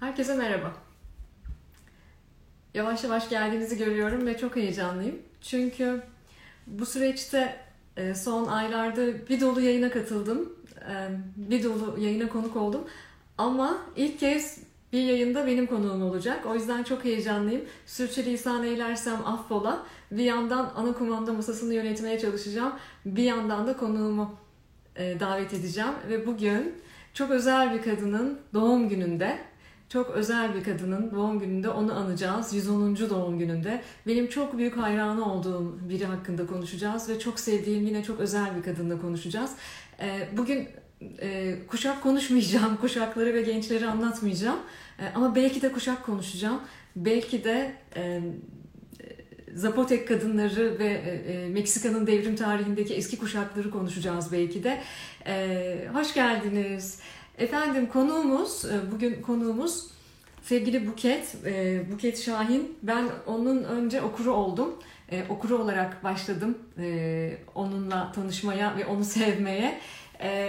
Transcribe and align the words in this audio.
Herkese 0.00 0.34
merhaba. 0.34 0.72
Yavaş 2.74 3.04
yavaş 3.04 3.28
geldiğinizi 3.28 3.78
görüyorum 3.78 4.26
ve 4.26 4.38
çok 4.38 4.56
heyecanlıyım. 4.56 5.18
Çünkü 5.40 6.02
bu 6.66 6.86
süreçte 6.86 7.56
e, 7.96 8.14
son 8.14 8.46
aylarda 8.46 9.28
bir 9.28 9.40
dolu 9.40 9.60
yayına 9.60 9.90
katıldım. 9.90 10.52
E, 10.90 11.08
bir 11.36 11.64
dolu 11.64 12.00
yayına 12.00 12.28
konuk 12.28 12.56
oldum. 12.56 12.84
Ama 13.38 13.78
ilk 13.96 14.18
kez 14.18 14.58
bir 14.92 15.02
yayında 15.02 15.46
benim 15.46 15.66
konuğum 15.66 16.02
olacak. 16.02 16.46
O 16.46 16.54
yüzden 16.54 16.82
çok 16.82 17.04
heyecanlıyım. 17.04 17.62
Sürçülisan 17.86 18.64
eylersem 18.64 19.26
affola. 19.26 19.86
Bir 20.10 20.24
yandan 20.24 20.72
ana 20.76 20.92
kumanda 20.92 21.32
masasını 21.32 21.74
yönetmeye 21.74 22.18
çalışacağım. 22.18 22.72
Bir 23.04 23.24
yandan 23.24 23.66
da 23.66 23.76
konuğumu 23.76 24.34
e, 24.96 25.20
davet 25.20 25.54
edeceğim. 25.54 25.92
Ve 26.08 26.26
bugün 26.26 26.74
çok 27.14 27.30
özel 27.30 27.74
bir 27.74 27.82
kadının 27.82 28.38
doğum 28.54 28.88
gününde 28.88 29.49
çok 29.90 30.10
özel 30.10 30.54
bir 30.54 30.64
kadının 30.64 31.10
doğum 31.10 31.38
gününde 31.38 31.68
onu 31.68 31.94
anacağız. 31.94 32.54
110. 32.54 32.96
doğum 32.96 33.38
gününde. 33.38 33.82
Benim 34.06 34.28
çok 34.28 34.58
büyük 34.58 34.76
hayranı 34.76 35.32
olduğum 35.32 35.88
biri 35.88 36.04
hakkında 36.04 36.46
konuşacağız 36.46 37.08
ve 37.08 37.18
çok 37.18 37.40
sevdiğim 37.40 37.86
yine 37.86 38.02
çok 38.02 38.20
özel 38.20 38.56
bir 38.56 38.62
kadınla 38.62 39.00
konuşacağız. 39.00 39.50
Ee, 40.00 40.28
bugün 40.36 40.68
e, 41.20 41.56
kuşak 41.66 42.02
konuşmayacağım, 42.02 42.76
kuşakları 42.80 43.34
ve 43.34 43.42
gençleri 43.42 43.86
anlatmayacağım. 43.86 44.58
Ee, 44.98 45.04
ama 45.14 45.34
belki 45.34 45.62
de 45.62 45.72
kuşak 45.72 46.06
konuşacağım. 46.06 46.60
Belki 46.96 47.44
de 47.44 47.72
e, 47.96 48.20
Zapotek 49.54 50.08
kadınları 50.08 50.78
ve 50.78 50.86
e, 50.86 51.48
Meksika'nın 51.48 52.06
devrim 52.06 52.36
tarihindeki 52.36 52.94
eski 52.94 53.18
kuşakları 53.18 53.70
konuşacağız 53.70 54.32
belki 54.32 54.64
de. 54.64 54.82
Ee, 55.26 55.88
hoş 55.92 56.14
geldiniz. 56.14 56.98
Efendim 57.40 57.88
konuğumuz, 57.92 58.64
e, 58.64 58.92
bugün 58.92 59.22
konuğumuz 59.22 59.86
sevgili 60.42 60.86
Buket, 60.86 61.34
e, 61.44 61.82
Buket 61.92 62.18
Şahin. 62.18 62.78
Ben 62.82 63.08
onun 63.26 63.64
önce 63.64 64.02
okuru 64.02 64.32
oldum. 64.32 64.74
E, 65.12 65.24
okuru 65.28 65.58
olarak 65.58 66.04
başladım 66.04 66.58
onunla 67.54 68.12
tanışmaya 68.12 68.76
ve 68.76 68.86
onu 68.86 69.04
sevmeye. 69.16 69.78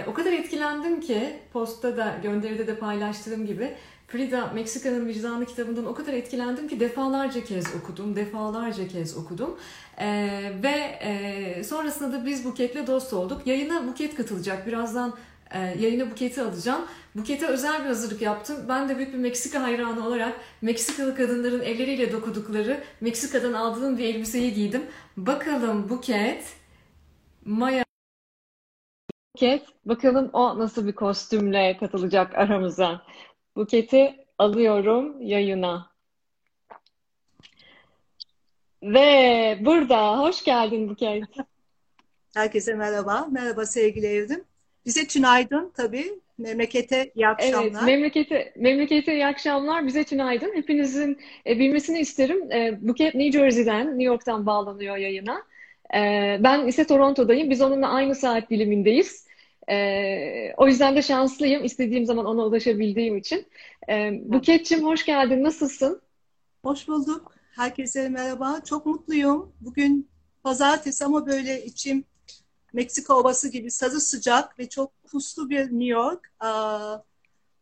O 0.06 0.14
kadar 0.14 0.32
etkilendim 0.32 1.00
ki 1.00 1.38
postta 1.52 1.96
da 1.96 2.18
gönderide 2.22 2.66
de 2.66 2.76
paylaştığım 2.76 3.46
gibi 3.46 3.74
Frida 4.12 4.46
Meksika'nın 4.54 5.06
Vicdanı 5.06 5.46
kitabından 5.46 5.86
o 5.86 5.94
kadar 5.94 6.12
etkilendim 6.12 6.68
ki 6.68 6.80
defalarca 6.80 7.44
kez 7.44 7.74
okudum, 7.74 8.16
defalarca 8.16 8.88
kez 8.88 9.16
okudum. 9.16 9.58
Ee, 9.98 10.52
ve 10.62 10.98
e, 11.00 11.64
sonrasında 11.64 12.12
da 12.12 12.26
biz 12.26 12.44
Buket'le 12.44 12.86
dost 12.86 13.12
olduk. 13.12 13.46
Yayına 13.46 13.86
Buket 13.86 14.14
katılacak. 14.14 14.66
Birazdan 14.66 15.14
e, 15.52 15.58
yayına 15.58 16.10
Buket'i 16.10 16.42
alacağım. 16.42 16.86
Buket'e 17.14 17.46
özel 17.46 17.80
bir 17.80 17.86
hazırlık 17.86 18.22
yaptım. 18.22 18.56
Ben 18.68 18.88
de 18.88 18.96
büyük 18.96 19.12
bir 19.12 19.18
Meksika 19.18 19.62
hayranı 19.62 20.06
olarak 20.06 20.40
Meksikalı 20.62 21.16
kadınların 21.16 21.60
elleriyle 21.60 22.12
dokudukları 22.12 22.84
Meksika'dan 23.00 23.52
aldığım 23.52 23.98
bir 23.98 24.04
elbiseyi 24.04 24.54
giydim. 24.54 24.82
Bakalım 25.16 25.90
Buket, 25.90 26.56
Maya 27.44 27.84
Buket, 29.34 29.66
bakalım 29.84 30.30
o 30.32 30.58
nasıl 30.58 30.86
bir 30.86 30.92
kostümle 30.92 31.76
katılacak 31.80 32.34
aramıza. 32.38 33.02
Buket'i 33.56 34.26
alıyorum 34.38 35.22
yayına. 35.22 35.92
Ve 38.82 39.58
burada 39.60 40.18
hoş 40.18 40.44
geldin 40.44 40.88
Buket. 40.88 41.24
Herkese 42.34 42.74
merhaba. 42.74 43.26
Merhaba 43.30 43.66
sevgili 43.66 44.06
Evrim. 44.06 44.51
Bize 44.86 45.06
tünaydın 45.06 45.72
tabii. 45.76 46.20
Memlekete 46.38 47.12
iyi 47.14 47.28
akşamlar. 47.28 47.62
Evet, 47.62 47.82
memlekete, 47.82 48.52
memlekete 48.56 49.14
iyi 49.14 49.26
akşamlar. 49.26 49.86
Bize 49.86 50.04
tünaydın. 50.04 50.54
Hepinizin 50.54 51.18
e, 51.46 51.58
bilmesini 51.58 51.98
isterim. 51.98 52.52
E, 52.52 52.78
Buket 52.88 53.14
New 53.14 53.38
Jersey'den, 53.38 53.86
New 53.86 54.04
York'tan 54.04 54.46
bağlanıyor 54.46 54.96
yayına. 54.96 55.42
E, 55.94 55.98
ben 56.40 56.66
ise 56.66 56.86
Toronto'dayım. 56.86 57.50
Biz 57.50 57.60
onunla 57.60 57.88
aynı 57.88 58.14
saat 58.14 58.50
dilimindeyiz. 58.50 59.26
E, 59.70 60.54
o 60.56 60.68
yüzden 60.68 60.96
de 60.96 61.02
şanslıyım. 61.02 61.64
İstediğim 61.64 62.06
zaman 62.06 62.26
ona 62.26 62.46
ulaşabildiğim 62.46 63.16
için. 63.16 63.46
E, 63.88 64.10
Buket'cim 64.24 64.84
hoş 64.84 65.06
geldin. 65.06 65.44
Nasılsın? 65.44 66.02
Hoş 66.64 66.88
bulduk. 66.88 67.34
Herkese 67.56 68.08
merhaba. 68.08 68.60
Çok 68.68 68.86
mutluyum. 68.86 69.52
Bugün 69.60 70.08
pazartesi 70.42 71.04
ama 71.04 71.26
böyle 71.26 71.64
içim 71.64 72.04
Meksika 72.72 73.14
Ovası 73.16 73.48
gibi 73.48 73.70
sazı 73.70 74.00
sıcak 74.00 74.58
ve 74.58 74.68
çok 74.68 75.02
puslu 75.02 75.50
bir 75.50 75.64
New 75.64 75.84
York. 75.84 76.32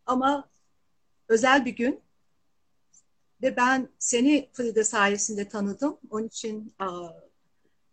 Ama 0.06 0.48
özel 1.28 1.64
bir 1.64 1.76
gün. 1.76 2.00
Ve 3.42 3.56
ben 3.56 3.88
seni 3.98 4.50
Frida 4.52 4.84
sayesinde 4.84 5.48
tanıdım. 5.48 5.98
Onun 6.10 6.26
için 6.26 6.74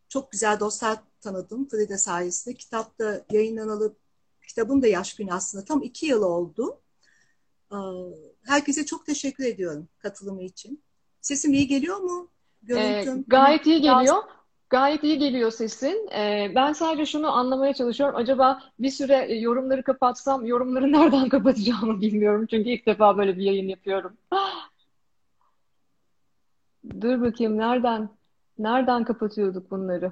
çok 0.10 0.32
güzel 0.32 0.60
dostlar 0.60 1.00
tanıdım 1.22 1.70
Frida 1.70 1.98
sayesinde. 1.98 2.56
Kitap 2.56 3.00
da 3.00 3.26
yayınlanalı, 3.32 3.96
kitabın 4.48 4.82
da 4.82 4.88
yaş 4.88 5.16
günü 5.16 5.34
aslında 5.34 5.66
tam 5.66 5.84
iki 5.84 6.06
yıl 6.06 6.22
oldu. 6.22 6.82
Herkese 8.46 8.86
çok 8.86 9.06
teşekkür 9.06 9.44
ediyorum 9.44 9.88
katılımı 10.00 10.44
için. 10.44 10.84
Sesim 11.22 11.54
iyi 11.54 11.68
geliyor 11.68 11.98
mu? 11.98 12.30
Görüntüm. 12.62 13.20
Ee, 13.20 13.24
gayet 13.28 13.66
iyi 13.66 13.82
geliyor. 13.82 14.24
Gayet 14.70 15.04
iyi 15.04 15.18
geliyor 15.18 15.52
sesin. 15.52 16.10
Ee, 16.12 16.52
ben 16.56 16.74
sadece 16.74 17.06
şunu 17.06 17.32
anlamaya 17.32 17.74
çalışıyorum. 17.74 18.16
Acaba 18.16 18.62
bir 18.80 18.90
süre 18.90 19.34
yorumları 19.34 19.84
kapatsam, 19.84 20.46
yorumları 20.46 20.92
nereden 20.92 21.30
kapatacağımı 21.30 22.02
bilmiyorum. 22.02 22.48
Çünkü 22.50 22.70
ilk 22.70 22.86
defa 22.86 23.18
böyle 23.18 23.38
bir 23.38 23.44
yayın 23.44 23.68
yapıyorum. 23.68 24.18
Dur 27.02 27.22
bakayım 27.22 27.58
nereden 27.58 28.10
nereden 28.60 29.04
kapatıyorduk 29.04 29.72
bunları? 29.72 30.12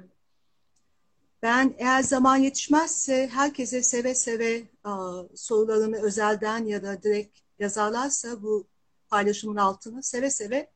Ben 1.43 1.75
eğer 1.77 2.01
zaman 2.01 2.37
yetişmezse 2.37 3.27
herkese 3.27 3.83
seve 3.83 4.16
seve 4.16 4.63
a, 4.83 5.22
sorularını 5.35 6.01
özelden 6.01 6.66
ya 6.66 6.83
da 6.83 7.03
direkt 7.03 7.39
yazarlarsa 7.59 8.43
bu 8.43 8.67
paylaşımın 9.09 9.55
altına 9.55 10.01
seve 10.01 10.29
seve 10.29 10.69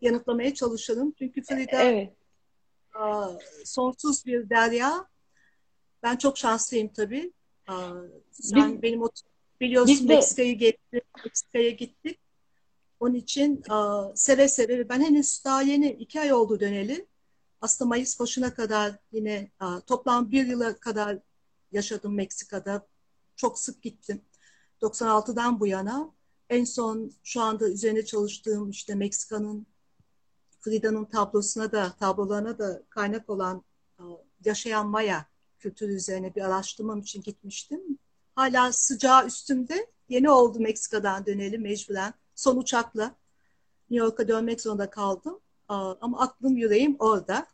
yanıtlamaya 0.00 0.54
çalışalım. 0.54 1.14
Çünkü 1.18 1.42
Frida 1.42 1.82
evet 1.82 2.12
sonsuz 3.64 4.26
bir 4.26 4.50
derya. 4.50 5.08
Ben 6.02 6.16
çok 6.16 6.38
şanslıyım 6.38 6.88
tabii. 6.88 7.32
Sen 8.30 8.74
biz, 8.74 8.82
benim 8.82 9.02
biliyorsun 9.60 10.06
Meksika'ya 10.06 10.52
gittik, 10.52 11.04
Meksika'ya 11.24 11.70
gittik. 11.70 12.18
Onun 13.00 13.14
için 13.14 13.62
seve 14.14 14.48
seve 14.48 14.88
ben 14.88 15.00
henüz 15.00 15.44
daha 15.44 15.62
yeni 15.62 15.90
iki 15.90 16.20
ay 16.20 16.32
oldu 16.32 16.60
döneli. 16.60 17.06
Aslında 17.60 17.88
Mayıs 17.88 18.20
başına 18.20 18.54
kadar 18.54 18.94
yine 19.12 19.50
toplam 19.86 20.30
bir 20.30 20.46
yıla 20.46 20.76
kadar 20.76 21.18
yaşadım 21.72 22.14
Meksika'da. 22.14 22.86
Çok 23.36 23.58
sık 23.58 23.82
gittim. 23.82 24.22
96'dan 24.82 25.60
bu 25.60 25.66
yana. 25.66 26.10
En 26.50 26.64
son 26.64 27.12
şu 27.22 27.40
anda 27.40 27.68
üzerine 27.68 28.04
çalıştığım 28.04 28.70
işte 28.70 28.94
Meksika'nın 28.94 29.66
Frida'nın 30.64 31.04
tablosuna 31.04 31.72
da, 31.72 31.92
tablolarına 32.00 32.58
da 32.58 32.82
kaynak 32.90 33.30
olan 33.30 33.62
e, 33.98 34.02
yaşayan 34.44 34.86
Maya 34.86 35.26
kültürü 35.58 35.94
üzerine 35.94 36.34
bir 36.34 36.42
araştırmam 36.42 37.00
için 37.00 37.22
gitmiştim. 37.22 37.80
Hala 38.34 38.72
sıcağı 38.72 39.26
üstümde. 39.26 39.86
Yeni 40.08 40.30
oldu 40.30 40.60
Meksika'dan 40.60 41.26
dönelim 41.26 41.62
mecburen. 41.62 42.14
Son 42.34 42.56
uçakla 42.56 43.14
New 43.90 44.06
York'a 44.06 44.28
dönmek 44.28 44.60
zorunda 44.60 44.90
kaldım. 44.90 45.40
Ama 45.68 46.20
aklım 46.20 46.56
yüreğim 46.56 46.96
orada. 46.98 47.46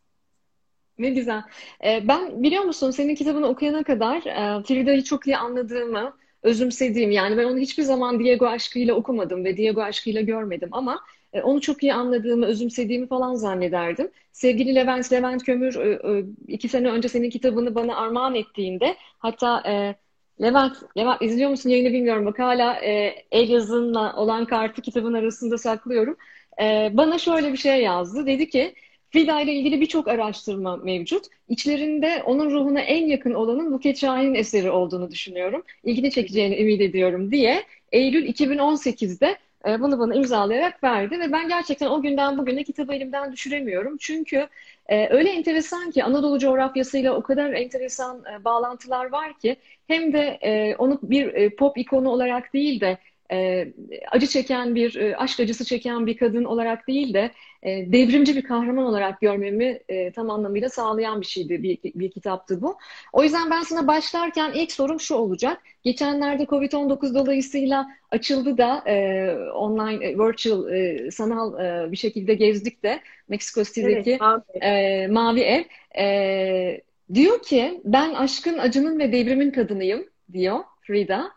Ne 0.97 1.09
güzel. 1.09 1.41
E, 1.83 2.07
ben 2.07 2.43
biliyor 2.43 2.63
musun 2.63 2.91
senin 2.91 3.15
kitabını 3.15 3.47
okuyana 3.47 3.83
kadar 3.83 4.17
e, 4.17 4.63
Frida'yı 4.63 5.03
çok 5.03 5.27
iyi 5.27 5.37
anladığımı, 5.37 6.17
özümsediğim 6.43 7.11
yani 7.11 7.37
ben 7.37 7.45
onu 7.45 7.57
hiçbir 7.57 7.83
zaman 7.83 8.19
Diego 8.19 8.47
aşkıyla 8.47 8.95
okumadım 8.95 9.45
ve 9.45 9.57
Diego 9.57 9.81
aşkıyla 9.81 10.21
görmedim 10.21 10.69
ama 10.71 11.01
e, 11.33 11.41
onu 11.41 11.61
çok 11.61 11.83
iyi 11.83 11.93
anladığımı, 11.93 12.45
özümsediğimi 12.45 13.07
falan 13.07 13.35
zannederdim. 13.35 14.11
Sevgili 14.31 14.75
Levent, 14.75 15.11
Levent 15.13 15.43
Kömür 15.43 15.75
e, 15.75 16.17
e, 16.19 16.25
iki 16.47 16.67
sene 16.69 16.89
önce 16.89 17.09
senin 17.09 17.29
kitabını 17.29 17.75
bana 17.75 17.95
armağan 17.95 18.35
ettiğinde 18.35 18.95
hatta 19.19 19.63
Levent, 20.41 20.73
Levent 20.97 21.21
izliyor 21.21 21.49
musun 21.49 21.69
yayını 21.69 21.93
bilmiyorum 21.93 22.25
bak 22.25 22.39
hala 22.39 22.75
el 23.31 23.49
yazınla 23.49 24.15
olan 24.15 24.45
kartı 24.45 24.81
kitabın 24.81 25.13
arasında 25.13 25.57
saklıyorum. 25.57 26.17
bana 26.97 27.17
şöyle 27.17 27.51
bir 27.53 27.57
şey 27.57 27.81
yazdı. 27.81 28.25
Dedi 28.25 28.49
ki 28.49 28.75
Frida 29.11 29.41
ile 29.41 29.53
ilgili 29.53 29.81
birçok 29.81 30.07
araştırma 30.07 30.77
mevcut. 30.77 31.25
İçlerinde 31.49 32.23
onun 32.25 32.51
ruhuna 32.51 32.79
en 32.79 33.07
yakın 33.07 33.33
olanın 33.33 33.73
Buket 33.73 33.97
Şahin'in 33.97 34.35
eseri 34.35 34.71
olduğunu 34.71 35.11
düşünüyorum. 35.11 35.63
İlgini 35.83 36.11
çekeceğini 36.11 36.61
ümit 36.61 36.81
ediyorum 36.81 37.31
diye 37.31 37.63
Eylül 37.91 38.27
2018'de 38.27 39.37
e, 39.67 39.81
bunu 39.81 39.99
bana 39.99 40.15
imzalayarak 40.15 40.83
verdi 40.83 41.19
ve 41.19 41.31
ben 41.31 41.47
gerçekten 41.47 41.87
o 41.87 42.01
günden 42.01 42.37
bugüne 42.37 42.63
kitabı 42.63 42.93
elimden 42.93 43.31
düşüremiyorum. 43.31 43.97
Çünkü 43.97 44.47
e, 44.87 45.09
öyle 45.09 45.29
enteresan 45.29 45.91
ki 45.91 46.03
Anadolu 46.03 46.39
coğrafyasıyla 46.39 47.13
o 47.13 47.21
kadar 47.21 47.53
enteresan 47.53 48.23
e, 48.33 48.43
bağlantılar 48.43 49.11
var 49.11 49.33
ki 49.39 49.55
hem 49.87 50.13
de 50.13 50.39
onu 50.79 50.99
bir 51.03 51.55
pop 51.55 51.77
ikonu 51.77 52.09
olarak 52.09 52.53
değil 52.53 52.81
de 52.81 52.97
e, 53.31 53.67
acı 54.11 54.27
çeken 54.27 54.75
bir, 54.75 54.95
e, 54.95 55.17
aşk 55.17 55.39
acısı 55.39 55.65
çeken 55.65 56.05
bir 56.07 56.17
kadın 56.17 56.43
olarak 56.43 56.87
değil 56.87 57.13
de 57.13 57.31
e, 57.63 57.91
devrimci 57.91 58.35
bir 58.35 58.41
kahraman 58.41 58.85
olarak 58.85 59.21
görmemi 59.21 59.79
e, 59.89 60.11
tam 60.11 60.29
anlamıyla 60.29 60.69
sağlayan 60.69 61.21
bir 61.21 61.25
şeydi, 61.25 61.63
bir, 61.63 61.77
bir 61.83 62.11
kitaptı 62.11 62.61
bu. 62.61 62.77
O 63.13 63.23
yüzden 63.23 63.51
ben 63.51 63.61
sana 63.61 63.87
başlarken 63.87 64.53
ilk 64.53 64.71
sorum 64.71 64.99
şu 64.99 65.15
olacak. 65.15 65.61
Geçenlerde 65.83 66.43
Covid-19 66.43 67.15
dolayısıyla 67.15 67.87
açıldı 68.11 68.57
da 68.57 68.83
e, 68.87 69.35
online, 69.53 70.05
e, 70.05 70.17
virtual, 70.17 70.73
e, 70.73 71.11
sanal 71.11 71.59
e, 71.59 71.91
bir 71.91 71.97
şekilde 71.97 72.33
gezdik 72.33 72.83
de 72.83 73.01
Meksiko 73.29 73.63
City'deki 73.63 74.09
evet, 74.11 74.21
mavi. 74.21 74.41
E, 74.61 75.07
mavi 75.07 75.41
Ev. 75.41 75.63
E, 75.97 76.81
diyor 77.13 77.41
ki 77.41 77.81
ben 77.83 78.13
aşkın, 78.13 78.57
acının 78.57 78.99
ve 78.99 79.11
devrimin 79.11 79.51
kadınıyım 79.51 80.05
diyor 80.33 80.59
Frida. 80.81 81.31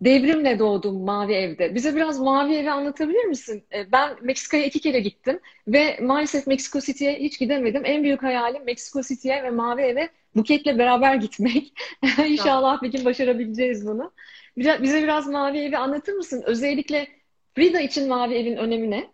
Devrimle 0.00 0.58
doğdum 0.58 1.04
Mavi 1.04 1.32
Ev'de. 1.32 1.74
Bize 1.74 1.96
biraz 1.96 2.20
Mavi 2.20 2.54
Ev'i 2.54 2.70
anlatabilir 2.70 3.24
misin? 3.24 3.64
E, 3.74 3.92
ben 3.92 4.16
Meksika'ya 4.22 4.64
iki 4.64 4.80
kere 4.80 5.00
gittim 5.00 5.40
ve 5.68 5.98
maalesef 6.02 6.46
Meksiko 6.46 6.80
City'ye 6.80 7.18
hiç 7.18 7.38
gidemedim. 7.38 7.82
En 7.84 8.02
büyük 8.02 8.22
hayalim 8.22 8.64
Meksiko 8.64 9.02
City'ye 9.02 9.42
ve 9.42 9.50
Mavi 9.50 9.82
Ev'e 9.82 10.08
Buket'le 10.36 10.78
beraber 10.78 11.14
gitmek. 11.14 11.72
İnşallah 12.26 12.82
bir 12.82 12.92
gün 12.92 13.04
başarabileceğiz 13.04 13.86
bunu. 13.86 14.12
Bize 14.56 15.02
biraz 15.02 15.26
Mavi 15.26 15.58
Ev'i 15.58 15.78
anlatır 15.78 16.12
mısın? 16.12 16.42
Özellikle 16.46 17.08
Frida 17.54 17.80
için 17.80 18.08
Mavi 18.08 18.34
Ev'in 18.34 18.56
önemi 18.56 18.90
ne? 18.90 19.10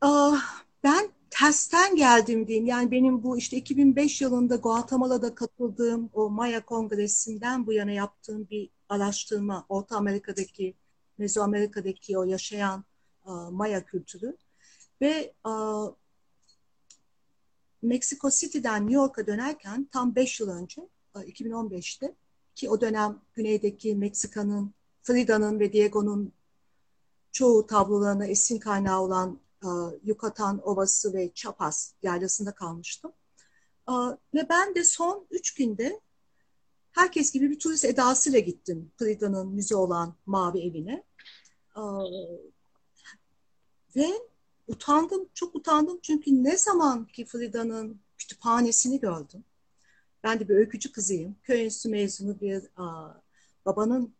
Ah, 0.00 0.62
ben 0.84 1.08
tersten 1.38 1.96
geldim 1.96 2.46
diyeyim. 2.46 2.66
Yani 2.66 2.90
benim 2.90 3.22
bu 3.22 3.38
işte 3.38 3.56
2005 3.56 4.20
yılında 4.20 4.56
Guatemala'da 4.56 5.34
katıldığım 5.34 6.10
o 6.12 6.30
Maya 6.30 6.64
Kongresi'nden 6.64 7.66
bu 7.66 7.72
yana 7.72 7.90
yaptığım 7.90 8.48
bir 8.50 8.70
araştırma. 8.88 9.66
Orta 9.68 9.96
Amerika'daki, 9.96 10.74
Mezoamerika'daki 11.18 12.18
o 12.18 12.24
yaşayan 12.24 12.84
uh, 13.26 13.50
Maya 13.50 13.84
kültürü. 13.84 14.36
Ve 15.00 15.34
uh, 15.44 15.94
Mexico 17.82 18.30
City'den 18.30 18.82
New 18.82 18.94
York'a 18.94 19.26
dönerken 19.26 19.88
tam 19.92 20.14
5 20.14 20.40
yıl 20.40 20.48
önce, 20.48 20.88
uh, 21.14 21.22
2015'te 21.22 22.14
ki 22.54 22.70
o 22.70 22.80
dönem 22.80 23.20
güneydeki 23.34 23.94
Meksika'nın, 23.94 24.74
Frida'nın 25.02 25.60
ve 25.60 25.72
Diego'nun 25.72 26.32
çoğu 27.32 27.66
tablolarına 27.66 28.26
esin 28.26 28.58
kaynağı 28.58 29.00
olan 29.00 29.38
e, 29.64 29.68
Yucatan 30.04 30.68
Ovası 30.68 31.14
ve 31.14 31.30
Chiapas 31.34 31.92
yaylasında 32.02 32.52
kalmıştım. 32.52 33.12
E, 33.88 33.92
ve 34.34 34.48
ben 34.48 34.74
de 34.74 34.84
son 34.84 35.26
üç 35.30 35.54
günde 35.54 36.00
herkes 36.92 37.32
gibi 37.32 37.50
bir 37.50 37.58
turist 37.58 37.84
edasıyla 37.84 38.38
gittim 38.38 38.92
Frida'nın 38.98 39.48
müze 39.48 39.76
olan 39.76 40.14
Mavi 40.26 40.60
Evine. 40.60 41.04
E, 41.76 41.82
ve 43.96 44.08
utandım, 44.66 45.28
çok 45.34 45.54
utandım 45.54 45.98
çünkü 46.02 46.44
ne 46.44 46.56
zaman 46.56 47.06
ki 47.06 47.24
Frida'nın 47.24 48.00
kütüphanesini 48.18 49.00
gördüm. 49.00 49.44
Ben 50.24 50.40
de 50.40 50.48
bir 50.48 50.54
öykücü 50.54 50.92
kızıyım. 50.92 51.36
Köy 51.42 51.64
enstitü 51.64 51.88
mezunu 51.88 52.40
bir 52.40 52.62
babanın 53.66 54.14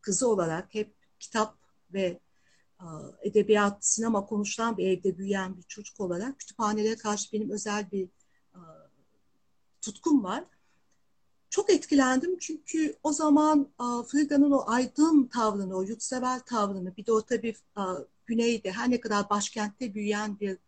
kızı 0.00 0.28
olarak 0.28 0.74
hep 0.74 0.94
kitap 1.18 1.56
ve 1.92 2.20
edebiyat, 3.22 3.84
sinema 3.84 4.26
konuşulan 4.26 4.76
bir 4.76 4.86
evde 4.86 5.18
büyüyen 5.18 5.56
bir 5.56 5.62
çocuk 5.62 6.00
olarak 6.00 6.38
kütüphanelere 6.38 6.96
karşı 6.96 7.32
benim 7.32 7.50
özel 7.50 7.90
bir 7.90 8.08
tutkum 9.80 10.24
var. 10.24 10.44
Çok 11.50 11.70
etkilendim 11.70 12.38
çünkü 12.38 12.96
o 13.02 13.12
zaman 13.12 13.72
Frida'nın 14.06 14.50
o 14.50 14.64
aydın 14.66 15.26
tavrını, 15.26 15.76
o 15.76 15.82
yurtsever 15.82 16.44
tavrını, 16.44 16.96
bir 16.96 17.06
de 17.06 17.12
o 17.12 17.22
tabii 17.22 17.54
güneyde 18.26 18.72
her 18.72 18.90
ne 18.90 19.00
kadar 19.00 19.30
başkentte 19.30 19.94
büyüyen 19.94 20.40
bir 20.40 20.58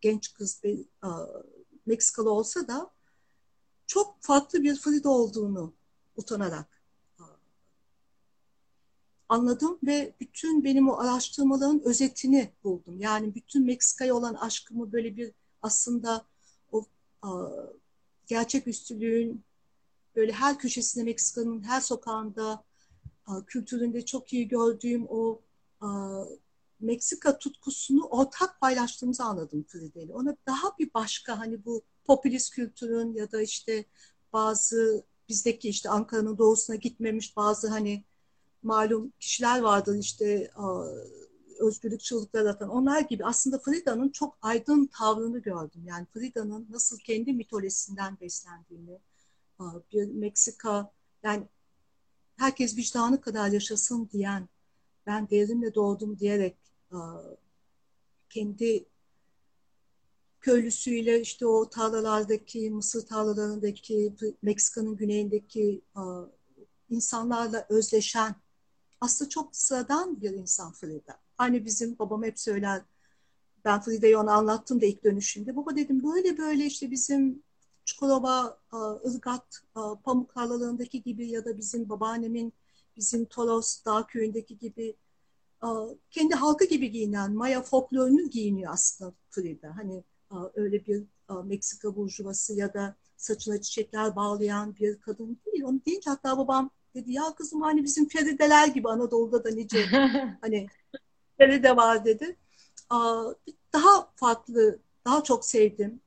genç 0.00 0.34
kız 0.34 0.60
bir 0.64 0.86
Meksikalı 1.86 2.30
olsa 2.30 2.68
da 2.68 2.90
çok 3.86 4.16
farklı 4.20 4.62
bir 4.62 4.76
Frida 4.76 5.08
olduğunu 5.08 5.74
utanarak 6.16 6.73
anladım 9.34 9.78
ve 9.82 10.14
bütün 10.20 10.64
benim 10.64 10.88
o 10.88 10.98
araştırmaların 10.98 11.82
özetini 11.84 12.52
buldum. 12.64 13.00
Yani 13.00 13.34
bütün 13.34 13.66
Meksika'ya 13.66 14.14
olan 14.14 14.34
aşkımı 14.34 14.92
böyle 14.92 15.16
bir 15.16 15.32
aslında 15.62 16.24
o 16.72 16.84
a, 17.22 17.50
gerçeküstülüğün 18.26 19.44
böyle 20.16 20.32
her 20.32 20.58
köşesinde 20.58 21.04
Meksika'nın 21.04 21.62
her 21.62 21.80
sokağında 21.80 22.64
a, 23.26 23.44
kültüründe 23.46 24.04
çok 24.04 24.32
iyi 24.32 24.48
gördüğüm 24.48 25.06
o 25.08 25.40
a, 25.80 26.20
Meksika 26.80 27.38
tutkusunu 27.38 28.04
ortak 28.04 28.60
paylaştığımızı 28.60 29.24
anladım 29.24 29.64
Fride'yle. 29.68 30.14
Ona 30.14 30.36
daha 30.46 30.78
bir 30.78 30.94
başka 30.94 31.38
hani 31.38 31.64
bu 31.64 31.82
popülist 32.04 32.54
kültürün 32.54 33.14
ya 33.14 33.32
da 33.32 33.42
işte 33.42 33.84
bazı 34.32 35.04
bizdeki 35.28 35.68
işte 35.68 35.90
Ankara'nın 35.90 36.38
doğusuna 36.38 36.76
gitmemiş 36.76 37.36
bazı 37.36 37.68
hani 37.68 38.04
malum 38.64 39.12
kişiler 39.20 39.60
vardır 39.60 39.98
işte 39.98 40.50
özgürlük 41.60 42.00
çığlıkları 42.00 42.50
atan 42.50 42.68
onlar 42.68 43.00
gibi 43.00 43.24
aslında 43.24 43.58
Frida'nın 43.58 44.08
çok 44.08 44.38
aydın 44.42 44.86
tavrını 44.86 45.38
gördüm. 45.38 45.82
Yani 45.84 46.06
Frida'nın 46.12 46.66
nasıl 46.70 46.98
kendi 46.98 47.32
mitolojisinden 47.32 48.20
beslendiğini 48.20 48.98
bir 49.92 50.04
Meksika 50.04 50.92
yani 51.22 51.48
herkes 52.36 52.76
vicdanı 52.76 53.20
kadar 53.20 53.48
yaşasın 53.48 54.08
diyen 54.12 54.48
ben 55.06 55.30
devrimle 55.30 55.74
doğdum 55.74 56.18
diyerek 56.18 56.56
kendi 58.30 58.86
köylüsüyle 60.40 61.20
işte 61.20 61.46
o 61.46 61.70
tarlalardaki 61.70 62.70
Mısır 62.70 63.06
tarlalarındaki 63.06 64.14
Meksika'nın 64.42 64.96
güneyindeki 64.96 65.82
insanlarla 66.90 67.66
özleşen 67.68 68.34
aslında 69.04 69.28
çok 69.28 69.56
sıradan 69.56 70.20
bir 70.20 70.30
insan 70.30 70.72
Frida. 70.72 71.18
Hani 71.36 71.64
bizim 71.64 71.98
babam 71.98 72.22
hep 72.22 72.40
söyler, 72.40 72.82
ben 73.64 73.80
Frida'yı 73.80 74.18
ona 74.18 74.32
anlattım 74.32 74.80
da 74.80 74.86
ilk 74.86 75.04
dönüşünde. 75.04 75.56
Baba 75.56 75.76
dedim 75.76 76.04
böyle 76.04 76.38
böyle 76.38 76.66
işte 76.66 76.90
bizim 76.90 77.42
Çukurova, 77.84 78.58
Ilgat, 79.04 79.62
Pamuk 80.04 80.34
tarlalarındaki 80.34 81.02
gibi 81.02 81.30
ya 81.30 81.44
da 81.44 81.56
bizim 81.58 81.88
babaannemin 81.88 82.52
bizim 82.96 83.24
Toros 83.24 83.84
Dağ 83.84 84.06
köyündeki 84.06 84.58
gibi 84.58 84.96
kendi 86.10 86.34
halkı 86.34 86.64
gibi 86.64 86.90
giyinen 86.90 87.34
Maya 87.34 87.62
folklorunu 87.62 88.30
giyiniyor 88.30 88.72
aslında 88.72 89.12
Frida. 89.30 89.76
Hani 89.76 90.04
öyle 90.54 90.86
bir 90.86 91.04
Meksika 91.44 91.96
burjuvası 91.96 92.54
ya 92.54 92.74
da 92.74 92.96
saçına 93.16 93.60
çiçekler 93.60 94.16
bağlayan 94.16 94.76
bir 94.76 95.00
kadın 95.00 95.38
değil. 95.46 95.64
Onu 95.64 95.80
deyince 95.86 96.10
hatta 96.10 96.38
babam 96.38 96.70
dedi 96.94 97.12
ya 97.12 97.34
kızım 97.34 97.62
hani 97.62 97.84
bizim 97.84 98.08
Ferideler 98.08 98.68
gibi 98.68 98.88
Anadolu'da 98.88 99.44
da 99.44 99.50
nice 99.50 99.86
hani 100.40 100.66
Feride 101.38 101.76
var 101.76 102.04
dedi. 102.04 102.36
Daha 103.72 104.12
farklı, 104.16 104.78
daha 105.04 105.24
çok 105.24 105.44
sevdim. 105.44 106.00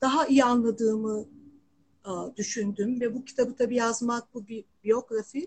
Daha 0.00 0.26
iyi 0.26 0.44
anladığımı 0.44 1.26
düşündüm 2.36 3.00
ve 3.00 3.14
bu 3.14 3.24
kitabı 3.24 3.56
tabii 3.56 3.76
yazmak 3.76 4.34
bu 4.34 4.46
bir 4.46 4.64
biyografi. 4.84 5.46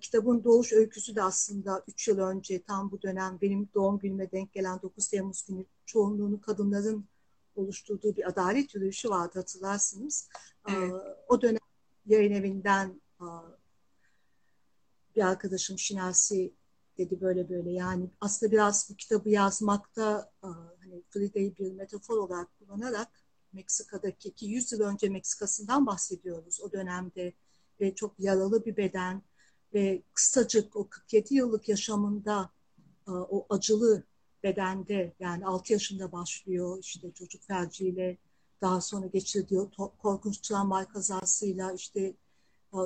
Kitabın 0.00 0.44
doğuş 0.44 0.72
öyküsü 0.72 1.16
de 1.16 1.22
aslında 1.22 1.84
3 1.88 2.08
yıl 2.08 2.18
önce 2.18 2.62
tam 2.62 2.90
bu 2.90 3.02
dönem 3.02 3.38
benim 3.42 3.68
doğum 3.74 3.98
günüme 3.98 4.30
denk 4.30 4.52
gelen 4.52 4.82
9 4.82 5.08
Temmuz 5.08 5.44
günü 5.48 5.64
çoğunluğunu 5.86 6.40
kadınların 6.40 7.04
oluşturduğu 7.56 8.16
bir 8.16 8.28
adalet 8.28 8.74
yürüyüşü 8.74 9.10
vardı 9.10 9.38
hatırlarsınız. 9.38 10.28
Evet. 10.68 10.92
O 11.28 11.42
dönem 11.42 11.58
yayın 12.06 12.32
evinden 12.32 13.00
bir 15.16 15.22
arkadaşım 15.22 15.78
Şinasi 15.78 16.52
dedi 16.98 17.20
böyle 17.20 17.48
böyle. 17.48 17.70
Yani 17.70 18.10
aslında 18.20 18.52
biraz 18.52 18.90
bu 18.90 18.96
kitabı 18.96 19.30
yazmakta 19.30 20.32
hani 20.42 21.02
Frida'yı 21.10 21.56
bir 21.56 21.72
metafor 21.72 22.16
olarak 22.16 22.58
kullanarak 22.58 23.08
Meksika'daki 23.52 24.34
ki 24.34 24.46
100 24.46 24.72
yıl 24.72 24.80
önce 24.80 25.08
Meksika'sından 25.08 25.86
bahsediyoruz 25.86 26.60
o 26.60 26.72
dönemde 26.72 27.32
ve 27.80 27.94
çok 27.94 28.20
yaralı 28.20 28.64
bir 28.64 28.76
beden 28.76 29.22
ve 29.74 30.02
kısacık 30.14 30.76
o 30.76 30.88
47 30.88 31.34
yıllık 31.34 31.68
yaşamında 31.68 32.50
o 33.06 33.46
acılı 33.50 34.02
bedende 34.42 35.14
yani 35.20 35.46
6 35.46 35.72
yaşında 35.72 36.12
başlıyor 36.12 36.78
işte 36.80 37.12
çocuk 37.12 37.42
felciyle 37.42 38.18
daha 38.60 38.80
sonra 38.80 39.06
geçirdiği 39.06 39.60
korkunç 39.98 40.38
tramvay 40.38 40.88
kazasıyla 40.88 41.72
işte 41.72 42.14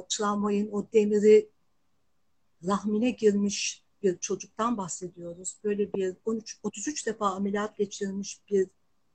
tramvayın 0.08 0.72
o 0.72 0.92
demiri 0.92 1.50
rahmine 2.66 3.10
girmiş 3.10 3.84
bir 4.02 4.18
çocuktan 4.18 4.76
bahsediyoruz. 4.76 5.56
Böyle 5.64 5.92
bir 5.92 6.16
13 6.24 6.58
33 6.62 7.06
defa 7.06 7.30
ameliyat 7.30 7.76
geçirmiş 7.76 8.40
bir 8.50 8.68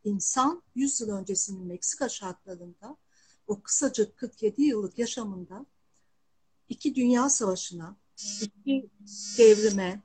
insan 0.03 0.63
100 0.75 1.01
yıl 1.01 1.09
öncesinin 1.09 1.67
Meksika 1.67 2.09
şartlarında 2.09 2.97
o 3.47 3.61
kısacık 3.61 4.17
47 4.17 4.61
yıllık 4.61 4.99
yaşamında 4.99 5.65
iki 6.69 6.95
dünya 6.95 7.29
savaşına, 7.29 7.97
iki 8.41 8.89
devrime, 9.37 10.01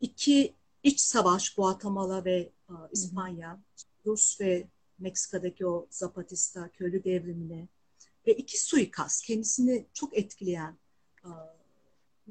iki 0.00 0.54
iç 0.82 1.00
savaş 1.00 1.54
Guatemala 1.54 2.24
ve 2.24 2.52
uh, 2.68 2.74
İspanya, 2.92 3.60
Rus 4.06 4.40
ve 4.40 4.68
Meksika'daki 4.98 5.66
o 5.66 5.86
Zapatista 5.90 6.68
köylü 6.68 7.04
devrimine 7.04 7.68
ve 8.28 8.34
iki 8.34 8.64
suikast 8.64 9.24
kendisini 9.24 9.86
çok 9.92 10.18
etkileyen 10.18 10.78
uh, 11.24 11.30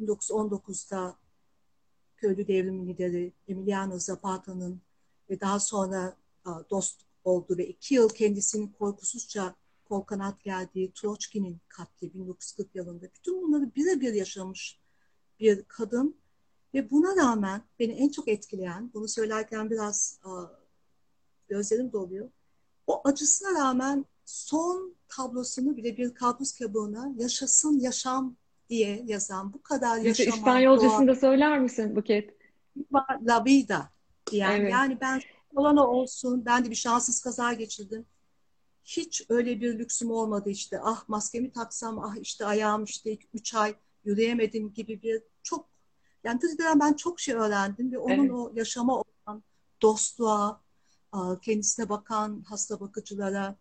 1919'da 0.01 1.17
köylü 2.17 2.47
devrimi 2.47 2.87
lideri 2.87 3.33
Emiliano 3.47 3.99
Zapata'nın 3.99 4.81
ve 5.29 5.39
daha 5.39 5.59
sonra 5.59 6.17
dost 6.69 7.01
oldu 7.23 7.57
ve 7.57 7.67
iki 7.67 7.95
yıl 7.95 8.09
kendisinin 8.09 8.67
korkusuzca 8.67 9.55
kol 9.85 10.01
kanat 10.01 10.43
geldiği 10.43 10.91
Troçki'nin 10.91 11.57
katli 11.67 12.13
1940 12.13 12.75
yılında 12.75 13.05
bütün 13.13 13.41
bunları 13.41 13.75
birebir 13.75 14.13
yaşamış 14.13 14.79
bir 15.39 15.63
kadın 15.63 16.17
ve 16.73 16.91
buna 16.91 17.15
rağmen 17.15 17.61
beni 17.79 17.91
en 17.91 18.09
çok 18.09 18.27
etkileyen, 18.27 18.91
bunu 18.93 19.07
söylerken 19.07 19.69
biraz 19.69 20.19
gözlerim 21.47 21.91
doluyor. 21.91 22.29
O 22.87 23.01
acısına 23.03 23.59
rağmen 23.59 24.05
son 24.27 24.95
tablosunu 25.09 25.77
bile 25.77 25.97
bir 25.97 26.13
kabus 26.13 26.59
kabuğuna 26.59 27.11
yaşasın 27.17 27.79
yaşam 27.79 28.35
diye 28.69 29.03
yazan 29.05 29.53
bu 29.53 29.61
kadar 29.61 29.97
yaşamak. 29.97 30.35
İspanyolcasını 30.35 31.07
da 31.07 31.15
söyler 31.15 31.59
misin 31.59 31.95
Buket? 31.95 32.37
La 33.21 33.45
vida 33.45 33.89
diyen. 34.31 34.61
Evet. 34.61 34.71
Yani 34.71 34.97
ben 35.01 35.21
olan 35.55 35.77
olsun. 35.77 36.45
Ben 36.45 36.65
de 36.65 36.69
bir 36.69 36.75
şanssız 36.75 37.21
kaza 37.21 37.53
geçirdim. 37.53 38.05
Hiç 38.83 39.25
öyle 39.29 39.61
bir 39.61 39.79
lüksüm 39.79 40.11
olmadı 40.11 40.49
işte. 40.49 40.79
Ah 40.83 41.09
maskemi 41.09 41.51
taksam, 41.51 41.99
ah 41.99 42.15
işte 42.21 42.45
ayağım 42.45 42.83
işte 42.83 43.17
üç 43.33 43.55
ay 43.55 43.75
yürüyemedim 44.05 44.73
gibi 44.73 45.01
bir 45.01 45.23
çok 45.43 45.67
yani 46.23 46.39
Twitter 46.39 46.79
ben 46.79 46.93
çok 46.93 47.19
şey 47.19 47.35
öğrendim 47.35 47.91
ve 47.91 47.97
onun 47.97 48.19
evet. 48.19 48.31
o 48.31 48.51
yaşama 48.55 48.93
olan 48.93 49.43
dostluğa, 49.81 50.61
kendisine 51.41 51.89
bakan 51.89 52.43
hasta 52.49 52.79
bakıcılara, 52.79 53.55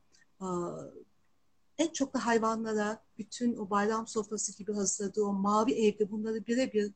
en 1.78 1.92
çok 1.92 2.14
da 2.14 2.26
hayvanlara, 2.26 3.04
bütün 3.18 3.56
o 3.56 3.70
bayram 3.70 4.06
sofrası 4.06 4.58
gibi 4.58 4.72
hazırladığı 4.72 5.22
o 5.22 5.32
mavi 5.32 5.72
evde 5.72 6.10
bunları 6.10 6.46
birebir 6.46 6.92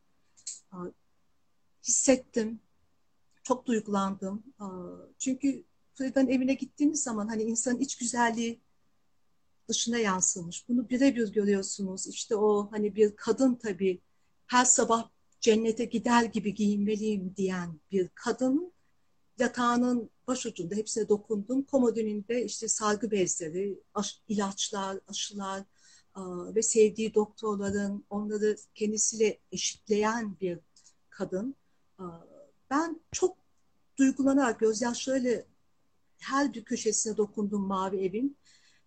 hissettim. 1.85 2.61
Çok 3.43 3.67
duygulandım. 3.67 4.43
Çünkü 5.19 5.65
Freda'nın 5.95 6.29
evine 6.29 6.55
gittiğiniz 6.55 7.03
zaman 7.03 7.29
hani 7.29 7.43
insanın 7.43 7.79
iç 7.79 7.99
güzelliği 7.99 8.61
dışına 9.69 9.99
yansımış. 9.99 10.69
Bunu 10.69 10.89
birebir 10.91 11.33
görüyorsunuz. 11.33 12.07
İşte 12.07 12.37
o 12.37 12.69
hani 12.71 12.97
bir 12.97 13.17
kadın 13.17 13.55
tabii 13.55 14.01
her 14.47 14.65
sabah 14.65 15.09
cennete 15.41 15.85
gider 15.85 16.25
gibi 16.25 16.55
giyinmeliyim 16.55 17.35
diyen 17.37 17.81
bir 17.93 18.09
kadın 18.15 18.73
yatağının 19.39 20.11
başucunda 20.31 20.75
hepsine 20.75 21.09
dokundum. 21.09 21.63
Komodininde 21.63 22.45
işte 22.45 22.69
sargı 22.69 23.11
bezleri, 23.11 23.79
aş, 23.95 24.21
ilaçlar, 24.29 24.99
aşılar 25.09 25.63
a, 26.15 26.55
ve 26.55 26.63
sevdiği 26.63 27.15
doktorların 27.15 28.05
onları 28.11 28.57
kendisiyle 28.75 29.39
eşitleyen 29.53 30.37
bir 30.41 30.59
kadın. 31.11 31.55
A, 31.99 32.05
ben 32.71 33.01
çok 33.13 33.37
duygulanarak 33.99 34.61
gözyaşlarıyla 34.61 35.43
her 36.19 36.55
bir 36.55 36.65
köşesine 36.65 37.17
dokundum 37.17 37.63
mavi 37.63 38.05
evin. 38.05 38.37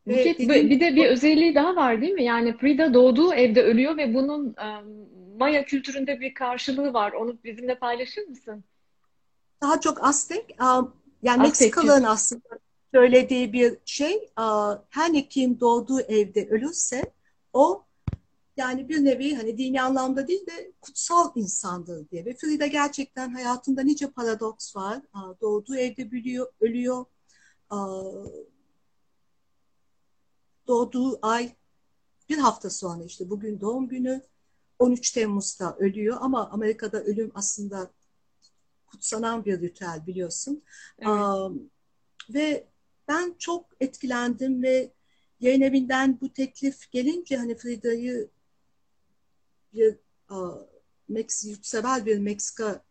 Buket, 0.08 0.40
dediğim... 0.40 0.70
bir 0.70 0.80
de 0.80 0.96
bir 0.96 1.06
özelliği 1.06 1.56
daha 1.56 1.76
var 1.76 2.02
değil 2.02 2.14
mi? 2.14 2.24
Yani 2.24 2.58
Frida 2.58 2.94
doğduğu 2.94 3.34
evde 3.34 3.64
ölüyor 3.64 3.98
ve 3.98 4.14
bunun 4.14 4.56
Maya 5.38 5.66
kültüründe 5.66 6.20
bir 6.20 6.34
karşılığı 6.34 6.94
var. 6.94 7.12
Onu 7.12 7.38
bizimle 7.44 7.80
paylaşır 7.80 8.28
mısın? 8.28 8.64
Daha 9.62 9.80
çok 9.80 10.04
Aztek. 10.04 10.56
Yani 11.24 11.42
Meksikalıların 11.42 12.04
aslında 12.04 12.60
söylediği 12.94 13.54
bir 13.54 13.78
şey. 13.86 14.30
Her 14.90 15.14
ne 15.14 15.28
kim 15.28 15.60
doğduğu 15.60 16.02
evde 16.02 16.48
ölürse 16.50 17.14
o 17.54 17.84
yani 18.58 18.90
bir 18.90 19.06
nevi 19.06 19.36
hani 19.36 19.58
dini 19.58 19.82
anlamda 19.82 20.28
değil 20.28 20.46
de 20.48 20.72
kutsal 20.82 21.32
insandır 21.36 22.10
diye. 22.10 22.26
Ve 22.26 22.34
Frida 22.34 22.68
gerçekten 22.68 23.34
hayatında 23.34 23.82
nice 23.82 24.12
paradoks 24.12 24.76
var. 24.76 25.02
Doğduğu 25.42 25.76
evde 25.76 26.12
biliyor, 26.12 26.48
ölüyor. 26.62 27.06
Doğduğu 30.68 31.20
ay 31.22 31.56
bir 32.30 32.38
hafta 32.38 32.70
sonra 32.70 33.04
işte 33.04 33.30
bugün 33.30 33.62
doğum 33.62 33.88
günü 33.88 34.22
13 34.80 35.12
Temmuz'da 35.12 35.76
ölüyor 35.80 36.18
ama 36.22 36.50
Amerika'da 36.50 37.04
ölüm 37.04 37.32
aslında 37.36 37.92
kutsanan 38.94 39.46
bir 39.46 39.62
ritüel 39.62 40.08
biliyorsun. 40.08 40.64
Evet. 41.00 41.12
ve 42.30 42.68
ben 43.08 43.36
çok 43.40 43.66
etkilendim 43.80 44.64
ve 44.64 44.92
yayın 45.40 45.62
evinden 45.62 46.18
bu 46.22 46.34
teklif 46.34 46.92
gelince 46.92 47.38
hani 47.38 47.56
Frida'yı 47.56 48.30
bir 49.74 49.96
uh, 50.30 50.58
Meksika, 51.10 51.52
yurtsever 51.52 52.06
bir 52.06 52.20
Meksika 52.20 52.84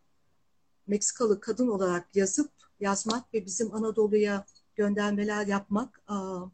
Meksikalı 0.87 1.39
kadın 1.39 1.67
olarak 1.67 2.15
yazıp 2.15 2.51
yazmak 2.79 3.33
ve 3.33 3.45
bizim 3.45 3.75
Anadolu'ya 3.75 4.45
göndermeler 4.75 5.47
yapmak 5.47 6.01
uh, 6.09 6.49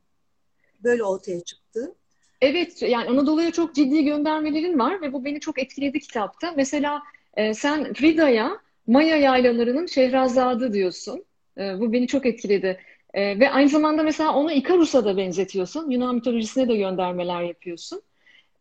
böyle 0.83 1.03
ortaya 1.03 1.43
çıktı. 1.43 1.95
Evet, 2.41 2.81
yani 2.81 3.09
Anadolu'ya 3.09 3.51
çok 3.51 3.75
ciddi 3.75 4.03
göndermelerin 4.03 4.79
var 4.79 5.01
ve 5.01 5.13
bu 5.13 5.25
beni 5.25 5.39
çok 5.39 5.59
etkiledi 5.59 5.99
kitapta. 5.99 6.51
Mesela 6.51 7.03
e, 7.33 7.53
sen 7.53 7.93
Frida'ya 7.93 8.61
Maya 8.89 9.17
yaylalarının 9.17 9.85
Şehrazadı 9.85 10.73
diyorsun. 10.73 11.25
E, 11.57 11.79
bu 11.79 11.93
beni 11.93 12.07
çok 12.07 12.25
etkiledi. 12.25 12.79
E, 13.13 13.39
ve 13.39 13.49
aynı 13.49 13.69
zamanda 13.69 14.03
mesela 14.03 14.33
onu 14.33 14.51
Ikarus'a 14.51 15.05
da 15.05 15.17
benzetiyorsun. 15.17 15.91
Yunan 15.91 16.15
mitolojisine 16.15 16.67
de 16.67 16.77
göndermeler 16.77 17.41
yapıyorsun. 17.41 18.01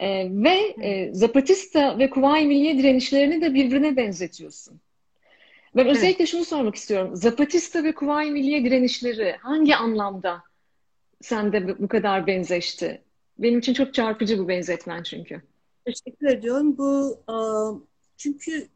E, 0.01 0.31
ve 0.31 0.75
e, 0.83 1.15
Zapatista 1.15 1.99
ve 1.99 2.11
Kuvayi 2.11 2.47
Milliye 2.47 2.79
direnişlerini 2.79 3.41
de 3.41 3.55
birbirine 3.55 3.97
benzetiyorsun. 3.97 4.81
Ben 5.77 5.85
evet. 5.85 5.97
özellikle 5.97 6.27
şunu 6.27 6.45
sormak 6.45 6.75
istiyorum. 6.75 7.17
Zapatista 7.17 7.85
ve 7.85 7.95
Kuvayi 7.95 8.31
Milliye 8.31 8.65
direnişleri 8.65 9.37
hangi 9.41 9.77
anlamda 9.77 10.43
sende 11.21 11.79
bu 11.79 11.89
kadar 11.89 12.27
benzeşti? 12.27 13.03
Benim 13.39 13.59
için 13.59 13.75
çok 13.75 13.95
çarpıcı 13.95 14.39
bu 14.39 14.49
benzetmen 14.49 15.03
çünkü. 15.03 15.43
Teşekkür 15.85 16.27
ediyorum. 16.27 16.79
Bu 16.79 17.19
çünkü 18.17 18.69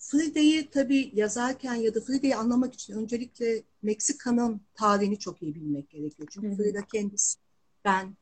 Frida'yı 0.00 0.70
tabii 0.70 1.10
yazarken 1.14 1.74
ya 1.74 1.94
da 1.94 2.00
Frida'yı 2.00 2.38
anlamak 2.38 2.74
için 2.74 2.94
öncelikle 2.94 3.62
Meksika'nın 3.82 4.60
tarihini 4.74 5.18
çok 5.18 5.42
iyi 5.42 5.54
bilmek 5.54 5.90
gerekiyor. 5.90 6.28
Çünkü 6.32 6.48
Hı-hı. 6.48 6.56
Frida 6.56 6.86
kendisi 6.86 7.38
ben 7.84 8.16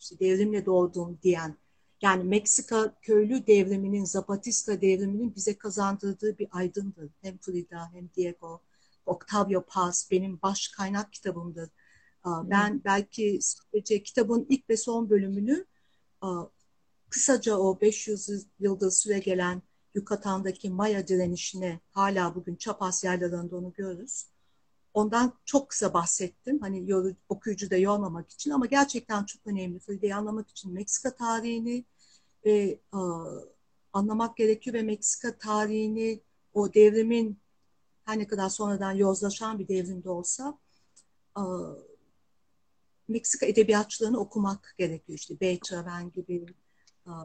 işte 0.00 0.18
devrimle 0.18 0.66
doğdum 0.66 1.18
diyen 1.22 1.56
yani 2.02 2.24
Meksika 2.24 2.94
köylü 3.02 3.46
devriminin, 3.46 4.04
Zapatista 4.04 4.80
devriminin 4.80 5.34
bize 5.34 5.58
kazandırdığı 5.58 6.38
bir 6.38 6.48
aydındır. 6.50 7.10
Hem 7.22 7.38
Frida 7.38 7.92
hem 7.92 8.10
Diego, 8.16 8.62
Octavio 9.06 9.64
Paz 9.66 10.08
benim 10.10 10.42
baş 10.42 10.68
kaynak 10.68 11.12
kitabımdır. 11.12 11.70
Ben 12.26 12.70
hmm. 12.70 12.84
belki 12.84 13.38
sadece 13.42 14.02
kitabın 14.02 14.46
ilk 14.48 14.70
ve 14.70 14.76
son 14.76 15.10
bölümünü 15.10 15.66
kısaca 17.08 17.56
o 17.56 17.80
500 17.80 18.46
yıldır 18.58 18.90
süre 18.90 19.18
gelen 19.18 19.62
Yukatan'daki 19.98 20.70
Maya 20.70 21.08
direnişine 21.08 21.80
hala 21.92 22.34
bugün 22.34 22.56
Çapas 22.56 23.04
yerlerinde 23.04 23.56
onu 23.56 23.72
görürüz. 23.72 24.26
Ondan 24.94 25.32
çok 25.44 25.68
kısa 25.68 25.94
bahsettim. 25.94 26.60
Hani 26.60 26.90
yoru, 26.90 27.14
okuyucu 27.28 27.70
da 27.70 27.76
yormamak 27.76 28.30
için 28.30 28.50
ama 28.50 28.66
gerçekten 28.66 29.24
çok 29.24 29.46
önemli. 29.46 29.78
Frida'yı 29.78 30.16
anlamak 30.16 30.50
için 30.50 30.72
Meksika 30.72 31.14
tarihini 31.14 31.84
ve 32.44 32.78
e, 32.94 33.00
anlamak 33.92 34.36
gerekiyor 34.36 34.74
ve 34.74 34.82
Meksika 34.82 35.38
tarihini 35.38 36.20
o 36.54 36.74
devrimin 36.74 37.38
her 38.04 38.18
ne 38.18 38.26
kadar 38.26 38.48
sonradan 38.48 38.92
yozlaşan 38.92 39.58
bir 39.58 39.68
devrimde 39.68 40.10
olsa 40.10 40.58
e, 41.36 41.42
Meksika 43.08 43.46
edebiyatçılarını 43.46 44.18
okumak 44.18 44.74
gerekiyor. 44.78 45.18
İşte 45.18 45.40
Beethoven 45.40 46.10
gibi. 46.10 46.46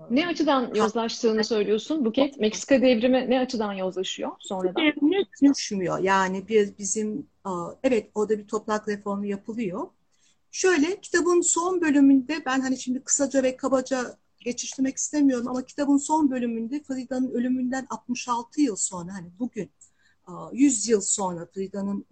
Ne 0.10 0.28
açıdan 0.28 0.74
yozlaştığını 0.76 1.44
söylüyorsun 1.44 2.06
Buket? 2.06 2.40
Meksika 2.40 2.82
devrimi 2.82 3.30
ne 3.30 3.40
açıdan 3.40 3.74
yozlaşıyor 3.74 4.32
sonradan? 4.40 4.76
Devrimi 4.76 5.26
düşmüyor. 5.42 6.00
Yani 6.00 6.48
bir 6.48 6.78
bizim 6.78 7.28
evet 7.84 8.12
orada 8.16 8.38
bir 8.38 8.48
toprak 8.48 8.88
reformu 8.88 9.26
yapılıyor. 9.26 9.88
Şöyle 10.52 11.02
kitabın 11.02 11.42
son 11.42 11.82
bölümünde 11.82 12.46
ben 12.46 12.62
hani 12.62 12.78
şimdi 12.78 13.04
kısaca 13.04 13.44
ve 13.44 13.58
kabaca 13.58 14.18
geçiştirmek 14.40 14.98
istemiyorum 14.98 15.48
ama 15.48 15.66
kitabın 15.66 15.98
son 15.98 16.32
bölümünde 16.32 16.84
Frida'nın 16.84 17.32
ölümünden 17.32 17.88
66 17.90 18.62
yıl 18.62 18.76
sonra 18.76 19.14
hani 19.14 19.28
bugün 19.40 19.72
100 20.52 20.88
yıl 20.88 21.02
sonra 21.02 21.46
Frida'nın 21.46 22.06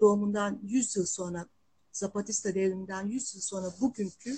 doğumundan 0.00 0.58
100 0.62 0.96
yıl 0.96 1.06
sonra 1.06 1.46
Zapatista 1.92 2.54
devriminden 2.54 3.06
100 3.06 3.34
yıl 3.34 3.40
sonra 3.42 3.66
bugünkü 3.80 4.36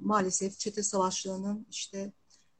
maalesef 0.00 0.58
çete 0.58 0.82
savaşlarının 0.82 1.66
işte 1.70 2.12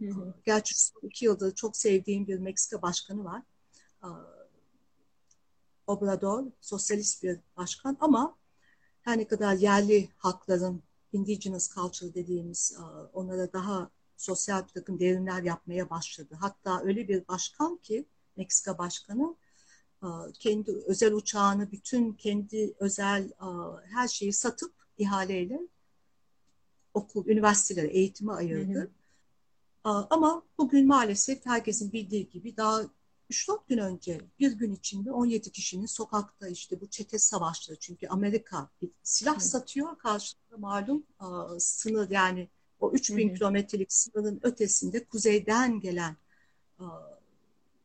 Hı 0.03 0.11
hı. 0.11 0.35
Gerçi 0.45 0.83
son 0.83 1.01
iki 1.03 1.25
yıldır 1.25 1.55
çok 1.55 1.77
sevdiğim 1.77 2.27
bir 2.27 2.39
Meksika 2.39 2.83
başkanı 2.83 3.25
var. 3.25 3.43
Obrador, 5.87 6.45
sosyalist 6.61 7.23
bir 7.23 7.41
başkan 7.57 7.97
ama 8.01 8.37
her 9.03 9.19
ne 9.19 9.27
kadar 9.27 9.55
yerli 9.55 10.09
halkların 10.17 10.83
indigenous 11.13 11.75
culture 11.75 12.15
dediğimiz 12.15 12.77
onlara 13.13 13.53
daha 13.53 13.91
sosyal 14.17 14.63
bir 14.63 14.73
takım 14.73 15.01
devrimler 15.01 15.43
yapmaya 15.43 15.91
başladı. 15.91 16.37
Hatta 16.41 16.83
öyle 16.83 17.09
bir 17.09 17.29
başkan 17.29 17.77
ki 17.77 18.07
Meksika 18.37 18.79
başkanı 18.79 19.37
kendi 20.35 20.73
özel 20.87 21.13
uçağını, 21.13 21.73
bütün 21.73 22.13
kendi 22.13 22.75
özel 22.79 23.33
her 23.85 24.09
şeyi 24.09 24.33
satıp 24.33 24.75
ihaleyle 24.99 25.61
okul, 26.95 27.27
üniversitelere, 27.27 27.87
eğitime 27.87 28.33
ayırdı. 28.33 28.79
Hı 28.79 29.91
hı. 29.91 30.07
Ama 30.11 30.43
bugün 30.59 30.87
maalesef 30.87 31.47
herkesin 31.47 31.93
bildiği 31.93 32.29
gibi 32.29 32.57
daha 32.57 32.83
3-4 33.31 33.69
gün 33.69 33.79
önce 33.79 34.21
bir 34.39 34.53
gün 34.53 34.73
içinde 34.73 35.13
17 35.13 35.53
kişinin 35.53 35.87
sokakta 35.87 36.49
işte 36.49 36.81
bu 36.81 36.87
çete 36.87 37.19
savaşları 37.19 37.79
çünkü 37.79 38.09
Amerika 38.09 38.69
silah 39.03 39.37
hı. 39.37 39.41
satıyor 39.41 39.99
karşılığında 39.99 40.57
malum 40.59 41.03
sınır 41.59 42.11
yani 42.11 42.49
o 42.81 42.93
3000 42.93 43.31
hı 43.31 43.35
kilometrelik 43.35 43.93
sınırın 43.93 44.41
ötesinde 44.43 45.05
kuzeyden 45.05 45.81
gelen 45.81 46.17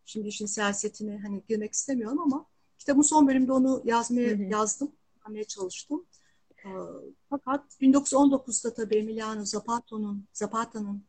şimdi 0.05 0.27
işin 0.27 0.45
siyasetine 0.45 1.17
hani 1.17 1.43
girmek 1.49 1.73
istemiyorum 1.73 2.19
ama 2.19 2.45
kitabın 2.77 3.01
son 3.01 3.27
bölümde 3.27 3.51
onu 3.51 3.81
yazmaya 3.85 4.37
hı 4.37 4.43
yazdım, 4.43 4.91
yazmaya 5.19 5.43
çalıştım. 5.43 6.05
Fakat 7.29 7.81
1919'da 7.81 8.73
tabii 8.73 8.95
Emiliano 8.95 9.45
Zapata'nın 9.45 10.27
Zapata'nın 10.33 11.03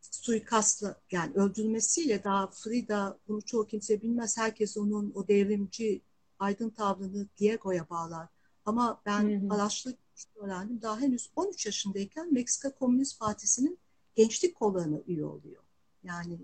suikastla 0.00 1.00
yani 1.10 1.34
öldürülmesiyle 1.34 2.24
daha 2.24 2.50
Frida 2.50 3.18
bunu 3.28 3.42
çoğu 3.42 3.66
kimse 3.66 4.02
bilmez. 4.02 4.38
Herkes 4.38 4.76
onun 4.76 5.12
o 5.14 5.28
devrimci 5.28 6.02
aydın 6.38 6.70
tavrını 6.70 7.26
Diego'ya 7.38 7.90
bağlar. 7.90 8.28
Ama 8.64 9.00
ben 9.06 9.48
araştırıp 9.48 9.98
öğrendim. 10.36 10.82
Daha 10.82 11.00
henüz 11.00 11.30
13 11.36 11.66
yaşındayken 11.66 12.34
Meksika 12.34 12.74
Komünist 12.74 13.20
Partisi'nin 13.20 13.78
gençlik 14.14 14.56
kollarına 14.56 14.98
üye 15.06 15.24
oluyor. 15.24 15.62
Yani 16.04 16.38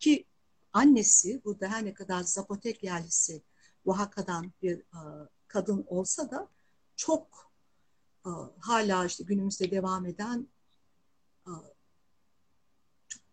ki 0.00 0.24
annesi 0.72 1.44
burada 1.44 1.68
her 1.68 1.84
ne 1.84 1.94
kadar 1.94 2.22
Zapotek 2.22 2.82
yerlisi 2.82 3.42
Oaxaca'dan 3.84 4.52
bir 4.62 4.82
kadın 5.54 5.84
olsa 5.88 6.30
da 6.30 6.48
çok 6.96 7.52
hala 8.58 9.06
işte 9.06 9.24
günümüzde 9.24 9.70
devam 9.70 10.06
eden 10.06 10.48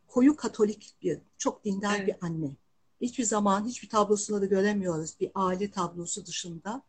koyu 0.07 0.35
katolik 0.35 0.95
bir, 1.01 1.21
çok 1.37 1.65
dindar 1.65 1.95
evet. 1.95 2.07
bir 2.07 2.25
anne. 2.25 2.55
Hiçbir 3.01 3.23
zaman 3.23 3.65
hiçbir 3.65 3.89
tablosunda 3.89 4.41
da 4.41 4.45
göremiyoruz 4.45 5.19
bir 5.19 5.31
aile 5.35 5.71
tablosu 5.71 6.25
dışında. 6.25 6.83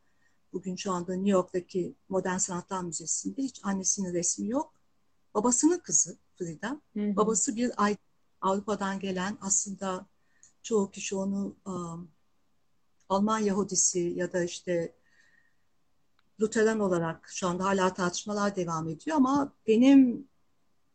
Bugün 0.52 0.76
şu 0.76 0.92
anda 0.92 1.14
New 1.14 1.30
York'taki 1.30 1.94
Modern 2.08 2.36
Sanatlar 2.36 2.82
Müzesi'nde 2.82 3.42
hiç 3.42 3.60
annesinin 3.62 4.12
resmi 4.12 4.48
yok. 4.48 4.74
Babasının 5.34 5.78
kızı 5.78 6.18
Frida. 6.38 6.80
Hı 6.94 7.00
hı. 7.00 7.16
Babası 7.16 7.56
bir 7.56 7.84
ay 7.84 7.96
Avrupa'dan 8.40 9.00
gelen 9.00 9.38
aslında 9.40 10.06
çoğu 10.62 10.90
kişi 10.90 11.16
onu 11.16 11.56
um, 11.66 12.10
Alman 13.08 13.38
Yahudisi 13.38 13.98
ya 13.98 14.32
da 14.32 14.44
işte 14.44 15.01
Lutheran 16.42 16.80
olarak 16.80 17.28
şu 17.28 17.46
anda 17.46 17.64
hala 17.64 17.94
tartışmalar 17.94 18.56
devam 18.56 18.88
ediyor 18.88 19.16
ama 19.16 19.52
benim 19.66 20.28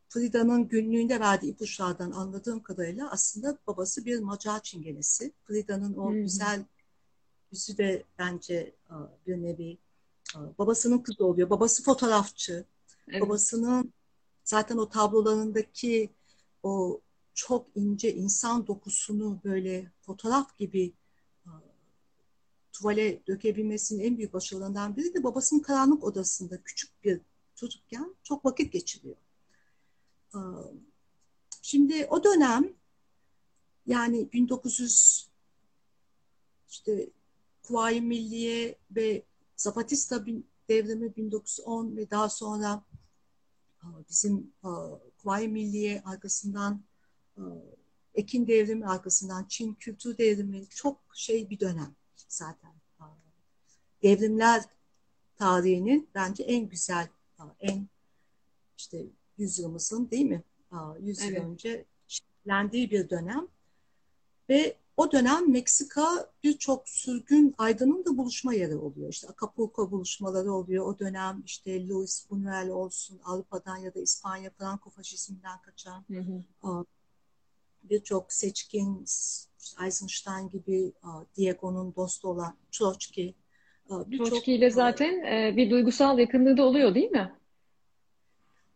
Frida'nın 0.09 0.67
günlüğünde 0.67 1.19
verdiği 1.19 1.51
ipuçlardan 1.51 2.11
anladığım 2.11 2.63
kadarıyla 2.63 3.11
aslında 3.11 3.57
babası 3.67 4.05
bir 4.05 4.19
Macar 4.19 4.63
çingenesi. 4.63 5.31
Frida'nın 5.43 5.93
o 5.97 6.09
hmm. 6.09 6.21
güzel 6.21 6.65
yüzü 7.51 7.77
de 7.77 8.03
bence 8.19 8.75
bir 9.27 9.43
nevi 9.43 9.77
babasının 10.35 10.99
kızı 10.99 11.25
oluyor. 11.25 11.49
Babası 11.49 11.83
fotoğrafçı. 11.83 12.65
Evet. 13.07 13.21
Babasının 13.21 13.93
zaten 14.43 14.77
o 14.77 14.89
tablolarındaki 14.89 16.09
o 16.63 17.01
çok 17.33 17.67
ince 17.75 18.15
insan 18.15 18.67
dokusunu 18.67 19.39
böyle 19.43 19.91
fotoğraf 20.01 20.57
gibi 20.57 20.93
tuvale 22.77 23.27
dökebilmesinin 23.27 24.03
en 24.03 24.17
büyük 24.17 24.33
başarılarından 24.33 24.95
biri 24.97 25.13
de 25.13 25.23
babasının 25.23 25.59
karanlık 25.59 26.03
odasında 26.03 26.63
küçük 26.63 27.03
bir 27.03 27.21
çocukken 27.55 28.15
çok 28.23 28.45
vakit 28.45 28.73
geçiriyor. 28.73 29.15
Şimdi 31.61 32.05
o 32.05 32.23
dönem 32.23 32.73
yani 33.85 34.31
1900 34.33 35.27
işte 36.69 37.09
Kuvayi 37.63 38.01
Milliye 38.01 38.75
ve 38.91 39.23
Zapatista 39.55 40.25
devrimi 40.69 41.15
1910 41.15 41.97
ve 41.97 42.09
daha 42.09 42.29
sonra 42.29 42.83
bizim 44.09 44.53
Kuvayi 45.17 45.47
Milliye 45.47 46.01
arkasından 46.05 46.81
Ekin 48.15 48.47
devrimi 48.47 48.87
arkasından 48.87 49.45
Çin 49.49 49.73
kültür 49.73 50.17
devrimi 50.17 50.69
çok 50.69 51.01
şey 51.13 51.49
bir 51.49 51.59
dönem 51.59 51.95
zaten. 52.27 52.71
Devrimler 54.03 54.63
tarihinin 55.35 56.09
bence 56.15 56.43
en 56.43 56.69
güzel, 56.69 57.07
en 57.59 57.87
işte 58.77 59.05
yüzyılımızın 59.37 60.11
değil 60.11 60.25
mi? 60.25 60.43
Yüz 60.99 61.21
yıl 61.21 61.31
evet. 61.31 61.43
önce 61.43 61.85
şekillendiği 62.07 62.91
bir 62.91 63.09
dönem. 63.09 63.47
Ve 64.49 64.77
o 64.97 65.11
dönem 65.11 65.51
Meksika 65.51 66.31
birçok 66.43 66.89
sürgün 66.89 67.55
aydının 67.57 68.05
da 68.05 68.17
buluşma 68.17 68.53
yeri 68.53 68.75
oluyor. 68.75 69.09
İşte 69.09 69.27
Acapulco 69.27 69.91
buluşmaları 69.91 70.53
oluyor. 70.53 70.85
O 70.85 70.99
dönem 70.99 71.43
işte 71.45 71.87
Luis 71.87 72.27
Buñuel 72.29 72.69
olsun 72.69 73.19
Avrupa'dan 73.23 73.77
ya 73.77 73.95
da 73.95 73.99
İspanya 73.99 74.49
Franco 74.49 74.89
faşizminden 74.89 75.61
kaçan 75.61 76.05
birçok 77.89 78.33
seçkin 78.33 79.05
Eisenstein 79.85 80.49
gibi 80.49 80.91
Diego'nun 81.37 81.95
dostu 81.95 82.27
olan 82.27 82.55
Troçki. 82.71 83.33
Troçki 84.17 84.53
ile 84.53 84.69
zaten 84.69 85.23
bir 85.57 85.69
duygusal 85.69 86.19
yakınlığı 86.19 86.57
da 86.57 86.63
oluyor 86.63 86.95
değil 86.95 87.11
mi? 87.11 87.33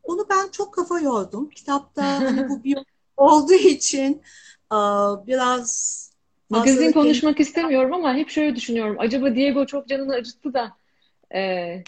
Onu 0.04 0.26
ben 0.30 0.52
çok 0.52 0.74
kafa 0.74 1.00
yordum. 1.00 1.50
Kitapta 1.50 2.04
hani 2.22 2.50
bu 2.50 2.64
bir 2.64 2.78
olduğu 3.18 3.54
için 3.54 4.22
biraz 5.28 6.02
Magazin 6.50 6.92
konuşmak 6.92 7.38
kendisi... 7.38 7.50
istemiyorum 7.50 7.94
ama 7.94 8.16
hep 8.16 8.30
şöyle 8.30 8.56
düşünüyorum. 8.56 8.96
Acaba 9.00 9.36
Diego 9.36 9.66
çok 9.66 9.88
canını 9.88 10.14
acıttı 10.14 10.54
da 10.54 10.72
e, 11.36 11.84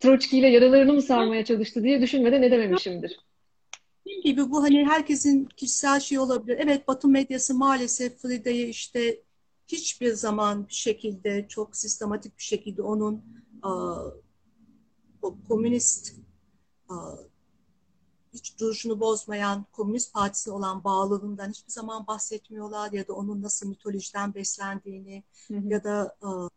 Troçki 0.00 0.38
ile 0.38 0.48
yaralarını 0.48 0.92
mı 0.92 1.02
sarmaya 1.02 1.44
çalıştı 1.44 1.82
diye 1.82 2.02
düşünmeden 2.02 2.42
ne 2.42 2.50
dememişimdir. 2.50 3.18
Dediğim 4.14 4.36
gibi 4.36 4.50
bu 4.50 4.62
hani 4.62 4.84
herkesin 4.86 5.44
kişisel 5.44 6.00
şey 6.00 6.18
olabilir. 6.18 6.58
Evet 6.60 6.88
Batı 6.88 7.08
medyası 7.08 7.54
maalesef 7.54 8.18
Frida'yı 8.22 8.68
işte 8.68 9.22
hiçbir 9.68 10.12
zaman 10.12 10.68
bir 10.68 10.74
şekilde 10.74 11.48
çok 11.48 11.76
sistematik 11.76 12.38
bir 12.38 12.42
şekilde 12.42 12.82
onun 12.82 13.14
uh, 13.64 14.12
o 15.22 15.36
komünist 15.48 16.14
uh, 16.90 17.18
hiç 18.34 18.60
duruşunu 18.60 19.00
bozmayan 19.00 19.66
Komünist 19.72 20.12
Partisi 20.14 20.50
olan 20.50 20.84
bağlılığından 20.84 21.50
hiçbir 21.50 21.72
zaman 21.72 22.06
bahsetmiyorlar 22.06 22.92
ya 22.92 23.08
da 23.08 23.12
onun 23.12 23.42
nasıl 23.42 23.68
mitolojiden 23.68 24.34
beslendiğini 24.34 25.24
hı 25.48 25.54
hı. 25.54 25.68
ya 25.68 25.84
da 25.84 26.16
uh, 26.22 26.48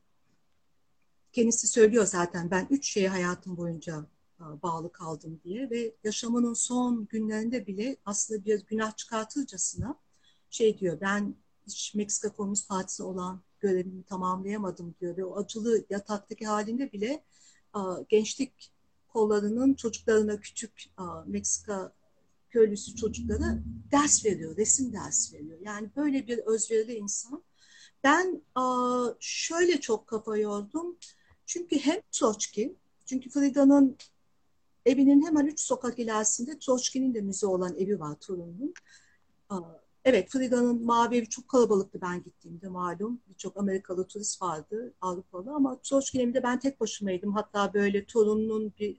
kendisi 1.31 1.67
söylüyor 1.67 2.05
zaten 2.05 2.51
ben 2.51 2.67
üç 2.69 2.91
şeye 2.91 3.09
hayatım 3.09 3.57
boyunca 3.57 4.05
bağlı 4.39 4.91
kaldım 4.91 5.41
diye 5.43 5.69
ve 5.69 5.95
yaşamının 6.03 6.53
son 6.53 7.07
günlerinde 7.07 7.67
bile 7.67 7.97
aslında 8.05 8.45
bir 8.45 8.65
günah 8.65 8.95
çıkartırcasına 8.95 9.99
şey 10.49 10.79
diyor 10.79 10.97
ben 11.01 11.35
hiç 11.67 11.95
Meksika 11.95 12.33
Komünist 12.33 12.69
Partisi 12.69 13.03
olan 13.03 13.41
görevimi 13.59 14.03
tamamlayamadım 14.03 14.95
diyor 15.01 15.17
ve 15.17 15.25
o 15.25 15.37
acılı 15.37 15.85
yataktaki 15.89 16.45
halinde 16.45 16.91
bile 16.91 17.23
gençlik 18.09 18.71
kollarının 19.07 19.73
çocuklarına 19.73 20.39
küçük 20.39 20.89
Meksika 21.25 21.93
köylüsü 22.49 22.95
çocuklara 22.95 23.59
ders 23.91 24.25
veriyor, 24.25 24.57
resim 24.57 24.93
ders 24.93 25.33
veriyor. 25.33 25.57
Yani 25.61 25.89
böyle 25.95 26.27
bir 26.27 26.37
özverili 26.37 26.93
insan. 26.93 27.43
Ben 28.03 28.41
şöyle 29.19 29.79
çok 29.81 30.07
kafa 30.07 30.37
yordum. 30.37 30.97
Çünkü 31.45 31.79
hem 31.79 32.01
Troçki, 32.11 32.75
çünkü 33.05 33.29
Frida'nın 33.29 33.97
Evinin 34.87 35.25
hemen 35.25 35.45
üç 35.45 35.59
sokak 35.59 35.99
ilerisinde 35.99 36.59
Troçki'nin 36.59 37.13
de 37.13 37.21
müze 37.21 37.47
olan 37.47 37.75
evi 37.77 37.99
var 37.99 38.15
torununun. 38.15 38.73
Evet, 40.05 40.29
Frida'nın 40.29 40.85
mavi 40.85 41.17
evi 41.17 41.29
çok 41.29 41.49
kalabalıktı 41.49 42.01
ben 42.01 42.23
gittiğimde 42.23 42.67
malum. 42.67 43.21
Birçok 43.29 43.57
Amerikalı 43.57 44.07
turist 44.07 44.41
vardı, 44.41 44.93
Avrupalı 45.01 45.51
ama 45.51 45.81
Troçki'nin 45.81 46.23
evinde 46.23 46.43
ben 46.43 46.59
tek 46.59 46.79
başımaydım. 46.79 47.33
Hatta 47.33 47.73
böyle 47.73 48.05
torununun 48.05 48.73
bir 48.79 48.97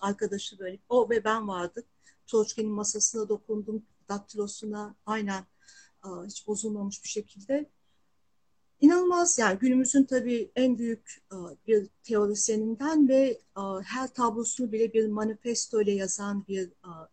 arkadaşı 0.00 0.58
böyle, 0.58 0.78
o 0.88 1.10
ve 1.10 1.24
ben 1.24 1.48
vardık. 1.48 1.84
Troçki'nin 2.26 2.70
masasına 2.70 3.28
dokundum, 3.28 3.82
daktilosuna 4.08 4.94
aynen 5.06 5.44
hiç 6.26 6.46
bozulmamış 6.46 7.04
bir 7.04 7.08
şekilde. 7.08 7.70
İnanılmaz 8.80 9.38
yani 9.38 9.58
günümüzün 9.58 10.04
tabii 10.04 10.50
en 10.56 10.78
büyük 10.78 11.22
bir 11.66 11.88
teorisyeninden 12.02 13.08
ve 13.08 13.38
her 13.84 14.08
tablosunu 14.08 14.72
bile 14.72 14.92
bir 14.92 15.06
manifesto 15.06 15.80
ile 15.80 15.92
yazan 15.92 16.46
bir 16.46 16.70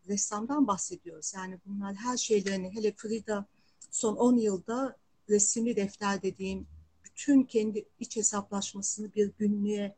ressamdan 0.07 0.67
bahsediyoruz. 0.67 1.33
Yani 1.35 1.59
bunlar 1.65 1.95
her 1.95 2.17
şeylerini 2.17 2.75
hele 2.75 2.91
Frida 2.91 3.45
son 3.91 4.15
10 4.15 4.37
yılda 4.37 4.97
resimli 5.29 5.75
defter 5.75 6.21
dediğim 6.21 6.67
bütün 7.03 7.43
kendi 7.43 7.85
iç 7.99 8.15
hesaplaşmasını 8.15 9.13
bir 9.13 9.31
günlüğe 9.37 9.95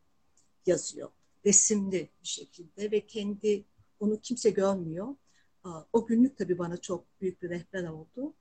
yazıyor. 0.65 1.10
Resimli 1.45 2.10
bir 2.21 2.27
şekilde 2.27 2.91
ve 2.91 3.08
kendi 3.08 3.65
onu 3.99 4.19
kimse 4.19 4.49
görmüyor. 4.49 5.15
O 5.93 6.06
günlük 6.06 6.38
tabii 6.38 6.58
bana 6.58 6.77
çok 6.77 7.21
büyük 7.21 7.41
bir 7.41 7.49
rehber 7.49 7.84
oldu. 7.84 8.34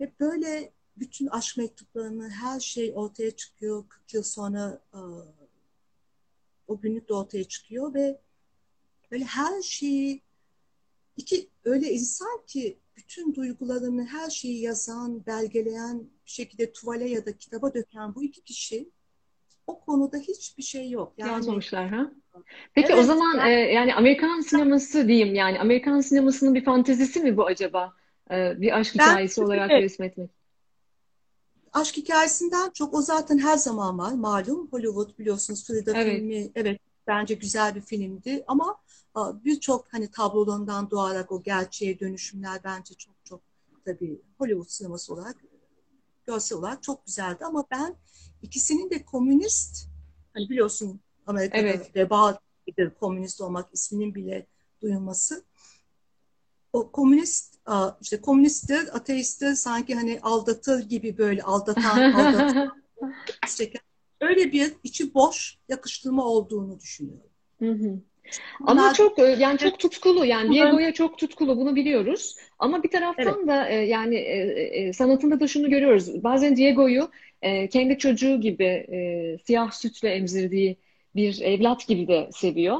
Ve 0.00 0.12
böyle 0.20 0.72
bütün 1.00 1.26
aşk 1.26 1.56
mektuplarını 1.56 2.30
her 2.30 2.60
şey 2.60 2.92
ortaya 2.94 3.30
çıkıyor. 3.30 3.88
40 3.88 4.14
yıl 4.14 4.22
sonra 4.22 4.82
o 6.66 6.80
günlük 6.80 7.08
de 7.08 7.14
ortaya 7.14 7.44
çıkıyor 7.44 7.94
ve 7.94 8.20
böyle 9.10 9.24
her 9.24 9.62
şeyi 9.62 10.22
iki 11.16 11.50
öyle 11.64 11.92
insan 11.92 12.46
ki 12.46 12.78
bütün 12.96 13.34
duygularını, 13.34 14.06
her 14.06 14.30
şeyi 14.30 14.60
yazan, 14.60 15.26
belgeleyen, 15.26 15.98
bir 15.98 16.30
şekilde 16.30 16.72
tuvale 16.72 17.08
ya 17.08 17.26
da 17.26 17.38
kitaba 17.38 17.74
döken 17.74 18.14
bu 18.14 18.22
iki 18.22 18.40
kişi 18.40 18.90
o 19.66 19.80
konuda 19.80 20.16
hiçbir 20.16 20.62
şey 20.62 20.90
yok. 20.90 21.12
Yani, 21.18 21.32
Yazmamışlar 21.32 21.88
ha? 21.88 22.12
Peki 22.74 22.92
evet, 22.92 23.00
o 23.00 23.06
zaman 23.06 23.38
yani, 23.38 23.50
e, 23.50 23.72
yani 23.72 23.94
Amerikan 23.94 24.40
sineması 24.40 25.08
diyeyim 25.08 25.34
yani 25.34 25.60
Amerikan 25.60 26.00
sinemasının 26.00 26.54
bir 26.54 26.64
fantezisi 26.64 27.20
mi 27.20 27.36
bu 27.36 27.46
acaba? 27.46 27.92
E, 28.30 28.60
bir 28.60 28.78
aşk 28.78 28.94
hikayesi 28.94 29.42
olarak 29.42 29.70
evet. 29.70 29.82
resmetmek. 29.82 30.30
Aşk 31.72 31.96
hikayesinden 31.96 32.70
çok 32.70 32.94
o 32.94 33.02
zaten 33.02 33.38
her 33.38 33.56
zaman 33.56 33.98
var 33.98 34.12
malum. 34.12 34.68
Hollywood 34.70 35.18
biliyorsunuz 35.18 35.66
Frida 35.66 35.92
evet. 35.94 36.16
filmi 36.16 36.50
evet 36.54 36.80
bence 37.06 37.34
güzel 37.34 37.74
bir 37.74 37.80
filmdi 37.80 38.44
ama 38.46 38.78
birçok 39.44 39.92
hani 39.92 40.10
tablolarından 40.10 40.90
doğarak 40.90 41.32
o 41.32 41.42
gerçeğe 41.42 42.00
dönüşümler 42.00 42.60
bence 42.64 42.94
çok 42.94 43.14
çok 43.24 43.40
tabii 43.84 44.20
Hollywood 44.38 44.68
sineması 44.68 45.14
olarak 45.14 45.36
görsel 46.26 46.58
olarak 46.58 46.82
çok 46.82 47.06
güzeldi 47.06 47.44
ama 47.44 47.64
ben 47.70 47.96
ikisinin 48.42 48.90
de 48.90 49.04
komünist 49.04 49.88
hani 50.34 50.48
biliyorsun 50.48 51.00
Amerika'da 51.26 51.60
evet. 51.60 51.96
vebadır 51.96 52.94
komünist 53.00 53.40
olmak 53.40 53.68
isminin 53.72 54.14
bile 54.14 54.46
duyulması 54.82 55.44
o 56.72 56.90
komünist 56.90 57.57
işte 58.00 58.20
komünisttir, 58.20 58.96
ateisttir 58.96 59.54
sanki 59.54 59.94
hani 59.94 60.18
aldatır 60.22 60.88
gibi 60.88 61.18
böyle 61.18 61.42
aldatan, 61.42 62.12
aldatan 62.12 62.72
öyle 64.20 64.52
bir 64.52 64.72
içi 64.84 65.14
boş 65.14 65.58
yakıştırma 65.68 66.24
olduğunu 66.24 66.80
düşünüyorum. 66.80 67.30
Hı 67.58 67.70
hı. 67.70 67.98
Ama 68.66 68.92
çok 68.92 69.18
e, 69.18 69.22
yani 69.22 69.58
çok 69.58 69.78
tutkulu 69.78 70.24
yani 70.24 70.54
Diego'ya 70.54 70.92
çok 70.92 71.18
tutkulu 71.18 71.56
bunu 71.56 71.76
biliyoruz. 71.76 72.36
Ama 72.58 72.82
bir 72.82 72.90
taraftan 72.90 73.34
evet. 73.38 73.48
da 73.48 73.68
e, 73.68 73.74
yani 73.74 74.16
e, 74.16 74.92
sanatında 74.92 75.40
da 75.40 75.46
şunu 75.46 75.70
görüyoruz. 75.70 76.24
Bazen 76.24 76.56
Diego'yu 76.56 77.10
kendi 77.70 77.98
çocuğu 77.98 78.40
gibi 78.40 78.86
siyah 79.44 79.70
sütle 79.70 80.08
emzirdiği 80.08 80.76
bir 81.16 81.40
evlat 81.40 81.86
gibi 81.88 82.08
de 82.08 82.28
seviyor. 82.32 82.78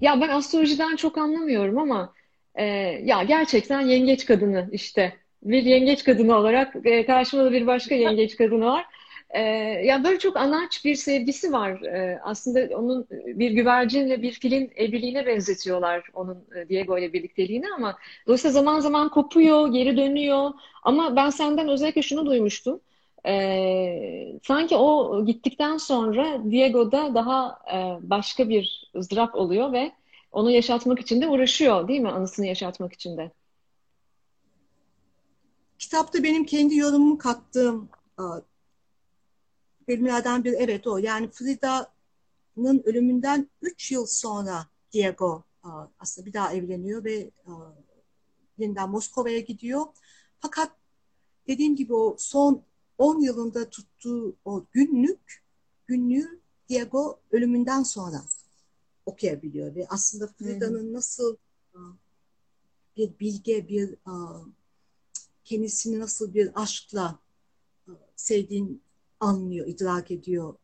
Ya 0.00 0.20
ben 0.20 0.28
astrolojiden 0.28 0.96
çok 0.96 1.18
anlamıyorum 1.18 1.78
ama 1.78 2.12
ya 3.04 3.22
gerçekten 3.22 3.80
yengeç 3.80 4.26
kadını 4.26 4.68
işte 4.72 5.12
bir 5.42 5.62
yengeç 5.62 6.04
kadını 6.04 6.36
olarak 6.36 6.72
karşımda 7.06 7.52
bir 7.52 7.66
başka 7.66 7.94
yengeç 8.04 8.36
kadını 8.36 8.64
var. 8.64 8.86
E, 9.30 9.40
yani 9.84 10.04
böyle 10.04 10.18
çok 10.18 10.36
anaç 10.36 10.84
bir 10.84 10.94
sevgisi 10.94 11.52
var. 11.52 11.82
E, 11.82 12.20
aslında 12.22 12.76
onun 12.78 13.06
bir 13.10 13.50
güvercinle 13.50 14.22
bir 14.22 14.32
filin 14.32 14.72
evliliğine 14.76 15.26
benzetiyorlar 15.26 16.10
onun 16.14 16.44
e, 16.56 16.68
Diego 16.68 16.98
ile 16.98 17.12
birlikteliğini 17.12 17.66
ama 17.76 17.96
dolayısıyla 18.26 18.52
zaman 18.52 18.80
zaman 18.80 19.08
kopuyor, 19.08 19.72
geri 19.72 19.96
dönüyor. 19.96 20.50
Ama 20.82 21.16
ben 21.16 21.30
senden 21.30 21.68
özellikle 21.68 22.02
şunu 22.02 22.26
duymuştum. 22.26 22.80
E, 23.26 24.38
sanki 24.42 24.76
o 24.76 25.24
gittikten 25.24 25.76
sonra 25.76 26.50
Diego'da 26.50 27.14
daha 27.14 27.58
e, 27.74 27.76
başka 28.10 28.48
bir 28.48 28.90
ızdırap 28.96 29.34
oluyor 29.34 29.72
ve 29.72 29.92
onu 30.32 30.50
yaşatmak 30.50 31.00
için 31.00 31.20
de 31.20 31.28
uğraşıyor 31.28 31.88
değil 31.88 32.00
mi? 32.00 32.08
Anısını 32.08 32.46
yaşatmak 32.46 32.92
için 32.92 33.16
de. 33.16 33.32
Kitapta 35.78 36.22
benim 36.22 36.46
kendi 36.46 36.76
yorumumu 36.76 37.18
kattığım 37.18 37.88
filmlerden 39.86 40.44
biri 40.44 40.54
evet 40.58 40.86
o. 40.86 40.98
Yani 40.98 41.28
Frida'nın 41.30 42.82
ölümünden 42.84 43.50
3 43.62 43.92
yıl 43.92 44.06
sonra 44.06 44.66
Diego 44.92 45.44
aslında 45.98 46.26
bir 46.26 46.32
daha 46.32 46.52
evleniyor 46.52 47.04
ve 47.04 47.30
yeniden 48.58 48.90
Moskova'ya 48.90 49.40
gidiyor. 49.40 49.86
Fakat 50.40 50.70
dediğim 51.46 51.76
gibi 51.76 51.94
o 51.94 52.16
son 52.18 52.62
10 52.98 53.20
yılında 53.20 53.70
tuttuğu 53.70 54.36
o 54.44 54.64
günlük 54.72 55.44
günlüğü 55.86 56.40
Diego 56.68 57.20
ölümünden 57.30 57.82
sonra 57.82 58.22
okuyabiliyor 59.06 59.74
ve 59.74 59.86
aslında 59.88 60.26
Frida'nın 60.26 60.92
nasıl 60.92 61.36
bir 62.96 63.18
bilge, 63.20 63.68
bir 63.68 63.96
kendisini 65.44 65.98
nasıl 65.98 66.34
bir 66.34 66.62
aşkla 66.62 67.18
sevdiğini 68.16 68.78
anlıyor, 69.20 69.66
idrak 69.66 70.10
ediyor 70.10 70.54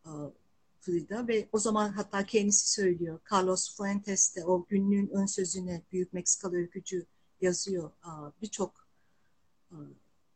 Frida 0.81 1.29
ve 1.29 1.49
o 1.53 1.59
zaman 1.59 1.93
hatta 1.93 2.27
kendisi 2.27 2.71
söylüyor. 2.71 3.21
Carlos 3.33 3.77
Fuentes 3.77 4.37
de 4.37 4.45
o 4.45 4.67
günlüğün 4.69 5.09
ön 5.09 5.27
sözüne 5.27 5.83
Büyük 5.93 6.13
Meksikalı 6.13 6.57
öykücü 6.57 7.07
yazıyor. 7.41 7.91
Birçok 8.43 8.87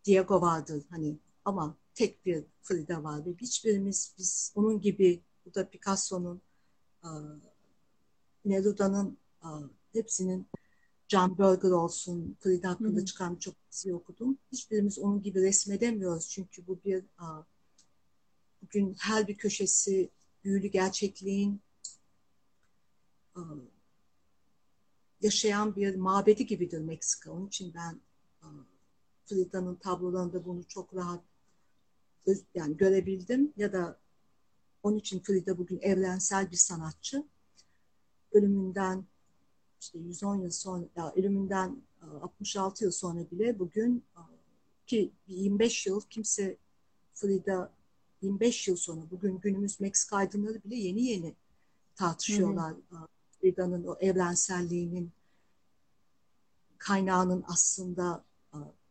Diego 0.05 0.41
vardır 0.41 0.85
hani 0.91 1.19
ama 1.45 1.77
tek 1.95 2.27
bir 2.27 2.45
Frida 2.63 3.05
var 3.05 3.27
ve 3.27 3.35
hiçbirimiz 3.41 4.15
biz 4.19 4.53
onun 4.55 4.81
gibi 4.81 5.23
bu 5.47 5.55
da 5.55 5.69
Picasso'nun 5.69 6.41
Neruda'nın 8.47 9.19
hepsinin 9.93 10.47
John 11.09 11.39
Berger 11.39 11.71
olsun, 11.71 12.37
Frida 12.41 12.71
hakkında 12.71 13.05
çıkan 13.05 13.35
birçok 13.35 13.55
dizi 13.73 13.95
okudum. 13.95 14.39
Hiçbirimiz 14.53 14.99
onun 14.99 15.23
gibi 15.23 15.43
resmedemiyoruz 15.43 16.29
çünkü 16.29 16.67
bu 16.67 16.81
bir 16.85 17.05
bugün 18.63 18.97
her 19.01 19.29
bir 19.29 19.37
köşesi 19.37 20.11
büyülü 20.45 20.67
gerçekliğin 20.67 21.61
yaşayan 25.21 25.77
bir 25.77 25.97
mabedi 25.97 26.47
gibidir 26.47 26.81
Meksika. 26.81 27.33
Onun 27.33 27.47
için 27.47 27.75
ben 27.75 28.01
Frida'nın 29.27 29.75
tablolarında 29.75 30.45
bunu 30.45 30.65
çok 30.65 30.95
rahat 30.95 31.25
yani 32.55 32.77
görebildim 32.77 33.53
ya 33.57 33.73
da 33.73 34.01
onun 34.83 34.99
için 34.99 35.21
Frida 35.21 35.59
bugün 35.59 35.79
evrensel 35.81 36.51
bir 36.51 36.57
sanatçı. 36.57 37.25
Ölümünden 38.33 39.05
işte 39.81 39.99
110 39.99 40.37
yıl 40.37 40.51
sonra, 40.51 40.85
ya 40.97 41.13
ölümünden 41.17 41.83
66 42.23 42.85
yıl 42.85 42.91
sonra 42.91 43.31
bile 43.31 43.59
bugün 43.59 44.05
ki 44.87 45.13
25 45.27 45.87
yıl 45.87 46.01
kimse 46.01 46.57
Frida 47.15 47.73
25 48.23 48.69
yıl 48.69 48.77
sonra 48.77 49.11
bugün 49.11 49.39
günümüz 49.39 49.81
Meksika 49.81 50.17
aydınları 50.17 50.65
bile 50.65 50.77
yeni 50.77 51.03
yeni 51.03 51.35
tartışıyorlar. 51.95 52.75
Veda'nın 53.45 53.85
o 53.85 53.97
evrenselliğinin 54.01 55.13
kaynağının 56.79 57.45
aslında 57.49 58.25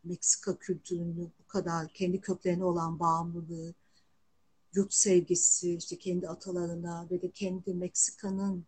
Meksika 0.03 0.57
kültürünü 0.57 1.31
bu 1.39 1.47
kadar 1.47 1.87
kendi 1.87 2.21
köklerine 2.21 2.63
olan 2.63 2.99
bağımlılığı, 2.99 3.73
yurt 4.73 4.93
sevgisi, 4.93 5.75
işte 5.75 5.97
kendi 5.97 6.29
atalarına 6.29 7.07
ve 7.11 7.21
de 7.21 7.31
kendi 7.31 7.73
Meksika'nın 7.73 8.65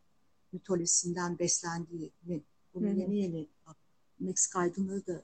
mitolojisinden 0.52 1.40
beslendiğini, 1.40 2.42
bunu 2.74 2.88
yeni 2.88 3.20
yeni 3.20 3.48
Meksika 4.20 4.60
aydınları 4.60 5.08
da 5.08 5.24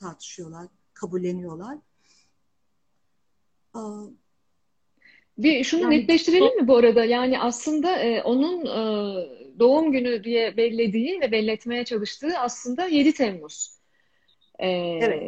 tartışıyorlar, 0.00 0.66
kabulleniyorlar. 0.94 1.78
Bir 5.38 5.64
şunu 5.64 5.82
yani, 5.82 6.00
netleştirelim 6.00 6.56
mi 6.56 6.68
bu 6.68 6.76
arada? 6.76 7.04
Yani 7.04 7.40
aslında 7.40 7.98
e, 7.98 8.22
onun 8.22 8.66
e, 8.66 8.78
doğum 9.58 9.92
günü 9.92 10.24
diye 10.24 10.56
bellediği 10.56 11.20
ve 11.20 11.32
belletmeye 11.32 11.84
çalıştığı 11.84 12.38
aslında 12.38 12.86
7 12.86 13.14
Temmuz. 13.14 13.76
E, 14.58 14.68
evet. 14.68 15.22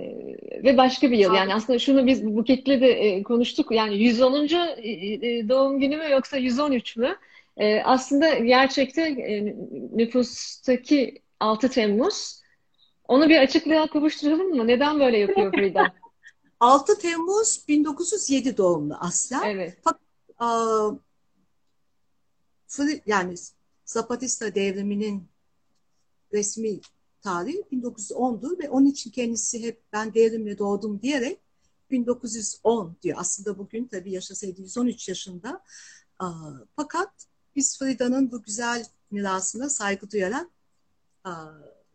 Ve 0.64 0.76
başka 0.76 1.10
bir 1.10 1.18
yıl. 1.18 1.34
Yani 1.34 1.54
aslında 1.54 1.78
şunu 1.78 2.06
biz 2.06 2.26
Buket'le 2.26 2.66
de 2.66 2.90
e, 2.90 3.22
konuştuk. 3.22 3.72
Yani 3.72 3.98
110. 3.98 4.34
E, 4.44 4.88
e, 4.88 5.48
doğum 5.48 5.80
günü 5.80 5.96
mü 5.96 6.10
yoksa 6.10 6.36
113 6.36 6.96
mü? 6.96 7.16
E, 7.58 7.82
aslında 7.82 8.34
gerçekte 8.34 9.02
e, 9.02 9.56
nüfustaki 9.96 11.22
6 11.40 11.68
Temmuz. 11.70 12.42
Onu 13.08 13.28
bir 13.28 13.38
açıklığa 13.38 13.86
kavuşturalım 13.86 14.48
mı? 14.48 14.66
Neden 14.66 15.00
böyle 15.00 15.18
yapıyor 15.18 15.52
Frida? 15.52 15.94
6 16.60 16.98
Temmuz 17.02 17.64
1907 17.68 18.56
doğumlu 18.56 18.94
aslen. 19.00 19.42
Evet. 19.44 19.78
Fakat 19.84 20.00
yani 23.06 23.34
Zapatista 23.84 24.54
devriminin 24.54 25.28
resmi 26.32 26.80
tarihi 27.20 27.64
1910'dur 27.72 28.58
ve 28.58 28.70
onun 28.70 28.86
için 28.86 29.10
kendisi 29.10 29.62
hep 29.62 29.82
ben 29.92 30.14
devrimle 30.14 30.58
doğdum 30.58 31.02
diyerek 31.02 31.38
1910 31.90 32.96
diyor. 33.02 33.16
Aslında 33.20 33.58
bugün 33.58 33.84
tabii 33.84 34.12
yaşasaydı 34.12 34.60
113 34.60 35.08
yaşında. 35.08 35.62
Fakat 36.76 37.10
biz 37.58 37.78
Frida'nın 37.78 38.32
bu 38.32 38.42
güzel 38.42 38.84
mirasına 39.10 39.68
saygı 39.68 40.10
duyarak 40.10 40.46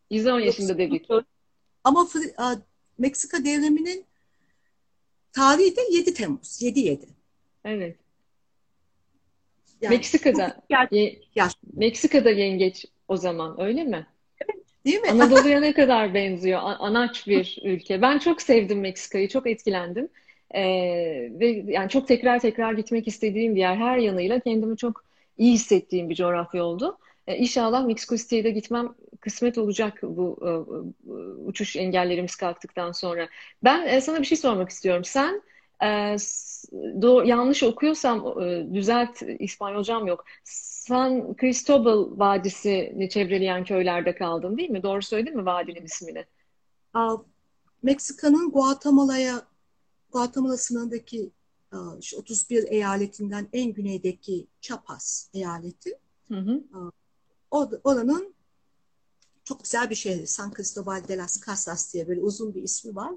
110 0.10 0.40
yaşında 0.40 0.78
dedik. 0.78 1.08
Ama 1.84 2.08
Meksika 2.98 3.46
devriminin 3.46 4.06
tarihi 5.32 5.76
de 5.76 5.82
7 5.92 6.14
Temmuz. 6.14 6.62
7-7. 6.62 7.00
Evet. 7.66 7.98
Yani, 9.82 9.96
Meksika'da 9.96 10.62
ye, 10.92 11.22
Meksika'da 11.74 12.30
yengeç 12.30 12.86
o 13.08 13.18
zaman 13.18 13.62
öyle 13.62 13.84
mi? 13.84 14.08
Değil 14.86 15.00
mi? 15.00 15.10
Anadolu'ya 15.10 15.60
ne 15.60 15.74
kadar 15.74 16.14
benziyor. 16.14 16.60
Anaç 16.64 17.28
bir 17.28 17.60
ülke. 17.64 18.02
Ben 18.02 18.20
çok 18.20 18.42
sevdim 18.42 18.80
Meksika'yı. 18.80 19.30
Çok 19.30 19.48
etkilendim. 19.48 20.10
Ee, 20.56 20.62
ve 21.40 21.48
yani 21.68 21.90
çok 21.90 22.08
tekrar 22.08 22.40
tekrar 22.40 22.74
gitmek 22.74 23.08
istediğim 23.08 23.56
bir 23.56 23.60
yer. 23.60 23.76
Her 23.76 23.98
yanıyla 23.98 24.40
kendimi 24.40 24.78
çok 24.78 25.13
iyi 25.38 25.54
hissettiğim 25.54 26.10
bir 26.10 26.16
coğrafya 26.16 26.64
oldu. 26.64 26.98
Ee, 27.28 27.38
inşallah 27.38 27.86
Meksiko 27.86 28.16
City'ye 28.16 28.44
de 28.44 28.52
gitmem 28.52 28.96
kısmet 29.20 29.58
olacak 29.58 30.00
bu 30.04 30.40
e, 30.42 30.50
e, 30.50 31.14
uçuş 31.46 31.76
engellerimiz 31.76 32.36
kalktıktan 32.36 32.92
sonra. 32.92 33.30
Ben 33.64 33.88
e, 33.88 34.02
sana 34.02 34.20
bir 34.20 34.26
şey 34.26 34.38
sormak 34.38 34.70
istiyorum. 34.70 35.04
Sen 35.06 35.42
e, 35.84 36.16
doğru, 37.02 37.28
yanlış 37.28 37.64
okuyorsam 37.64 38.42
e, 38.42 38.74
düzelt 38.74 39.22
İspanyolcam 39.40 40.08
yok. 40.08 40.26
San 40.44 41.36
Cristobal 41.42 42.20
Vadisi'ni 42.20 43.10
çevreleyen 43.10 43.64
köylerde 43.64 44.16
kaldın 44.16 44.58
değil 44.58 44.70
mi? 44.70 44.84
Doğru 44.84 45.02
söyledin 45.02 45.38
mi 45.38 45.46
vadinin 45.46 45.86
ismini? 45.86 46.26
Meksika'nın 47.84 48.52
Guatemala'ya 48.52 49.42
Guatemala 50.12 50.58
sınırındaki 50.58 51.32
31 52.16 52.64
eyaletinden 52.64 53.50
en 53.54 53.74
güneydeki 53.74 54.48
Chiapas 54.62 55.30
eyaleti. 55.34 56.00
Hı 56.28 56.38
hı. 56.40 56.64
Oranın 57.84 58.34
çok 59.44 59.64
güzel 59.64 59.90
bir 59.90 59.96
şehri. 59.96 60.28
San 60.28 60.54
Cristobal 60.56 61.08
de 61.08 61.18
las 61.18 61.46
Casas 61.46 61.94
diye 61.94 62.08
böyle 62.08 62.22
uzun 62.22 62.56
bir 62.56 62.64
ismi 62.64 62.96
var. 62.96 63.14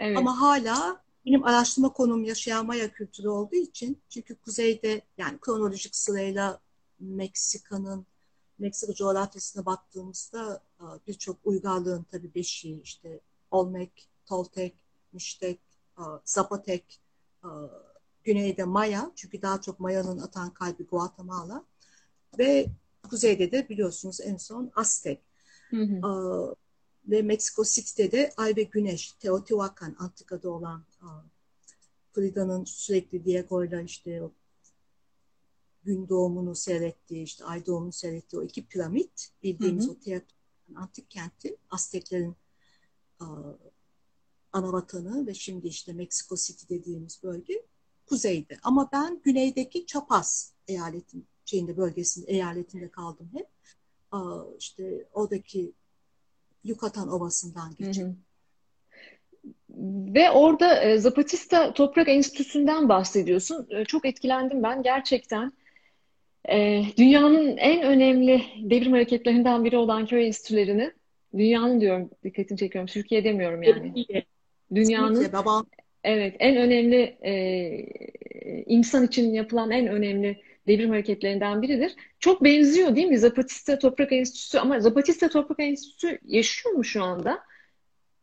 Evet. 0.00 0.18
Ama 0.18 0.40
hala 0.40 1.02
benim 1.26 1.44
araştırma 1.44 1.92
konum 1.92 2.24
yaşayan 2.24 2.66
Maya 2.66 2.92
kültürü 2.92 3.28
olduğu 3.28 3.56
için 3.56 4.02
çünkü 4.08 4.34
kuzeyde 4.34 5.02
yani 5.18 5.38
kronolojik 5.40 5.96
sırayla 5.96 6.60
Meksika'nın 7.00 8.06
Meksika 8.58 8.94
coğrafyasına 8.94 9.66
baktığımızda 9.66 10.62
birçok 11.06 11.36
uygarlığın 11.44 12.06
tabii 12.10 12.34
beşiği 12.34 12.82
işte 12.82 13.20
Olmec, 13.50 13.90
Toltek, 14.26 14.76
Müştek, 15.12 15.60
Zapotek, 16.24 17.00
güneyde 18.24 18.64
Maya 18.64 19.12
çünkü 19.16 19.42
daha 19.42 19.60
çok 19.60 19.80
Maya'nın 19.80 20.18
atan 20.18 20.54
kalbi 20.54 20.84
Guatemala 20.84 21.64
ve 22.38 22.66
kuzeyde 23.10 23.52
de 23.52 23.68
biliyorsunuz 23.68 24.20
en 24.20 24.36
son 24.36 24.72
Aztek. 24.76 25.20
Hı 25.70 25.82
hı 25.82 26.56
ve 27.08 27.22
Mexico 27.22 27.64
City'de 27.64 28.12
de 28.12 28.32
Ay 28.36 28.56
ve 28.56 28.62
Güneş, 28.62 29.12
Teotihuacan 29.12 29.96
antikada 29.98 30.50
olan 30.50 30.84
Frida'nın 32.12 32.64
sürekli 32.64 33.24
Diego'yla 33.24 33.82
işte 33.82 34.22
o 34.22 34.32
gün 35.84 36.08
doğumunu 36.08 36.54
seyrettiği, 36.54 37.22
işte 37.22 37.44
ay 37.44 37.66
doğumunu 37.66 37.92
seyrettiği 37.92 38.40
o 38.40 38.44
iki 38.44 38.66
piramit 38.66 39.30
bildiğimiz 39.42 39.84
hı 39.84 39.88
hı. 39.88 39.92
o 39.92 39.98
Teotihuacan 39.98 40.82
antik 40.82 41.10
kenti, 41.10 41.56
Azteklerin 41.70 42.36
ana 44.52 44.72
vatanı 44.72 45.26
ve 45.26 45.34
şimdi 45.34 45.68
işte 45.68 45.92
Mexico 45.92 46.36
City 46.36 46.74
dediğimiz 46.74 47.22
bölge 47.22 47.62
kuzeyde. 48.08 48.56
Ama 48.62 48.88
ben 48.92 49.20
güneydeki 49.24 49.86
Chiapas 49.86 50.52
eyaletin 50.68 51.26
şeyinde 51.44 51.76
bölgesinde 51.76 52.30
eyaletinde 52.30 52.90
kaldım 52.90 53.30
hep. 53.34 53.46
İşte 54.58 55.04
oradaki 55.12 55.72
Yucatan 56.64 57.08
Ovası'ndan 57.08 57.74
geçiyor. 57.78 58.14
Ve 60.14 60.30
orada 60.30 60.82
e, 60.82 60.98
Zapatista 60.98 61.72
Toprak 61.72 62.08
Enstitüsü'nden 62.08 62.88
bahsediyorsun. 62.88 63.66
E, 63.70 63.84
çok 63.84 64.06
etkilendim 64.06 64.62
ben 64.62 64.82
gerçekten. 64.82 65.52
E, 66.48 66.82
dünyanın 66.96 67.56
en 67.56 67.82
önemli 67.82 68.42
devrim 68.62 68.92
hareketlerinden 68.92 69.64
biri 69.64 69.76
olan 69.76 70.06
köy 70.06 70.26
enstitülerini, 70.26 70.92
dünyanın 71.36 71.80
diyorum, 71.80 72.10
dikkatini 72.24 72.58
çekiyorum, 72.58 72.86
Türkiye 72.86 73.24
demiyorum 73.24 73.62
yani. 73.62 74.06
Dünyanın 74.74 75.32
evet 76.04 76.36
en 76.38 76.56
önemli 76.56 77.18
e, 77.24 77.32
insan 78.66 79.06
için 79.06 79.34
yapılan 79.34 79.70
en 79.70 79.86
önemli 79.86 80.42
devrim 80.66 80.90
hareketlerinden 80.90 81.62
biridir. 81.62 81.96
Çok 82.18 82.44
benziyor 82.44 82.96
değil 82.96 83.06
mi 83.06 83.18
Zapatista 83.18 83.78
Toprak 83.78 84.12
Enstitüsü 84.12 84.58
ama 84.58 84.80
Zapatista 84.80 85.28
Toprak 85.28 85.60
Enstitüsü 85.60 86.18
yaşıyor 86.24 86.74
mu 86.74 86.84
şu 86.84 87.02
anda? 87.02 87.38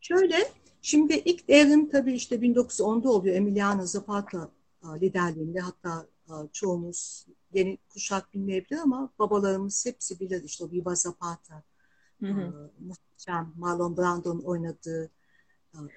Şöyle, 0.02 0.36
şimdi 0.82 1.14
ilk 1.14 1.48
devrim 1.48 1.90
tabii 1.90 2.14
işte 2.14 2.36
1910'da 2.36 3.10
oluyor 3.10 3.36
Emiliano 3.36 3.86
Zapata 3.86 4.52
liderliğinde 5.02 5.60
hatta 5.60 6.08
çoğumuz 6.54 7.26
yeni 7.54 7.78
kuşak 7.90 8.34
bilmeyebilir 8.34 8.80
ama 8.80 9.10
babalarımız 9.20 9.86
hepsi 9.86 10.20
bilir 10.20 10.44
işte 10.44 10.66
o 10.66 10.72
Viva 10.72 10.96
Zapata, 10.96 11.64
hı 12.20 12.28
hı. 12.28 12.72
Marlon 13.58 13.98
Brando'nun 13.98 14.42
oynadığı 14.42 15.10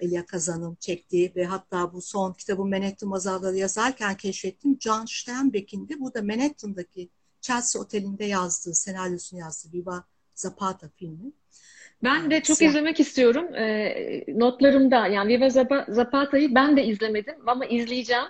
Elia 0.01 0.25
Kazan'ın 0.25 0.77
çektiği 0.79 1.31
ve 1.35 1.45
hatta 1.45 1.93
bu 1.93 2.01
son 2.01 2.33
kitabı 2.33 2.65
Manhattan 2.65 3.09
Mazarları 3.09 3.55
yazarken 3.55 4.17
keşfettim. 4.17 4.77
John 4.79 5.05
Steinbeck'in 5.05 5.89
de 5.89 5.99
burada 5.99 6.21
Manhattan'daki 6.21 7.09
Chelsea 7.41 7.81
Oteli'nde 7.81 8.25
yazdığı, 8.25 8.73
senaryosunu 8.73 9.39
yazdığı 9.39 9.73
Viva 9.73 10.03
Zapata 10.35 10.89
filmi. 10.95 11.31
Ben 12.03 12.31
de 12.31 12.41
çok 12.41 12.57
Siyah. 12.57 12.69
izlemek 12.69 12.99
istiyorum. 12.99 13.55
E, 13.55 14.23
notlarımda 14.27 15.07
yani 15.07 15.29
Viva 15.29 15.49
Zapata'yı 15.87 16.55
ben 16.55 16.77
de 16.77 16.85
izlemedim 16.85 17.35
ama 17.47 17.65
izleyeceğim. 17.65 18.25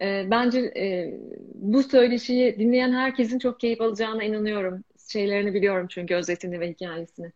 E, 0.00 0.30
bence 0.30 0.60
e, 0.60 1.14
bu 1.54 1.82
söyleşiyi 1.82 2.58
dinleyen 2.58 2.92
herkesin 2.92 3.38
çok 3.38 3.60
keyif 3.60 3.80
alacağına 3.80 4.24
inanıyorum. 4.24 4.84
Şeylerini 5.08 5.54
biliyorum 5.54 5.86
çünkü 5.90 6.14
özetini 6.14 6.60
ve 6.60 6.70
hikayesini. 6.70 7.32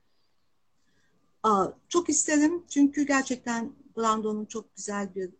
Çok 1.89 2.09
isterim 2.09 2.65
çünkü 2.69 3.07
gerçekten 3.07 3.73
Brando'nun 3.97 4.45
çok 4.45 4.77
güzel 4.77 5.15
bir 5.15 5.31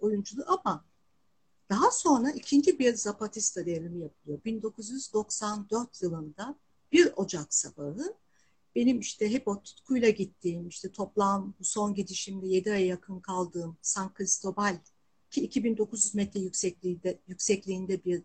oyunculuğu 0.00 0.44
ama 0.46 0.84
daha 1.70 1.90
sonra 1.90 2.30
ikinci 2.30 2.78
bir 2.78 2.94
Zapatista 2.94 3.66
devrimi 3.66 4.00
yapılıyor. 4.00 4.44
1994 4.44 6.02
yılında 6.02 6.54
1 6.92 7.12
Ocak 7.16 7.54
sabahı 7.54 8.14
benim 8.74 9.00
işte 9.00 9.30
hep 9.30 9.48
o 9.48 9.62
tutkuyla 9.62 10.08
gittiğim 10.08 10.68
işte 10.68 10.92
toplam 10.92 11.54
son 11.62 11.94
gidişimde 11.94 12.46
7 12.46 12.72
aya 12.72 12.86
yakın 12.86 13.20
kaldığım 13.20 13.76
San 13.82 14.12
Cristobal 14.18 14.78
ki 15.30 15.40
2900 15.40 16.14
metre 16.14 16.40
yüksekliğinde, 16.40 17.20
yüksekliğinde 17.26 18.04
bir 18.04 18.22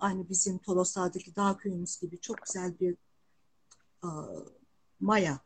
aynı 0.00 0.28
bizim 0.28 0.58
Toroslar'daki 0.58 1.36
dağ 1.36 1.56
köyümüz 1.56 2.00
gibi 2.00 2.20
çok 2.20 2.42
güzel 2.42 2.80
bir 2.80 2.96
Maya 5.00 5.40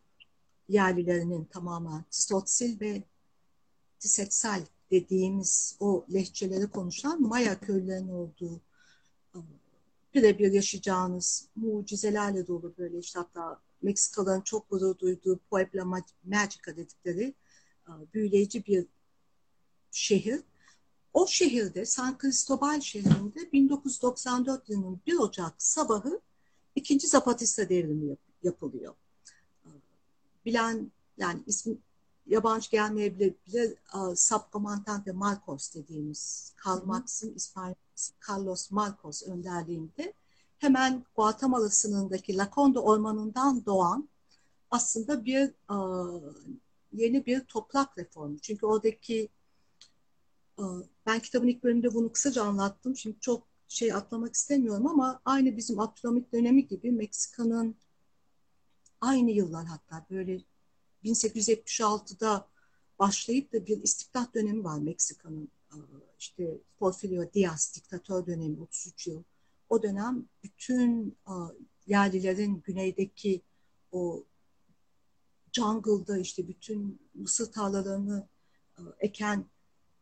yerlilerinin 0.69 1.45
tamamen 1.45 2.05
Tsotzil 2.11 2.81
ve 2.81 3.03
Tisetsal 3.99 4.61
dediğimiz 4.91 5.77
o 5.81 6.07
lehçeleri 6.13 6.71
konuşan 6.71 7.23
Maya 7.23 7.61
köylerinin 7.61 8.09
olduğu 8.09 8.61
e, 9.35 9.39
birebir 10.15 10.53
yaşayacağınız 10.53 11.49
mucizelerle 11.57 12.47
dolu 12.47 12.75
böyle 12.79 12.99
işte 12.99 13.19
hatta 13.19 13.61
Meksikalıların 13.83 14.41
çok 14.41 14.71
gurur 14.71 14.99
duyduğu 14.99 15.41
Puebla 15.51 15.85
Magica 16.25 16.77
dedikleri 16.77 17.35
e, 17.89 17.93
büyüleyici 18.15 18.67
bir 18.67 18.87
şehir. 19.91 20.41
O 21.13 21.27
şehirde 21.27 21.85
San 21.85 22.19
Cristobal 22.23 22.81
şehrinde 22.81 23.53
1994 23.53 24.69
yılının 24.69 25.01
1 25.07 25.19
Ocak 25.19 25.55
sabahı 25.59 26.21
ikinci 26.75 27.07
Zapatista 27.07 27.69
devrimi 27.69 28.17
yapılıyor 28.43 28.95
bilen 30.49 30.93
yani 31.19 31.43
ismi 31.47 31.77
yabancı 32.27 32.71
gelmeyebilir 32.71 33.35
bile 33.47 33.75
Subcomandante 34.17 35.13
Marcos 35.13 35.75
dediğimiz 35.75 36.53
Karl 36.57 36.85
Marx'ın 36.85 37.35
İspanyol 37.35 37.75
Carlos 38.29 38.71
Marcos 38.71 39.23
önderliğinde 39.23 40.13
hemen 40.59 41.05
Guatemala 41.17 41.71
sınırındaki 41.71 42.37
Laconda 42.37 42.83
ormanından 42.83 43.65
doğan 43.67 44.09
aslında 44.71 45.25
bir 45.25 45.55
yeni 46.93 47.27
bir 47.27 47.41
toprak 47.41 47.99
reformu. 47.99 48.39
Çünkü 48.39 48.67
oradaki 48.67 49.29
ben 51.07 51.21
kitabın 51.21 51.47
ilk 51.47 51.63
bölümünde 51.65 51.95
bunu 51.95 52.13
kısaca 52.13 52.45
anlattım. 52.45 52.97
Şimdi 52.97 53.21
çok 53.21 53.43
şey 53.69 53.93
atlamak 53.93 54.35
istemiyorum 54.35 54.87
ama 54.87 55.21
aynı 55.25 55.57
bizim 55.57 55.81
Abdülhamit 55.81 56.33
dönemi 56.33 56.67
gibi 56.67 56.91
Meksika'nın 56.91 57.77
aynı 59.01 59.31
yıllar 59.31 59.67
hatta 59.67 60.07
böyle 60.11 60.41
1876'da 61.05 62.49
başlayıp 62.99 63.53
da 63.53 63.67
bir 63.67 63.83
istibdat 63.83 64.35
dönemi 64.35 64.65
var 64.65 64.79
Meksika'nın. 64.79 65.49
İşte 66.19 66.59
Porfirio 66.79 67.33
Diaz 67.35 67.73
diktatör 67.77 68.27
dönemi 68.27 68.61
33 68.61 69.07
yıl. 69.07 69.23
O 69.69 69.83
dönem 69.83 70.29
bütün 70.43 71.17
yerlilerin 71.87 72.63
güneydeki 72.65 73.43
o 73.93 74.25
jungle'da 75.53 76.19
işte 76.19 76.49
bütün 76.49 77.01
mısır 77.15 77.53
tarlalarını 77.53 78.29
eken 78.99 79.45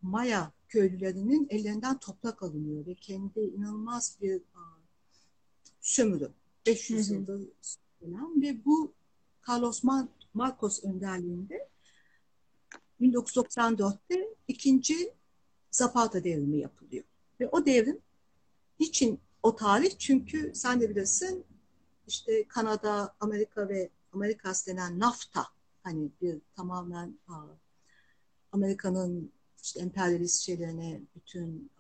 Maya 0.02 0.52
köylülerinin 0.68 1.46
ellerinden 1.50 1.98
toprak 1.98 2.42
alınıyor 2.42 2.86
ve 2.86 2.94
kendi 2.94 3.40
inanılmaz 3.40 4.18
bir 4.20 4.42
sömürü. 5.80 6.32
500 6.66 7.10
yılda 7.10 7.38
dönem 8.06 8.42
ve 8.42 8.64
bu 8.64 8.94
Carlos 9.48 9.82
Marcos 10.34 10.84
önderliğinde 10.84 11.68
1994'te 13.00 14.34
ikinci 14.48 15.14
Zapata 15.70 16.24
devrimi 16.24 16.58
yapılıyor. 16.58 17.04
Ve 17.40 17.48
o 17.48 17.66
devrim 17.66 18.00
niçin 18.80 19.20
o 19.42 19.56
tarih? 19.56 19.98
Çünkü 19.98 20.52
sen 20.54 20.80
de 20.80 20.90
bilirsin 20.90 21.44
işte 22.06 22.48
Kanada, 22.48 23.14
Amerika 23.20 23.68
ve 23.68 23.90
Amerikas 24.12 24.66
denen 24.66 24.98
NAFTA 24.98 25.46
hani 25.82 26.10
bir 26.20 26.40
tamamen 26.56 27.18
Amerika'nın 28.52 29.32
işte 29.62 29.80
emperyalist 29.80 30.40
şeylerine 30.42 31.00
bütün 31.14 31.70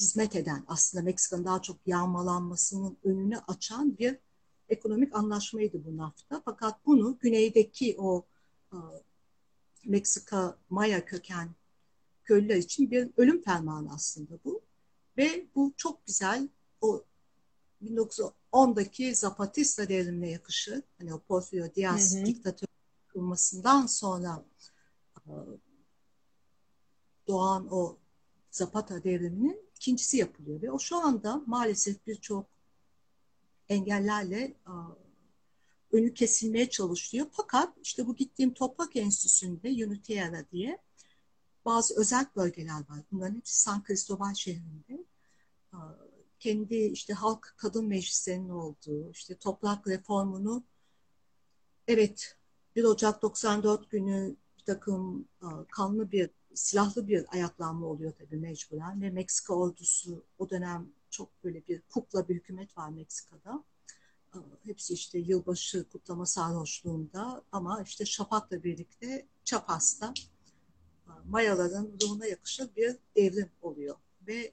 hizmet 0.00 0.36
eden 0.36 0.64
aslında 0.66 1.04
Meksika'nın 1.04 1.44
daha 1.44 1.62
çok 1.62 1.76
yağmalanmasının 1.86 2.96
önünü 3.04 3.38
açan 3.38 3.98
bir 3.98 4.18
ekonomik 4.70 5.16
anlaşmaydı 5.16 5.84
bu 5.84 5.96
NAFTA. 5.96 6.42
Fakat 6.44 6.86
bunu 6.86 7.18
güneydeki 7.20 7.96
o 7.98 8.26
Meksika 9.84 10.58
Maya 10.70 11.04
köken 11.04 11.50
köylüler 12.24 12.56
için 12.56 12.90
bir 12.90 13.10
ölüm 13.16 13.42
fermanı 13.42 13.92
aslında 13.94 14.38
bu. 14.44 14.62
Ve 15.16 15.46
bu 15.54 15.72
çok 15.76 16.06
güzel 16.06 16.48
o 16.80 17.04
1910'daki 17.82 19.14
Zapatista 19.14 19.88
devrimine 19.88 20.30
yakışır. 20.30 20.82
Hani 20.98 21.14
o 21.14 21.18
Porfirio 21.18 21.74
Diaz 21.74 22.24
diktatör 22.26 22.68
kurmasından 23.12 23.86
sonra 23.86 24.44
doğan 27.28 27.68
o 27.70 27.96
Zapata 28.50 29.04
devriminin 29.04 29.70
ikincisi 29.76 30.16
yapılıyor 30.16 30.62
ve 30.62 30.70
o 30.70 30.78
şu 30.78 30.96
anda 30.96 31.42
maalesef 31.46 32.06
birçok 32.06 32.46
engellerle 33.70 34.54
önü 35.92 36.14
kesilmeye 36.14 36.70
çalışılıyor. 36.70 37.26
Fakat 37.32 37.74
işte 37.82 38.06
bu 38.06 38.16
gittiğim 38.16 38.54
Toprak 38.54 38.96
Enstitüsü'nde 38.96 39.68
Unitera 39.86 40.50
diye 40.52 40.78
bazı 41.64 42.00
özel 42.00 42.26
bölgeler 42.36 42.78
var. 42.78 43.00
Bunların 43.12 43.36
hepsi 43.36 43.60
San 43.60 43.82
Cristobal 43.86 44.34
şehrinde. 44.34 45.04
Kendi 46.38 46.76
işte 46.76 47.12
halk 47.12 47.54
kadın 47.56 47.86
meclislerinin 47.86 48.48
olduğu, 48.48 49.10
işte 49.10 49.34
toprak 49.34 49.88
reformunu 49.88 50.64
evet 51.88 52.36
1 52.76 52.84
Ocak 52.84 53.22
94 53.22 53.90
günü 53.90 54.36
bir 54.58 54.64
takım 54.64 55.28
kanlı 55.70 56.12
bir 56.12 56.30
silahlı 56.54 57.08
bir 57.08 57.26
ayaklanma 57.32 57.86
oluyor 57.86 58.12
tabii 58.18 58.36
mecburen 58.36 59.02
ve 59.02 59.10
Meksika 59.10 59.54
ordusu 59.54 60.24
o 60.38 60.50
dönem 60.50 60.92
çok 61.10 61.44
böyle 61.44 61.66
bir 61.68 61.80
kukla 61.80 62.28
bir 62.28 62.34
hükümet 62.34 62.78
var 62.78 62.88
Meksika'da. 62.88 63.64
Hepsi 64.64 64.94
işte 64.94 65.18
yılbaşı 65.18 65.88
kutlama 65.88 66.26
sarhoşluğunda 66.26 67.42
ama 67.52 67.82
işte 67.82 68.04
Şafak'la 68.04 68.62
birlikte 68.64 69.26
Çapas'ta 69.44 70.14
Mayaların 71.28 71.92
ruhuna 72.02 72.26
yakışır 72.26 72.76
bir 72.76 72.96
devrim 73.16 73.50
oluyor. 73.62 73.96
Ve 74.26 74.52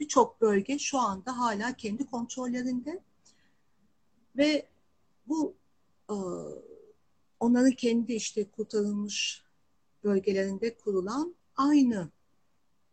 birçok 0.00 0.40
bölge 0.40 0.78
şu 0.78 0.98
anda 0.98 1.38
hala 1.38 1.76
kendi 1.76 2.06
kontrollerinde 2.06 3.00
ve 4.36 4.68
bu 5.26 5.54
onların 7.40 7.72
kendi 7.72 8.12
işte 8.12 8.50
kurtarılmış 8.50 9.42
bölgelerinde 10.04 10.78
kurulan 10.78 11.34
aynı 11.56 12.10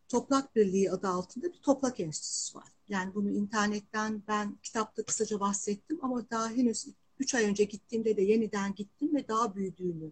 Toprak 0.10 0.56
Birliği 0.56 0.92
adı 0.92 1.08
altında 1.08 1.54
bir 1.54 1.62
toprak 1.62 2.00
enstitüsü 2.00 2.58
var. 2.58 2.68
Yani 2.88 3.16
bunu 3.16 3.32
internetten 3.32 4.24
ben 4.28 4.58
kitapta 4.64 5.04
kısaca 5.04 5.40
bahsettim 5.40 6.00
ama 6.02 6.30
daha 6.30 6.50
henüz 6.50 6.88
3 7.20 7.36
ay 7.36 7.46
önce 7.46 7.64
gittiğimde 7.64 8.18
de 8.18 8.22
yeniden 8.22 8.76
gittim 8.76 9.16
ve 9.16 9.28
daha 9.28 9.56
büyüdüğünü 9.56 10.12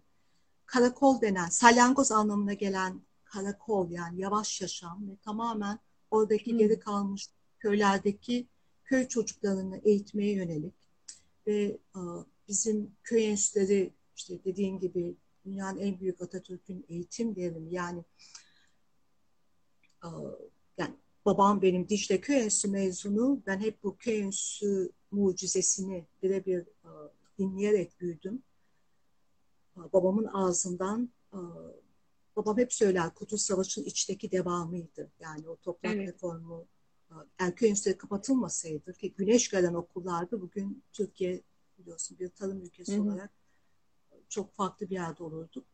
karakol 0.66 1.20
denen 1.20 1.48
salyangoz 1.48 2.12
anlamına 2.12 2.52
gelen 2.52 3.00
karakol 3.24 3.90
yani 3.90 4.20
yavaş 4.20 4.60
yaşam 4.60 5.08
ve 5.08 5.16
tamamen 5.16 5.78
oradaki 6.10 6.50
hmm. 6.50 6.58
geri 6.58 6.80
kalmış 6.80 7.28
köylerdeki 7.58 8.46
köy 8.84 9.08
çocuklarını 9.08 9.80
eğitmeye 9.84 10.32
yönelik 10.32 10.74
ve 11.46 11.78
bizim 12.48 12.90
köy 13.02 13.26
enstitüleri 13.26 13.92
işte 14.16 14.44
dediğin 14.44 14.78
gibi 14.78 15.16
dünyanın 15.44 15.78
en 15.78 16.00
büyük 16.00 16.20
Atatürk'ün 16.20 16.84
eğitim 16.88 17.36
devrimi 17.36 17.74
yani 17.74 18.04
yani 20.78 20.94
babam 21.24 21.62
benim 21.62 21.88
Dicle 21.88 22.20
Köy 22.20 22.36
Enstitüsü 22.36 22.70
mezunu. 22.70 23.42
Ben 23.46 23.60
hep 23.60 23.82
bu 23.82 23.96
köy 23.96 24.20
enstitüsü 24.20 24.92
mucizesini 25.10 26.06
birebir 26.22 26.68
dinleyerek 27.38 28.00
büyüdüm. 28.00 28.42
Babamın 29.76 30.24
ağzından 30.24 31.10
babam 32.36 32.58
hep 32.58 32.72
söyler 32.72 33.14
Kurtuluş 33.14 33.42
Savaşı'nın 33.42 33.86
içteki 33.86 34.30
devamıydı. 34.32 35.10
Yani 35.20 35.48
o 35.48 35.56
toprak 35.56 35.94
evet. 35.94 36.08
reformu 36.08 36.66
eğer 37.38 37.56
köy 37.56 37.68
enstitüleri 37.68 37.98
kapatılmasaydı 37.98 38.92
ki 38.92 39.14
güneş 39.14 39.50
gelen 39.50 39.74
okullarda 39.74 40.40
bugün 40.40 40.82
Türkiye 40.92 41.42
biliyorsun 41.78 42.18
bir 42.18 42.28
tarım 42.28 42.62
ülkesi 42.62 42.96
Hı-hı. 42.96 43.02
olarak 43.02 43.30
çok 44.28 44.54
farklı 44.54 44.90
bir 44.90 44.94
yerde 44.94 45.22
olurduk. 45.22 45.66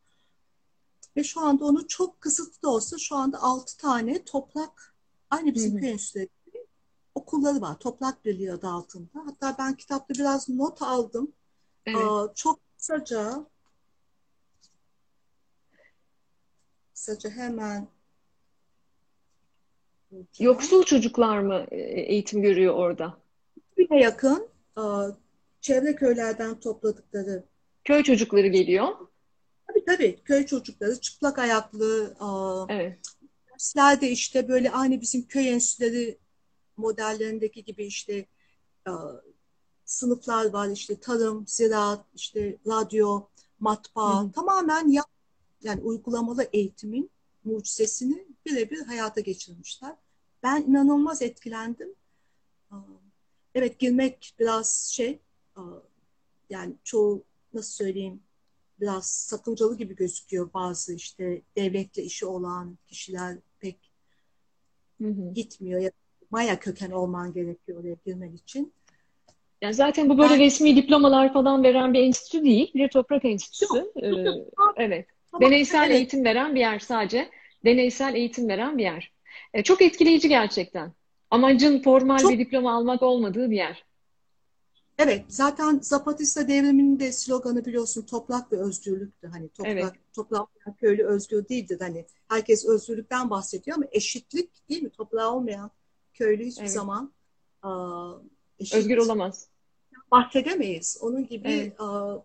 Ve 1.17 1.25
şu 1.25 1.41
anda 1.41 1.65
onu 1.65 1.89
çok 1.89 2.21
kısıtlı 2.21 2.63
da 2.63 2.71
olsa 2.71 2.99
şu 2.99 3.17
anda 3.17 3.43
altı 3.43 3.77
tane 3.77 4.25
toprak 4.25 4.95
aynı 5.31 5.55
bizim 5.55 5.81
köy 5.81 5.91
enstitüleri 5.91 6.67
okulları 7.15 7.61
var. 7.61 7.79
Toprak 7.79 8.25
Birliği 8.25 8.53
adı 8.53 8.69
altında. 8.69 9.27
Hatta 9.27 9.57
ben 9.59 9.75
kitapta 9.75 10.15
biraz 10.15 10.49
not 10.49 10.83
aldım. 10.83 11.33
Evet. 11.87 11.99
Aa, 11.99 12.33
çok 12.35 12.61
kısaca 12.77 13.47
kısaca 16.95 17.31
hemen 17.31 17.89
Yoksul 20.39 20.83
çocuklar 20.83 21.39
mı 21.39 21.67
e, 21.71 21.77
eğitim 22.01 22.43
görüyor 22.43 22.75
orada? 22.75 23.19
Bir 23.79 23.91
yakın 23.91 24.49
çevre 25.61 25.97
köylerden 25.97 26.61
topladıkları 26.61 27.45
Köy 27.85 28.03
çocukları 28.03 28.47
geliyor. 28.47 28.89
Tabii 29.71 29.85
tabii. 29.85 30.19
Köy 30.25 30.47
çocukları 30.47 31.01
çıplak 31.01 31.39
ayaklı. 31.39 32.17
Evet. 32.69 32.99
Dersler 33.53 34.01
de 34.01 34.11
işte 34.11 34.49
böyle 34.49 34.71
aynı 34.71 35.01
bizim 35.01 35.27
köy 35.27 35.49
enstitüleri 35.49 36.19
modellerindeki 36.77 37.65
gibi 37.65 37.85
işte 37.85 38.27
sınıflar 39.85 40.53
var. 40.53 40.69
işte 40.69 41.01
tarım, 41.01 41.47
ziraat, 41.47 42.07
işte 42.15 42.59
radyo, 42.67 43.29
matbaa. 43.61 44.25
Hı. 44.25 44.33
Tamamen 44.33 44.89
ya, 44.89 45.03
yani 45.63 45.83
uygulamalı 45.83 46.49
eğitimin 46.53 47.11
mucizesini 47.45 48.27
birebir 48.47 48.81
hayata 48.83 49.21
geçirmişler. 49.21 49.97
Ben 50.43 50.63
inanılmaz 50.63 51.23
etkilendim. 51.23 51.95
Evet 53.55 53.79
girmek 53.79 54.35
biraz 54.39 54.91
şey 54.93 55.21
yani 56.51 56.75
çoğu 56.85 57.25
nasıl 57.55 57.73
söyleyeyim 57.73 58.23
biraz 58.81 59.11
sakıncalı 59.11 59.79
gibi 59.79 59.97
gözüküyor 59.97 60.53
bazı 60.55 60.95
işte 60.95 61.43
devletle 61.57 62.03
işi 62.03 62.27
olan 62.27 62.79
kişiler 62.89 63.39
pek 63.61 63.79
hı 65.01 65.09
hı. 65.09 65.35
gitmiyor 65.35 65.81
ya 65.81 65.91
Maya 66.31 66.61
köken 66.61 66.91
olman 66.91 67.33
gerekiyor 67.33 67.81
oraya 67.81 67.97
girmek 68.07 68.35
için. 68.41 68.73
Yani 69.63 69.75
zaten 69.75 70.09
bu 70.09 70.19
böyle 70.19 70.35
ben, 70.35 70.41
resmi 70.41 70.77
diplomalar 70.77 71.33
falan 71.33 71.63
veren 71.63 71.95
bir 71.95 72.03
enstitü 72.03 72.45
değil. 72.45 72.71
Bir 72.75 72.89
toprak 72.89 73.25
enstitüsü. 73.25 73.79
Yok, 73.79 73.97
ee, 74.03 74.11
evet. 74.77 75.07
Ama, 75.33 75.47
deneysel 75.47 75.87
evet. 75.87 75.97
eğitim 75.97 76.25
veren 76.25 76.55
bir 76.55 76.61
yer 76.61 76.79
sadece. 76.79 77.29
Deneysel 77.65 78.15
eğitim 78.15 78.49
veren 78.49 78.79
bir 78.79 78.83
yer. 78.83 79.13
Ee, 79.55 79.63
çok 79.63 79.83
etkileyici 79.83 80.29
gerçekten. 80.29 80.93
Amacın 81.31 81.83
formal 81.83 82.19
çok, 82.19 82.31
bir 82.31 82.39
diploma 82.39 82.75
almak 82.75 83.03
olmadığı 83.03 83.51
bir 83.51 83.57
yer. 83.57 83.85
Evet, 85.03 85.25
zaten 85.29 85.81
Zapatista 85.83 86.49
devriminin 86.49 87.01
de 87.01 87.13
sloganı 87.13 87.65
biliyorsun 87.65 88.03
toprak 88.03 88.53
ve 88.53 88.57
özgürlüktü. 88.57 89.29
Hani 89.29 89.49
toprak, 89.49 89.73
evet. 89.73 89.93
toprak 90.15 90.49
köylü 90.79 91.05
özgür 91.05 91.49
değildir. 91.49 91.81
Hani 91.81 92.07
herkes 92.29 92.67
özgürlükten 92.67 93.31
bahsediyor 93.31 93.77
ama 93.77 93.87
eşitlik 93.93 94.69
değil 94.69 94.83
mi? 94.83 94.91
Toprağı 94.91 95.31
olmayan 95.31 95.71
köylü 96.15 96.45
hiçbir 96.45 96.63
evet. 96.63 96.73
zaman 96.73 97.13
a, 97.63 98.13
eşit, 98.59 98.75
özgür 98.75 98.97
olamaz. 98.97 99.49
Bahsedemeyiz. 100.11 100.99
Onun 101.01 101.27
gibi 101.27 101.49
evet. 101.49 101.81
a, 101.81 102.23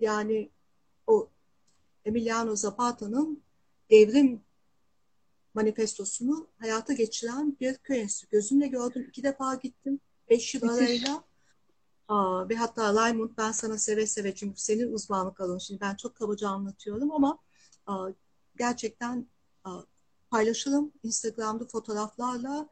yani 0.00 0.50
o 1.06 1.28
Emiliano 2.04 2.56
Zapata'nın 2.56 3.42
devrim 3.90 4.40
manifestosunu 5.54 6.46
hayata 6.58 6.92
geçiren 6.92 7.56
bir 7.60 7.74
köy 7.74 8.00
enstitüsü. 8.00 8.30
Gözümle 8.30 8.66
gördüm. 8.66 9.06
iki 9.08 9.22
defa 9.22 9.54
gittim. 9.54 10.00
Beş 10.30 10.54
yıl 10.54 10.68
arayla. 10.68 11.29
Aa, 12.10 12.48
ve 12.48 12.56
hatta 12.56 12.94
Laymund 12.96 13.30
ben 13.38 13.52
sana 13.52 13.78
seve 13.78 14.06
seve 14.06 14.34
çünkü 14.34 14.60
senin 14.60 14.92
uzmanlık 14.92 15.40
alanın. 15.40 15.58
Şimdi 15.58 15.80
ben 15.80 15.94
çok 15.94 16.14
kabaca 16.14 16.48
anlatıyorum 16.48 17.12
ama 17.12 17.38
aa, 17.86 18.08
gerçekten 18.58 19.26
aa, 19.64 19.80
paylaşalım 20.30 20.92
Instagram'da 21.02 21.66
fotoğraflarla 21.66 22.68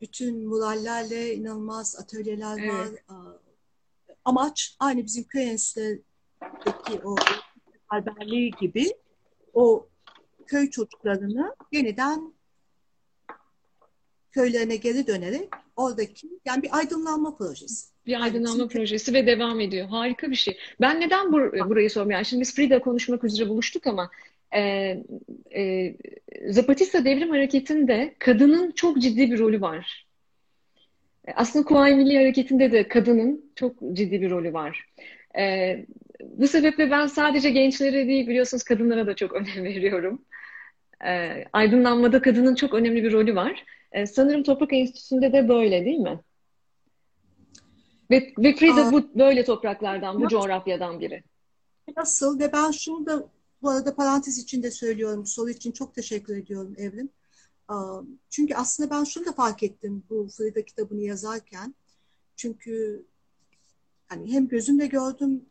bütün 0.00 0.48
murallerle 0.48 1.34
inanılmaz 1.34 1.96
atölyeler 1.96 2.58
evet. 2.58 2.72
var. 2.72 3.16
Aa, 3.16 3.32
amaç 4.24 4.76
aynı 4.78 5.04
bizim 5.04 5.24
köy 5.24 5.50
enstitüsündeki 5.50 7.00
o 7.04 7.16
haberliği 7.86 8.50
gibi 8.60 8.94
o 9.54 9.88
köy 10.46 10.70
çocuklarını 10.70 11.56
yeniden 11.72 12.34
köylerine 14.30 14.76
geri 14.76 15.06
dönerek 15.06 15.52
oradaki 15.78 16.28
yani 16.44 16.62
bir 16.62 16.76
aydınlanma 16.78 17.36
projesi. 17.36 17.88
Bir 18.06 18.22
aydınlanma 18.22 18.58
yani, 18.58 18.68
projesi 18.68 19.14
ve 19.14 19.26
devam 19.26 19.60
ediyor. 19.60 19.88
Harika 19.88 20.30
bir 20.30 20.36
şey. 20.36 20.58
Ben 20.80 21.00
neden 21.00 21.32
bur 21.32 21.52
burayı 21.68 21.90
sormuyorum? 21.90 22.10
Yani 22.10 22.24
şimdi 22.24 22.40
biz 22.40 22.54
Frida 22.54 22.78
konuşmak 22.78 23.24
üzere 23.24 23.48
buluştuk 23.48 23.86
ama 23.86 24.10
e, 24.54 24.60
e, 25.54 25.94
Zapatista 26.48 27.04
Devrim 27.04 27.30
Hareketi'nde 27.30 28.14
kadının 28.18 28.70
çok 28.70 28.98
ciddi 28.98 29.30
bir 29.30 29.38
rolü 29.38 29.60
var. 29.60 30.06
E, 31.28 31.32
aslında 31.32 31.64
Kuvayi 31.64 31.94
Milli 31.94 32.16
Hareketi'nde 32.16 32.72
de 32.72 32.88
kadının 32.88 33.52
çok 33.54 33.74
ciddi 33.92 34.20
bir 34.20 34.30
rolü 34.30 34.52
var. 34.52 34.86
E, 35.38 35.76
bu 36.20 36.48
sebeple 36.48 36.90
ben 36.90 37.06
sadece 37.06 37.50
gençlere 37.50 38.08
değil 38.08 38.28
biliyorsunuz 38.28 38.62
kadınlara 38.62 39.06
da 39.06 39.16
çok 39.16 39.32
önem 39.34 39.64
veriyorum. 39.64 40.22
E, 41.06 41.44
aydınlanmada 41.52 42.22
kadının 42.22 42.54
çok 42.54 42.74
önemli 42.74 43.04
bir 43.04 43.12
rolü 43.12 43.34
var. 43.34 43.64
E, 43.92 44.06
sanırım 44.06 44.42
Toprak 44.42 44.72
Enstitüsü'nde 44.72 45.32
de 45.32 45.48
böyle 45.48 45.84
değil 45.84 45.98
mi? 45.98 46.20
Ve, 48.10 48.32
ve 48.38 48.56
Frida 48.56 48.86
Aa, 48.86 48.92
bu 48.92 49.18
böyle 49.18 49.44
topraklardan, 49.44 50.16
bu 50.16 50.24
nasıl, 50.24 50.36
coğrafyadan 50.36 51.00
biri. 51.00 51.22
Nasıl? 51.96 52.38
Ve 52.38 52.52
ben 52.52 52.70
şunu 52.70 53.06
da 53.06 53.28
bu 53.62 53.70
arada 53.70 53.94
parantez 53.94 54.38
içinde 54.38 54.70
söylüyorum. 54.70 55.26
Soru 55.26 55.50
için 55.50 55.72
çok 55.72 55.94
teşekkür 55.94 56.36
ediyorum 56.36 56.74
Evrim. 56.78 57.10
Aa, 57.68 58.00
çünkü 58.30 58.54
aslında 58.54 58.90
ben 58.90 59.04
şunu 59.04 59.26
da 59.26 59.32
fark 59.32 59.62
ettim 59.62 60.02
bu 60.10 60.28
Frida 60.28 60.64
kitabını 60.64 61.02
yazarken. 61.02 61.74
Çünkü 62.36 63.04
hani 64.06 64.32
hem 64.32 64.48
gözümle 64.48 64.86
gördüm 64.86 65.46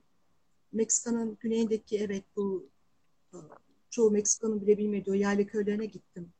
Meksika'nın 0.72 1.38
güneyindeki 1.40 1.98
evet 1.98 2.24
bu 2.36 2.70
çoğu 3.90 4.12
Meksika'nın 4.12 4.62
bile 4.62 4.78
bilmediği 4.78 5.12
o 5.12 5.16
yerli 5.16 5.48
köylerine 5.48 5.86
gittim. 5.86 6.34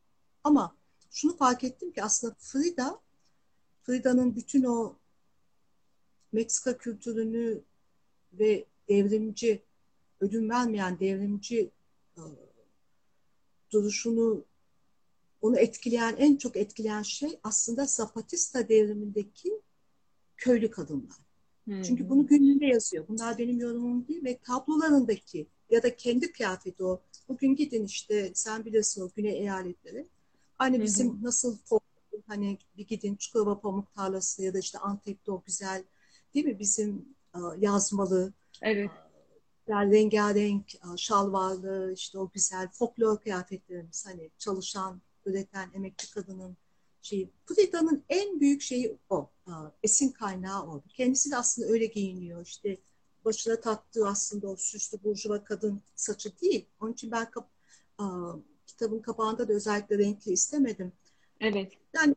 Ama 0.44 0.76
şunu 1.18 1.38
fark 1.38 1.64
ettim 1.64 1.92
ki 1.92 2.04
aslında 2.04 2.36
Frida, 2.40 3.02
Frida'nın 3.84 4.36
bütün 4.36 4.64
o 4.64 4.96
Meksika 6.32 6.78
kültürünü 6.78 7.64
ve 8.34 8.66
devrimci, 8.90 9.64
ödün 10.20 10.50
vermeyen 10.50 11.00
devrimci 11.00 11.72
e, 12.18 12.22
duruşunu 13.72 14.46
onu 15.42 15.60
etkileyen, 15.60 16.16
en 16.18 16.38
çok 16.38 16.58
etkileyen 16.58 17.02
şey 17.02 17.40
aslında 17.44 17.86
Zapatista 17.86 18.70
devrimindeki 18.70 19.62
köylü 20.38 20.72
kadınlar. 20.72 21.18
Hmm. 21.66 21.82
Çünkü 21.82 22.10
bunu 22.10 22.28
günlüğünde 22.28 22.66
yazıyor. 22.66 23.08
Bunlar 23.08 23.38
benim 23.38 23.60
yorumum 23.60 24.08
değil 24.08 24.24
ve 24.24 24.38
tablolarındaki 24.38 25.48
ya 25.70 25.84
da 25.84 25.96
kendi 25.96 26.32
kıyafeti 26.32 26.84
o. 26.84 27.02
Bugün 27.30 27.56
gidin 27.56 27.86
işte 27.86 28.32
sen 28.34 28.66
bilirsin 28.66 29.02
o 29.02 29.10
güney 29.16 29.40
eyaletleri. 29.40 30.08
Hani 30.58 30.82
bizim 30.82 31.14
hmm. 31.14 31.24
nasıl 31.24 31.58
hani 32.28 32.58
bir 32.78 32.88
gidin 32.88 33.16
Çukurova 33.16 33.60
pamuk 33.60 33.94
tarlası 33.94 34.44
ya 34.44 34.54
da 34.54 34.60
işte 34.60 34.80
Antep'te 34.80 35.32
o 35.32 35.44
güzel 35.46 35.84
değil 36.34 36.46
mi 36.46 36.60
bizim 36.60 37.16
yazmalı 37.58 38.34
evet. 38.62 38.92
yani 39.68 39.94
rengarenk 39.94 40.66
şalvarlı 40.98 41.94
işte 41.94 42.20
o 42.20 42.30
güzel 42.30 42.70
folklor 42.72 43.20
kıyafetlerimiz 43.20 44.06
hani 44.06 44.30
çalışan 44.38 45.02
üreten 45.26 45.70
emekçi 45.74 46.12
kadının 46.12 46.58
şeyi. 47.02 47.30
Frida'nın 47.46 48.04
en 48.10 48.40
büyük 48.40 48.62
şeyi 48.62 48.98
o. 49.10 49.30
Esin 49.84 50.12
kaynağı 50.12 50.64
o. 50.64 50.84
Kendisi 50.94 51.32
de 51.32 51.38
aslında 51.38 51.68
öyle 51.68 51.86
giyiniyor. 51.86 52.46
İşte 52.46 52.78
başına 53.26 53.62
taktığı 53.62 54.08
aslında 54.08 54.48
o 54.48 54.56
süslü 54.56 55.04
burjuva 55.04 55.44
kadın 55.44 55.82
saçı 55.96 56.40
değil. 56.42 56.66
Onun 56.80 56.94
için 56.94 57.12
ben 57.12 57.28
kitabın 58.78 59.00
kapağında 59.00 59.48
da 59.48 59.54
özellikle 59.54 59.98
renkli 59.98 60.32
istemedim. 60.32 60.92
Evet. 61.42 61.72
Yani 61.96 62.16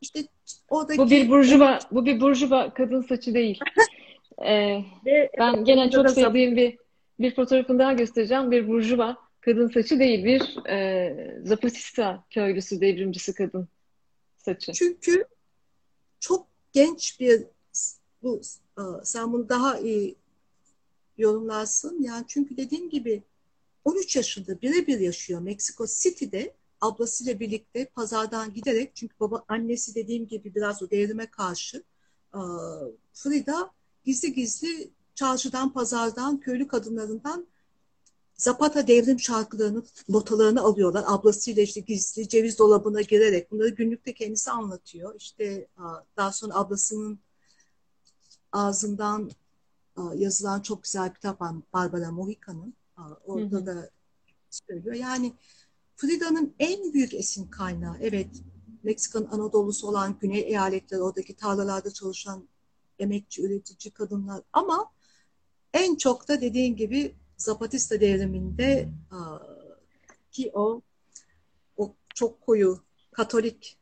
işte 0.00 0.24
oradaki... 0.68 0.98
Bu 0.98 1.10
bir 1.10 1.30
burjuva, 1.30 1.78
bu 1.90 2.06
bir 2.06 2.20
burjuva 2.20 2.74
kadın 2.74 3.02
saçı 3.02 3.34
değil. 3.34 3.58
ee, 4.44 4.80
Ve, 5.06 5.30
ben 5.38 5.64
gene 5.64 5.90
çok 5.90 6.10
sevdiğim 6.10 6.56
bir 6.56 6.78
bir 7.20 7.34
fotoğrafını 7.34 7.78
daha 7.78 7.92
göstereceğim. 7.92 8.50
Bir 8.50 8.68
burjuva 8.68 9.16
kadın 9.40 9.68
saçı 9.68 9.98
değil, 9.98 10.24
bir 10.24 10.66
e, 10.68 11.40
Zapatista 11.44 12.24
köylüsü, 12.30 12.80
devrimcisi 12.80 13.34
kadın 13.34 13.68
saçı. 14.36 14.72
Çünkü 14.72 15.24
çok 16.20 16.46
genç 16.72 17.20
bir 17.20 17.42
bu 18.22 18.40
e, 18.78 18.82
sen 19.04 19.32
bunu 19.32 19.48
daha 19.48 19.78
iyi 19.78 20.14
yorumlarsın. 21.18 22.02
Yani 22.02 22.24
çünkü 22.28 22.56
dediğim 22.56 22.90
gibi 22.90 23.22
13 23.84 24.16
yaşında 24.16 24.62
birebir 24.62 25.00
yaşıyor 25.00 25.40
Meksiko 25.40 25.86
City'de 25.86 26.56
ablasıyla 26.80 27.40
birlikte 27.40 27.84
pazardan 27.84 28.54
giderek 28.54 28.96
çünkü 28.96 29.14
baba 29.20 29.44
annesi 29.48 29.94
dediğim 29.94 30.26
gibi 30.26 30.54
biraz 30.54 30.82
o 30.82 30.90
devrime 30.90 31.30
karşı 31.30 31.82
Frida 33.12 33.70
gizli 34.04 34.32
gizli 34.34 34.90
çarşıdan 35.14 35.72
pazardan 35.72 36.40
köylü 36.40 36.68
kadınlarından 36.68 37.46
Zapata 38.40 38.86
devrim 38.86 39.20
şarkılarını, 39.20 39.82
notalarını 40.08 40.60
alıyorlar. 40.60 41.04
Ablasıyla 41.06 41.62
işte 41.62 41.80
gizli 41.80 42.28
ceviz 42.28 42.58
dolabına 42.58 43.00
girerek 43.00 43.50
bunları 43.50 43.68
günlükte 43.68 44.14
kendisi 44.14 44.50
anlatıyor. 44.50 45.14
İşte 45.14 45.68
daha 46.16 46.32
sonra 46.32 46.54
ablasının 46.54 47.20
ağzından 48.52 49.30
yazılan 50.14 50.60
çok 50.60 50.82
güzel 50.82 51.08
bir 51.08 51.14
kitap 51.14 51.40
var 51.40 51.54
Barbara 51.72 52.10
Mohica'nın. 52.10 52.74
Orada 53.24 53.56
hı 53.56 53.60
hı. 53.60 53.66
da 53.66 53.90
söylüyor. 54.50 54.94
Yani 54.94 55.32
Frida'nın 55.96 56.54
en 56.58 56.92
büyük 56.92 57.14
esin 57.14 57.46
kaynağı 57.46 57.96
evet 58.00 58.28
Meksika'nın 58.82 59.26
Anadolu'su 59.26 59.88
olan 59.88 60.18
güney 60.20 60.40
eyaletleri 60.40 61.00
oradaki 61.00 61.36
tarlalarda 61.36 61.90
çalışan 61.90 62.48
emekçi, 62.98 63.42
üretici 63.42 63.92
kadınlar 63.92 64.42
ama 64.52 64.92
en 65.74 65.96
çok 65.96 66.28
da 66.28 66.40
dediğin 66.40 66.76
gibi 66.76 67.14
Zapatista 67.36 68.00
devriminde 68.00 68.88
ki 70.30 70.50
o 70.54 70.82
o 71.76 71.94
çok 72.14 72.40
koyu 72.40 72.80
Katolik 73.12 73.79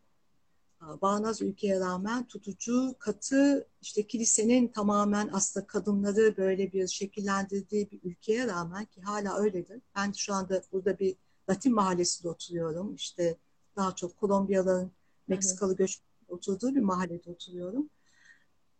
bağnaz 1.03 1.43
ülkeye 1.43 1.80
rağmen 1.80 2.28
tutucu, 2.28 2.95
katı, 2.99 3.68
işte 3.82 4.07
kilisenin 4.07 4.68
tamamen 4.68 5.30
aslında 5.32 5.66
kadınları 5.66 6.36
böyle 6.36 6.72
bir 6.72 6.86
şekillendirdiği 6.86 7.91
bir 7.91 8.01
ülkeye 8.05 8.47
rağmen 8.47 8.84
ki 8.84 9.01
hala 9.01 9.39
öyledir. 9.39 9.82
Ben 9.97 10.12
şu 10.12 10.34
anda 10.34 10.62
burada 10.72 10.99
bir 10.99 11.16
Latin 11.51 11.74
mahallesinde 11.74 12.28
oturuyorum. 12.28 12.95
İşte 12.95 13.36
daha 13.76 13.95
çok 13.95 14.16
Kolombiyalıların 14.16 14.91
Meksikalı 15.28 15.76
göç 15.76 16.01
oturduğu 16.28 16.74
bir 16.74 16.80
mahallede 16.80 17.30
oturuyorum. 17.30 17.91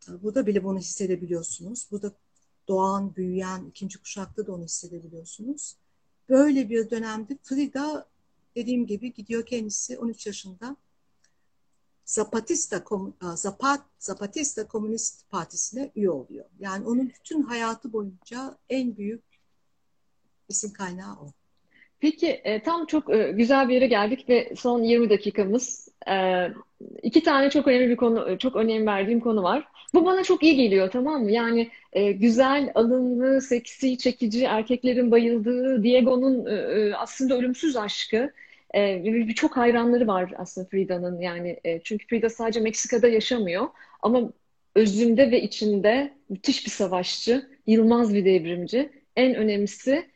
Burada 0.09 0.47
bile 0.47 0.65
bunu 0.65 0.79
hissedebiliyorsunuz. 0.79 1.89
Burada 1.91 2.13
doğan, 2.69 3.17
büyüyen 3.17 3.65
ikinci 3.65 3.99
kuşakta 3.99 4.47
da 4.47 4.53
onu 4.53 4.65
hissedebiliyorsunuz. 4.65 5.77
Böyle 6.29 6.71
bir 6.71 6.91
dönemde 6.91 7.39
Frida 7.43 8.09
dediğim 8.57 8.87
gibi 8.87 9.13
gidiyor 9.13 9.47
kendisi 9.47 9.99
13 9.99 10.27
yaşında 10.27 10.77
Zapatista 12.09 12.85
Zapat, 13.35 13.81
Zapatista 13.99 14.69
Komünist 14.69 15.31
Partisi'ne 15.31 15.91
üye 15.97 16.11
oluyor. 16.11 16.45
Yani 16.61 16.87
onun 16.87 17.09
bütün 17.09 17.43
hayatı 17.43 17.93
boyunca 17.93 18.57
en 18.69 18.97
büyük 18.97 19.23
isim 20.49 20.73
kaynağı 20.73 21.13
o. 21.13 21.27
Peki 22.01 22.27
e, 22.29 22.63
tam 22.63 22.87
çok 22.87 23.11
e, 23.15 23.33
güzel 23.33 23.69
bir 23.69 23.75
yere 23.75 23.87
geldik 23.87 24.29
ve 24.29 24.53
son 24.57 24.83
20 24.83 25.11
dakikamız. 25.11 25.89
E, 26.11 26.47
iki 27.03 27.23
tane 27.23 27.51
çok 27.51 27.67
önemli 27.67 27.89
bir 27.89 27.97
konu, 27.97 28.39
çok 28.39 28.57
önem 28.57 28.87
verdiğim 28.87 29.21
konu 29.21 29.43
var. 29.43 29.69
Bu 29.95 30.05
bana 30.05 30.23
çok 30.23 30.43
iyi 30.43 30.57
geliyor 30.57 30.91
tamam 30.91 31.23
mı? 31.23 31.31
Yani 31.31 31.71
e, 31.93 32.13
güzel, 32.13 32.73
alımlı, 32.75 33.41
seksi, 33.41 33.99
çekici, 33.99 34.45
erkeklerin 34.45 35.11
bayıldığı 35.11 35.83
Diego'nun 35.83 36.47
e, 36.47 36.55
e 36.55 36.95
aslında 36.95 37.39
ölümsüz 37.39 37.77
aşkı. 37.77 38.33
E, 38.75 39.35
çok 39.35 39.57
hayranları 39.57 40.07
var 40.07 40.33
aslında 40.37 40.69
Frida'nın 40.69 41.21
yani 41.21 41.61
e, 41.65 41.81
çünkü 41.81 42.07
Frida 42.07 42.31
sadece 42.31 42.61
Meksika'da 42.61 43.09
yaşamıyor 43.09 43.69
ama 44.03 44.33
özünde 44.75 45.31
ve 45.31 45.43
içinde 45.43 46.15
müthiş 46.29 46.67
bir 46.67 46.71
savaşçı, 46.71 47.49
yılmaz 47.67 48.15
bir 48.15 48.25
devrimci. 48.25 48.91
En 49.17 49.35
önemlisi 49.35 50.07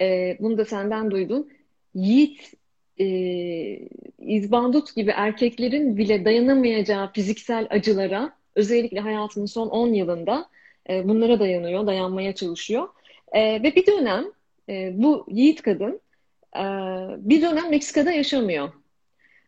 e, 0.00 0.36
bunu 0.40 0.58
da 0.58 0.64
senden 0.64 1.10
duydum. 1.10 1.48
Yiğit 1.94 2.54
e, 3.00 3.06
izbandut 4.18 4.96
gibi 4.96 5.10
erkeklerin 5.10 5.96
bile 5.96 6.24
dayanamayacağı 6.24 7.12
fiziksel 7.12 7.66
acılara 7.70 8.32
özellikle 8.54 9.00
hayatının 9.00 9.46
son 9.46 9.68
10 9.68 9.88
yılında 9.88 10.48
e, 10.90 11.08
bunlara 11.08 11.40
dayanıyor, 11.40 11.86
dayanmaya 11.86 12.34
çalışıyor. 12.34 12.88
E, 13.32 13.62
ve 13.62 13.74
bir 13.74 13.86
dönem 13.86 14.24
e, 14.68 14.92
bu 14.94 15.26
yiğit 15.30 15.62
kadın 15.62 16.00
bir 17.18 17.42
dönem 17.42 17.70
Meksika'da 17.70 18.12
yaşamıyor. 18.12 18.72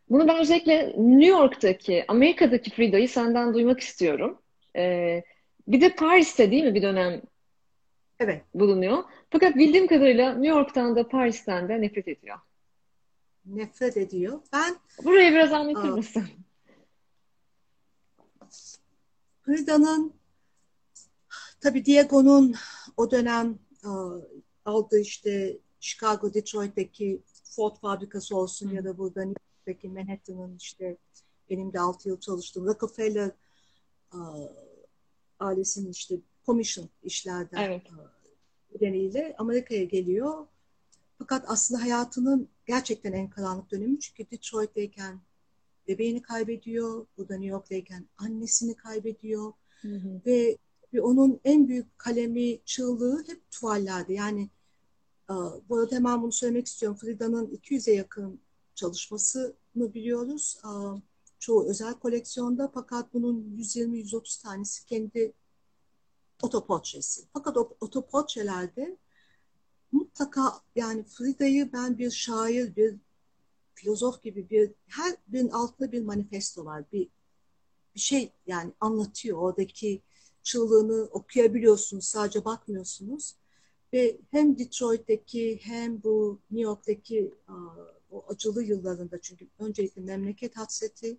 Bunu 0.09 0.27
ben 0.27 0.39
özellikle 0.39 0.93
New 0.97 1.25
York'taki, 1.25 2.05
Amerika'daki 2.07 2.71
Frida'yı 2.71 3.09
senden 3.09 3.53
duymak 3.53 3.79
istiyorum. 3.79 4.41
E, 4.75 5.23
bir 5.67 5.81
de 5.81 5.95
Paris'te 5.95 6.51
değil 6.51 6.63
mi 6.63 6.75
bir 6.75 6.81
dönem 6.81 7.21
evet. 8.19 8.41
bulunuyor. 8.53 9.03
Fakat 9.29 9.55
bildiğim 9.55 9.87
kadarıyla 9.87 10.33
New 10.33 10.47
York'tan 10.47 10.95
da 10.95 11.07
Paris'ten 11.07 11.69
de 11.69 11.81
nefret 11.81 12.07
ediyor. 12.07 12.37
Nefret 13.45 13.97
ediyor. 13.97 14.39
Ben 14.53 14.75
Burayı 15.03 15.31
biraz 15.31 15.53
anlatır 15.53 15.89
aa, 15.89 15.95
mısın? 15.95 16.27
Frida'nın 19.41 20.13
tabii 21.61 21.85
Diego'nun 21.85 22.55
o 22.97 23.11
dönem 23.11 23.59
aldığı 24.65 24.99
işte 24.99 25.57
Chicago, 25.85 26.33
Detroit'teki 26.33 27.21
Ford 27.43 27.75
fabrikası 27.75 28.37
olsun 28.37 28.69
Hı. 28.69 28.75
ya 28.75 28.83
da 28.83 28.97
burada 28.97 29.21
New 29.21 29.43
York'taki 29.57 29.89
Manhattan'ın 29.89 30.57
işte 30.57 30.97
benim 31.49 31.73
de 31.73 31.79
6 31.79 32.09
yıl 32.09 32.19
çalıştığım 32.19 32.65
Rockefeller 32.65 33.31
aa, 34.11 34.47
ailesinin 35.39 35.91
işte 35.91 36.15
commission 36.45 36.89
işlerden 37.03 37.61
evet. 37.63 37.81
nedeniyle 38.73 39.35
Amerika'ya 39.37 39.83
geliyor. 39.83 40.47
Fakat 41.17 41.45
aslında 41.47 41.81
hayatının 41.81 42.49
gerçekten 42.65 43.13
en 43.13 43.29
karanlık 43.29 43.71
dönemi 43.71 43.99
çünkü 43.99 44.31
Detroit'teyken 44.31 45.21
bebeğini 45.87 46.21
kaybediyor. 46.21 47.05
Burada 47.17 47.33
New 47.33 47.51
York'tayken 47.51 48.09
annesini 48.17 48.75
kaybediyor. 48.75 49.53
Hı 49.81 49.95
hı. 49.95 50.21
Ve, 50.25 50.57
ve 50.93 51.01
onun 51.01 51.39
en 51.43 51.67
büyük 51.67 51.99
kalemi, 51.99 52.59
çığlığı 52.65 53.23
hep 53.27 53.51
tuvallerde. 53.51 54.13
Yani 54.13 54.49
bu 55.69 55.77
arada 55.77 55.95
hemen 55.95 56.21
bunu 56.21 56.31
söylemek 56.31 56.67
istiyorum. 56.67 56.97
Frida'nın 56.97 57.47
200'e 57.47 57.93
yakın 57.93 58.39
çalışmasını 58.75 59.93
biliyoruz. 59.93 60.57
Çoğu 61.39 61.69
özel 61.69 61.93
koleksiyonda 61.93 62.71
fakat 62.73 63.13
bunun 63.13 63.57
120-130 63.57 64.41
tanesi 64.43 64.85
kendi 64.85 65.33
otoportresi. 66.41 67.21
Fakat 67.33 67.57
otoportrelerde 67.57 68.97
mutlaka 69.91 70.61
yani 70.75 71.03
Frida'yı 71.03 71.73
ben 71.73 71.97
bir 71.97 72.11
şair, 72.11 72.75
bir 72.75 72.95
filozof 73.75 74.23
gibi 74.23 74.49
bir 74.49 74.71
her 74.87 75.15
birinin 75.27 75.49
altında 75.49 75.91
bir 75.91 76.03
manifesto 76.03 76.65
var. 76.65 76.83
Bir, 76.93 77.09
bir 77.95 77.99
şey 77.99 78.31
yani 78.47 78.71
anlatıyor. 78.79 79.37
Oradaki 79.37 80.01
çığlığını 80.43 81.09
okuyabiliyorsunuz. 81.11 82.05
Sadece 82.05 82.45
bakmıyorsunuz. 82.45 83.35
Ve 83.95 84.17
hem 84.31 84.59
Detroit'teki 84.59 85.59
hem 85.63 86.03
bu 86.03 86.39
New 86.51 86.63
York'taki 86.63 87.33
o 88.11 88.25
acılı 88.27 88.63
yıllarında 88.63 89.21
çünkü 89.21 89.47
öncelikle 89.59 90.01
memleket 90.01 90.57
hasreti, 90.57 91.17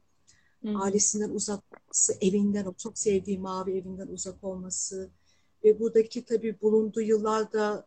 Hı. 0.62 0.68
ailesinden 0.78 1.30
uzak 1.30 1.64
olması, 1.72 2.12
evinden, 2.20 2.64
o 2.64 2.74
çok 2.74 2.98
sevdiği 2.98 3.38
mavi 3.38 3.78
evinden 3.78 4.06
uzak 4.06 4.44
olması 4.44 5.10
ve 5.64 5.80
buradaki 5.80 6.24
tabii 6.24 6.60
bulunduğu 6.60 7.00
yıllarda 7.00 7.86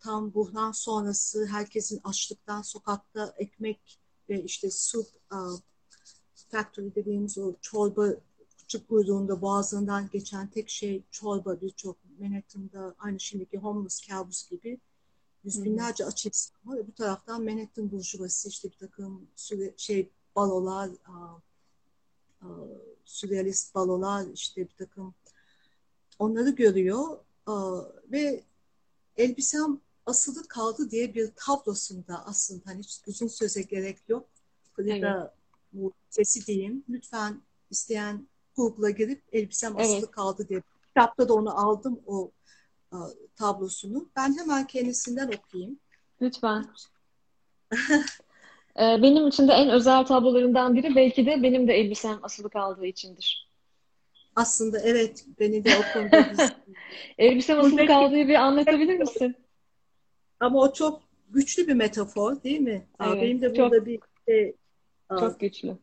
tam 0.00 0.34
buhran 0.34 0.72
sonrası 0.72 1.46
herkesin 1.46 2.00
açlıktan 2.04 2.62
sokakta 2.62 3.34
ekmek 3.38 3.98
ve 4.28 4.42
işte 4.42 4.70
su 4.70 5.06
e, 5.32 5.38
factory 6.48 6.94
dediğimiz 6.94 7.38
o 7.38 7.54
çorba 7.60 8.08
küçük 8.58 8.88
kuyruğunda 8.88 9.40
boğazından 9.40 10.08
geçen 10.12 10.50
tek 10.50 10.70
şey 10.70 11.02
çorba 11.10 11.60
birçok 11.60 12.05
Manhattan'da 12.20 12.94
aynı 12.98 13.20
şimdiki 13.20 13.58
homeless 13.58 14.06
kabus 14.06 14.50
gibi 14.50 14.80
yüz 15.44 15.64
binlerce 15.64 16.06
aç 16.06 16.26
insan 16.26 16.56
var. 16.64 16.76
Ve 16.76 16.86
bu 16.86 16.92
taraftan 16.92 17.44
Manhattan 17.44 17.90
burjuvası 17.90 18.48
işte 18.48 18.70
bir 18.70 18.76
takım 18.76 19.26
şey 19.76 20.10
balolar, 20.36 20.90
sürrealist 23.04 23.74
balolar, 23.74 24.26
işte 24.34 24.68
bir 24.68 24.74
takım 24.78 25.14
onları 26.18 26.50
görüyor 26.50 27.18
ve 28.12 28.44
elbisem 29.16 29.80
asılı 30.06 30.48
kaldı 30.48 30.90
diye 30.90 31.14
bir 31.14 31.32
tablosunda 31.36 32.26
aslında 32.26 32.62
hani 32.64 32.78
hiç 32.78 33.00
uzun 33.06 33.26
söze 33.28 33.62
gerek 33.62 33.98
yok. 34.08 34.28
Frida 34.76 35.34
evet. 35.74 35.92
sesi 36.10 36.46
diyeyim. 36.46 36.84
Lütfen 36.88 37.42
isteyen 37.70 38.28
Google'a 38.56 38.90
girip 38.90 39.22
elbisem 39.32 39.76
asılı 39.76 39.96
evet. 39.98 40.10
kaldı 40.10 40.48
diye. 40.48 40.62
Kitapta 40.96 41.28
da 41.28 41.34
onu 41.34 41.58
aldım 41.58 42.00
o 42.06 42.30
tablosunu. 43.34 44.08
Ben 44.16 44.38
hemen 44.38 44.66
kendisinden 44.66 45.30
okuyayım. 45.38 45.78
Lütfen. 46.22 46.66
Ee, 48.78 48.98
benim 49.02 49.28
için 49.28 49.48
de 49.48 49.52
en 49.52 49.70
özel 49.70 50.06
tablolarından 50.06 50.74
biri 50.74 50.96
belki 50.96 51.26
de 51.26 51.42
benim 51.42 51.68
de 51.68 51.74
elbisem 51.74 52.18
asılı 52.22 52.50
kaldığı 52.50 52.86
içindir. 52.86 53.50
Aslında 54.36 54.80
evet 54.80 55.24
beni 55.40 55.64
de 55.64 55.70
o 55.76 55.92
konuda 55.92 56.26
Elbisem 57.18 57.60
asılı 57.60 57.86
kaldığı 57.86 58.28
bir 58.28 58.34
anlatabilir 58.34 58.98
misin? 58.98 59.36
Ama 60.40 60.60
o 60.60 60.72
çok 60.72 61.02
güçlü 61.30 61.68
bir 61.68 61.74
metafor 61.74 62.42
değil 62.42 62.60
mi? 62.60 62.86
Evet, 63.00 63.22
benim 63.22 63.42
de 63.42 63.56
burada 63.56 63.76
çok, 63.76 63.86
bir 63.86 64.00
şey, 64.28 64.56
çok 65.18 65.40
güçlü. 65.40 65.76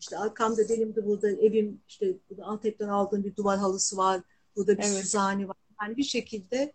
İşte 0.00 0.18
arkamda 0.18 0.68
benim 0.68 0.96
de 0.96 1.06
burada 1.06 1.30
evim 1.30 1.80
işte 1.88 2.14
burada 2.30 2.44
Antep'ten 2.44 2.88
aldığım 2.88 3.24
bir 3.24 3.36
duvar 3.36 3.58
halısı 3.58 3.96
var. 3.96 4.20
Burada 4.56 4.78
bir 4.78 4.82
evet. 4.82 4.94
süzani 4.94 5.48
var. 5.48 5.56
Yani 5.82 5.96
bir 5.96 6.04
şekilde 6.04 6.72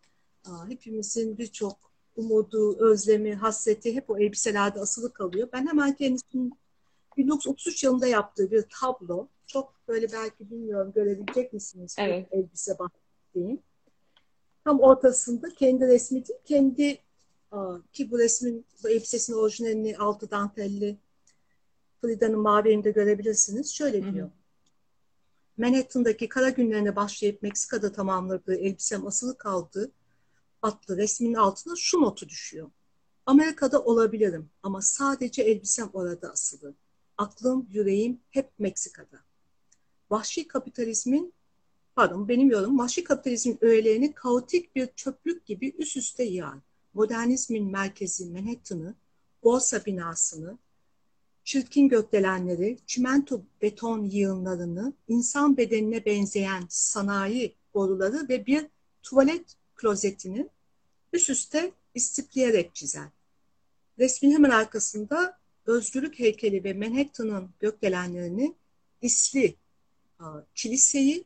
hepimizin 0.68 1.38
birçok 1.38 1.78
umudu, 2.16 2.78
özlemi, 2.80 3.36
hasreti 3.36 3.96
hep 3.96 4.10
o 4.10 4.18
elbiselerde 4.18 4.80
asılı 4.80 5.14
kalıyor. 5.14 5.50
Ben 5.54 5.68
hemen 5.68 5.96
kendisinin 5.96 6.54
1933 7.18 7.84
yılında 7.84 8.08
yaptığı 8.08 8.52
bir 8.52 8.66
tablo. 8.80 9.28
Çok 9.48 9.74
böyle 9.88 10.12
belki 10.12 10.52
bilmiyorum 10.52 10.92
görebilecek 10.96 11.54
misiniz? 11.54 11.96
Evet. 12.00 12.28
Elbise 12.32 12.80
bahsettiğim. 12.80 13.60
Tam 14.64 14.80
ortasında 14.80 15.50
kendi 15.50 15.88
resmi 15.88 16.26
değil, 16.26 16.40
kendi 16.46 17.00
ki 17.94 18.12
bu 18.12 18.20
resmin, 18.20 18.66
bu 18.84 18.90
elbisesinin 18.90 19.38
orijinalini 19.38 19.98
altı 19.98 20.32
dantelli 20.32 20.98
Frida'nın 22.04 22.40
mavi 22.40 22.82
görebilirsiniz. 22.82 23.74
Şöyle 23.74 24.14
diyor. 24.14 24.28
Hı 24.28 24.32
hı. 24.32 24.32
Manhattan'daki 25.58 26.30
kara 26.30 26.50
günlerine 26.50 26.96
başlayıp 26.96 27.42
Meksika'da 27.42 27.92
tamamladığı 27.92 28.56
elbisem 28.56 29.08
asılı 29.08 29.38
kaldı 29.38 29.92
adlı 30.64 30.98
resmin 30.98 31.34
altına 31.34 31.74
şu 31.78 32.02
notu 32.02 32.30
düşüyor. 32.30 32.72
Amerika'da 33.26 33.84
olabilirim 33.84 34.50
ama 34.64 34.82
sadece 34.82 35.42
elbisem 35.42 35.90
orada 35.94 36.32
asılı. 36.32 36.76
Aklım, 37.18 37.68
yüreğim 37.72 38.20
hep 38.30 38.52
Meksika'da. 38.60 39.20
Vahşi 40.10 40.48
kapitalizmin, 40.48 41.34
pardon 41.96 42.28
benim 42.28 42.50
yorumum, 42.50 42.80
vahşi 42.80 43.04
kapitalizmin 43.04 43.58
öğelerini 43.62 44.14
kaotik 44.14 44.76
bir 44.76 44.88
çöplük 44.96 45.46
gibi 45.46 45.76
üst 45.78 45.98
üste 45.98 46.24
yığar. 46.24 46.58
Modernizmin 46.94 47.72
merkezi 47.72 48.26
Manhattan'ı, 48.26 48.96
borsa 49.44 49.86
binasını, 49.86 50.58
çirkin 51.44 51.90
gökdelenleri, 51.90 52.78
çimento 52.88 53.42
beton 53.62 54.04
yığınlarını, 54.04 54.94
insan 55.08 55.58
bedenine 55.58 56.06
benzeyen 56.06 56.66
sanayi 56.70 57.56
boruları 57.74 58.30
ve 58.30 58.46
bir 58.46 58.66
tuvalet 59.04 59.56
klozetini 59.76 60.50
üst 61.14 61.30
üste 61.30 61.72
istikleyerek 61.94 62.76
çizer. 62.76 63.08
Resmin 64.00 64.32
hemen 64.32 64.50
arkasında 64.50 65.38
özgürlük 65.66 66.20
heykeli 66.20 66.64
ve 66.64 66.74
Manhattan'ın 66.74 67.50
gökdelenlerini, 67.60 68.56
isli 69.02 69.56
kiliseyi, 70.56 71.26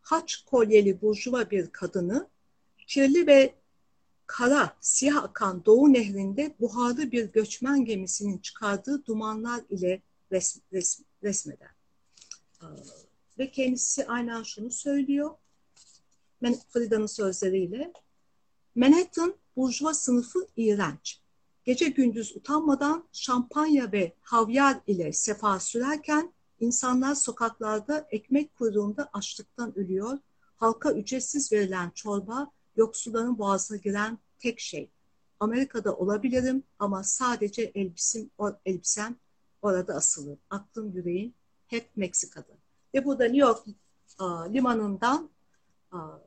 haç 0.00 0.36
kolyeli 0.36 1.02
burjuva 1.02 1.50
bir 1.50 1.70
kadını, 1.70 2.28
kirli 2.86 3.26
ve 3.26 3.54
kara, 4.32 4.76
siyah 4.80 5.24
akan 5.24 5.64
Doğu 5.64 5.92
Nehri'nde 5.92 6.54
buharlı 6.60 7.12
bir 7.12 7.24
göçmen 7.24 7.84
gemisinin 7.84 8.38
çıkardığı 8.38 9.06
dumanlar 9.06 9.62
ile 9.68 10.02
resm, 10.32 10.60
resm, 10.72 11.02
resmeder. 11.22 11.70
Ee, 12.62 12.66
ve 13.38 13.50
kendisi 13.50 14.06
aynen 14.06 14.42
şunu 14.42 14.70
söylüyor. 14.70 15.30
Frida'nın 16.68 17.06
sözleriyle 17.06 17.92
Manhattan 18.74 19.34
burjuva 19.56 19.94
sınıfı 19.94 20.46
iğrenç. 20.56 21.20
Gece 21.64 21.88
gündüz 21.88 22.36
utanmadan 22.36 23.08
şampanya 23.12 23.92
ve 23.92 24.12
havyar 24.20 24.80
ile 24.86 25.12
sefa 25.12 25.60
sürerken 25.60 26.32
insanlar 26.60 27.14
sokaklarda 27.14 28.08
ekmek 28.10 28.54
kuyruğunda 28.54 29.10
açlıktan 29.12 29.78
ölüyor. 29.78 30.18
Halka 30.56 30.92
ücretsiz 30.92 31.52
verilen 31.52 31.90
çorba 31.90 32.50
yoksulların 32.76 33.38
boğazına 33.38 33.78
giren 33.78 34.18
tek 34.42 34.60
şey. 34.60 34.90
Amerika'da 35.40 35.96
olabilirim 35.96 36.62
ama 36.78 37.02
sadece 37.02 37.62
elbisim, 37.62 38.30
elbisem 38.66 39.16
orada 39.62 39.94
asılı. 39.94 40.38
Aklım 40.50 40.92
yüreğim 40.92 41.34
hep 41.66 41.96
Meksika'da. 41.96 42.52
Ve 42.94 43.04
bu 43.04 43.18
da 43.18 43.24
New 43.24 43.38
York 43.38 43.64
a, 44.18 44.42
limanından 44.42 45.30
a, 45.90 46.18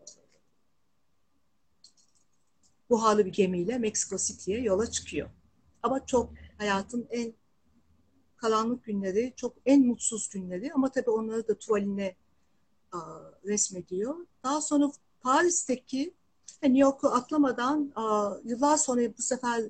buharlı 2.89 3.25
bir 3.25 3.31
gemiyle 3.31 3.77
Meksiko 3.77 4.17
City'ye 4.17 4.61
yola 4.61 4.91
çıkıyor. 4.91 5.29
Ama 5.83 6.05
çok 6.05 6.33
hayatın 6.57 7.07
en 7.09 7.33
karanlık 8.37 8.83
günleri, 8.83 9.33
çok 9.35 9.57
en 9.65 9.85
mutsuz 9.85 10.29
günleri 10.29 10.73
ama 10.73 10.91
tabii 10.91 11.09
onları 11.09 11.47
da 11.47 11.57
tuvaline 11.57 12.15
a, 12.91 12.99
resmediyor. 13.45 14.15
Daha 14.43 14.61
sonra 14.61 14.91
Paris'teki 15.21 16.13
New 16.65 16.79
York'u 16.79 17.07
atlamadan 17.07 17.93
yıllar 18.43 18.77
sonra 18.77 19.17
bu 19.17 19.21
sefer 19.21 19.69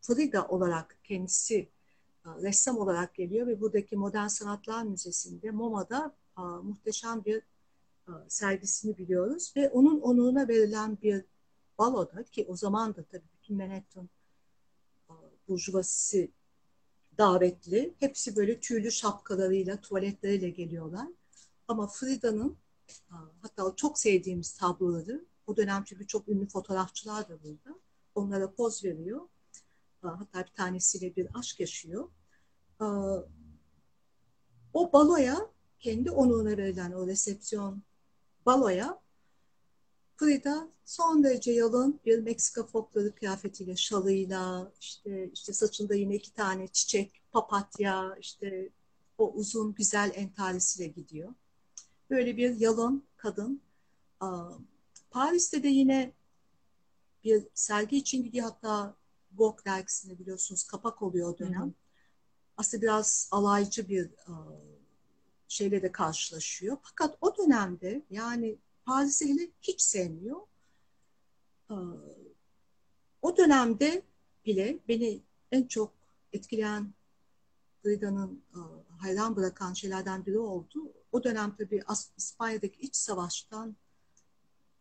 Frida 0.00 0.48
olarak 0.48 0.98
kendisi 1.04 1.68
ressam 2.26 2.78
olarak 2.78 3.14
geliyor 3.14 3.46
ve 3.46 3.60
buradaki 3.60 3.96
Modern 3.96 4.26
Sanatlar 4.26 4.82
Müzesi'nde 4.82 5.50
MoMA'da 5.50 6.14
muhteşem 6.62 7.24
bir 7.24 7.42
sergisini 8.28 8.98
biliyoruz 8.98 9.52
ve 9.56 9.70
onun 9.70 10.00
onuruna 10.00 10.48
verilen 10.48 10.98
bir 11.02 11.24
baloda 11.78 12.22
ki 12.22 12.46
o 12.48 12.56
zaman 12.56 12.96
da 12.96 13.02
tabii 13.02 13.28
bütün 13.34 13.56
Manhattan 13.56 14.08
a, 15.08 15.14
burjuvası 15.48 16.28
davetli. 17.18 17.94
Hepsi 17.98 18.36
böyle 18.36 18.60
tüylü 18.60 18.90
şapkalarıyla, 18.90 19.80
tuvaletleriyle 19.80 20.50
geliyorlar. 20.50 21.08
Ama 21.68 21.86
Frida'nın 21.86 22.56
hatta 23.42 23.72
çok 23.76 23.98
sevdiğimiz 23.98 24.52
tabloları 24.52 25.24
o 25.46 25.56
dönem 25.56 25.84
çünkü 25.84 26.06
çok 26.06 26.28
ünlü 26.28 26.46
fotoğrafçılar 26.46 27.28
da 27.28 27.42
burada. 27.42 27.78
Onlara 28.14 28.52
poz 28.52 28.84
veriyor. 28.84 29.20
Hatta 30.02 30.46
bir 30.46 30.52
tanesiyle 30.52 31.16
bir 31.16 31.28
aşk 31.34 31.60
yaşıyor. 31.60 32.08
O 34.74 34.92
baloya 34.92 35.50
kendi 35.78 36.10
onuruna 36.10 36.56
verilen 36.56 36.92
o 36.92 37.06
resepsiyon 37.06 37.82
baloya 38.46 39.00
Frida 40.20 40.68
son 40.84 41.24
derece 41.24 41.52
yalın 41.52 42.00
bir 42.06 42.18
Meksika 42.18 42.66
folkloru 42.66 43.14
kıyafetiyle, 43.14 43.76
şalıyla, 43.76 44.72
işte 44.80 45.30
işte 45.32 45.52
saçında 45.52 45.94
yine 45.94 46.14
iki 46.14 46.32
tane 46.32 46.68
çiçek, 46.68 47.22
papatya, 47.32 48.16
işte 48.20 48.68
o 49.18 49.32
uzun 49.32 49.74
güzel 49.74 50.12
entarisiyle 50.14 50.88
gidiyor. 50.88 51.34
Böyle 52.10 52.36
bir 52.36 52.60
yalın 52.60 53.04
kadın. 53.16 53.60
Paris'te 55.10 55.62
de 55.62 55.68
yine 55.68 56.12
bir 57.24 57.46
sergi 57.54 57.96
için 57.96 58.24
gidiyor 58.24 58.46
hatta 58.46 58.96
Vogue 59.32 59.64
dergisinde 59.64 60.18
biliyorsunuz 60.18 60.64
kapak 60.64 61.02
oluyor 61.02 61.34
o 61.34 61.38
dönem. 61.38 61.62
Hı 61.62 61.66
hı. 61.66 61.72
Aslında 62.56 62.82
biraz 62.82 63.28
alaycı 63.32 63.88
bir 63.88 64.10
şeyle 65.48 65.82
de 65.82 65.92
karşılaşıyor. 65.92 66.76
Fakat 66.82 67.18
o 67.20 67.36
dönemde 67.36 68.02
yani 68.10 68.58
Paris'i 68.84 69.52
hiç 69.62 69.80
sevmiyor. 69.80 70.40
O 73.22 73.36
dönemde 73.36 74.02
bile 74.46 74.78
beni 74.88 75.22
en 75.52 75.66
çok 75.66 75.92
etkileyen 76.32 76.94
Frida'nın 77.82 78.44
hayran 78.98 79.36
bırakan 79.36 79.72
şeylerden 79.72 80.26
biri 80.26 80.38
oldu. 80.38 80.92
O 81.12 81.24
dönem 81.24 81.56
tabii 81.56 81.82
İspanya'daki 82.16 82.80
iç 82.80 82.96
savaştan 82.96 83.76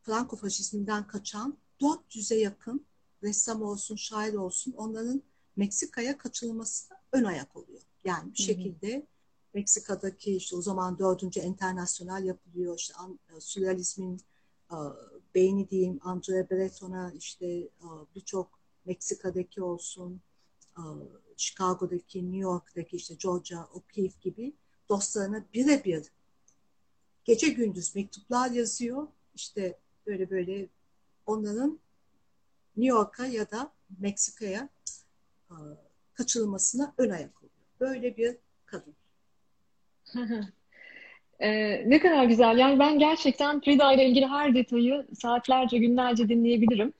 Franco 0.01 0.35
faşizminden 0.35 1.07
kaçan 1.07 1.57
400'e 1.81 2.37
yakın 2.37 2.85
ressam 3.23 3.61
olsun, 3.61 3.95
şair 3.95 4.33
olsun 4.33 4.73
onların 4.77 5.23
Meksika'ya 5.55 6.17
kaçırılmasına 6.17 6.97
ön 7.11 7.23
ayak 7.23 7.55
oluyor. 7.55 7.81
Yani 8.03 8.33
bir 8.33 8.43
şekilde 8.43 8.95
hı 8.95 8.97
hı 8.97 9.05
Meksika'daki 9.53 10.35
işte 10.35 10.55
o 10.55 10.61
zaman 10.61 10.99
dördüncü 10.99 11.39
internasyonel 11.39 12.23
yapılıyor. 12.23 12.77
İşte 12.77 12.93
e, 13.37 13.41
sürrealizmin 13.41 14.21
e, 14.71 14.77
beyni 15.35 15.69
diyeyim 15.69 15.99
Andrea 16.03 16.49
Breton'a 16.49 17.11
işte 17.11 17.47
e, 17.47 17.69
birçok 18.15 18.59
Meksika'daki 18.85 19.63
olsun 19.63 20.21
Chicago'daki, 21.37 22.23
New 22.23 22.37
York'taki 22.37 22.95
işte 22.95 23.13
Georgia 23.13 23.67
O'Keeffe 23.73 24.19
gibi 24.21 24.53
dostlarına 24.89 25.45
birebir 25.53 26.11
gece 27.25 27.49
gündüz 27.49 27.95
mektuplar 27.95 28.51
yazıyor. 28.51 29.07
İşte 29.35 29.79
böyle 30.09 30.29
böyle 30.29 30.67
onların 31.25 31.79
New 32.77 32.97
York'a 32.97 33.25
ya 33.25 33.51
da 33.51 33.71
Meksika'ya 33.99 34.69
kaçırılmasına 36.13 36.93
ön 36.97 37.09
ayak 37.09 37.37
oluyor. 37.37 37.53
Böyle 37.79 38.17
bir 38.17 38.37
kadın. 38.65 38.95
Ee, 41.39 41.83
ne 41.89 41.99
kadar 41.99 42.25
güzel. 42.25 42.57
Yani 42.57 42.79
ben 42.79 42.99
gerçekten 42.99 43.61
Frida 43.61 43.93
ile 43.93 44.05
ilgili 44.05 44.27
her 44.27 44.55
detayı 44.55 45.07
saatlerce, 45.21 45.77
günlerce 45.77 46.29
dinleyebilirim. 46.29 46.93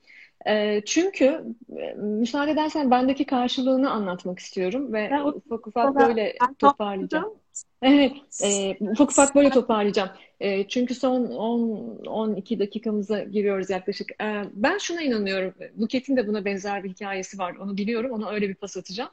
Ee, 0.46 0.82
çünkü 0.86 1.44
e, 1.78 1.92
müsaade 1.94 2.50
edersen 2.50 2.90
bendeki 2.90 3.26
karşılığını 3.26 3.90
anlatmak 3.90 4.38
istiyorum 4.38 4.92
ve 4.92 5.08
ben, 5.10 5.24
ufak 5.24 5.66
ufak 5.66 5.98
böyle 5.98 6.38
toparlayacağım. 6.58 7.34
Evet, 7.82 8.12
e, 8.44 8.76
ufak 8.80 9.10
ufak 9.10 9.34
böyle 9.34 9.50
toparlayacağım. 9.50 10.10
E, 10.40 10.68
çünkü 10.68 10.94
son 10.94 11.24
10-12 11.24 12.58
dakikamıza 12.58 13.20
giriyoruz 13.22 13.70
yaklaşık. 13.70 14.10
E, 14.22 14.44
ben 14.52 14.78
şuna 14.78 15.02
inanıyorum. 15.02 15.54
Buket'in 15.74 16.16
de 16.16 16.28
buna 16.28 16.44
benzer 16.44 16.84
bir 16.84 16.90
hikayesi 16.90 17.38
var. 17.38 17.56
Onu 17.56 17.76
biliyorum. 17.76 18.10
Ona 18.10 18.30
öyle 18.30 18.48
bir 18.48 18.54
pas 18.54 18.76
atacağım. 18.76 19.10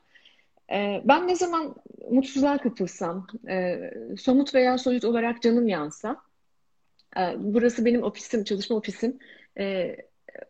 Ee, 0.71 1.01
ben 1.05 1.27
ne 1.27 1.35
zaman 1.35 1.75
mutsuzluğa 2.11 2.57
kapılsam, 2.57 3.27
e, 3.49 3.91
somut 4.19 4.55
veya 4.55 4.77
soyut 4.77 5.05
olarak 5.05 5.41
canım 5.41 5.67
yansa, 5.67 6.17
e, 7.17 7.21
burası 7.37 7.85
benim 7.85 8.03
ofisim, 8.03 8.43
çalışma 8.43 8.75
ofisim. 8.75 9.17
E, 9.59 9.95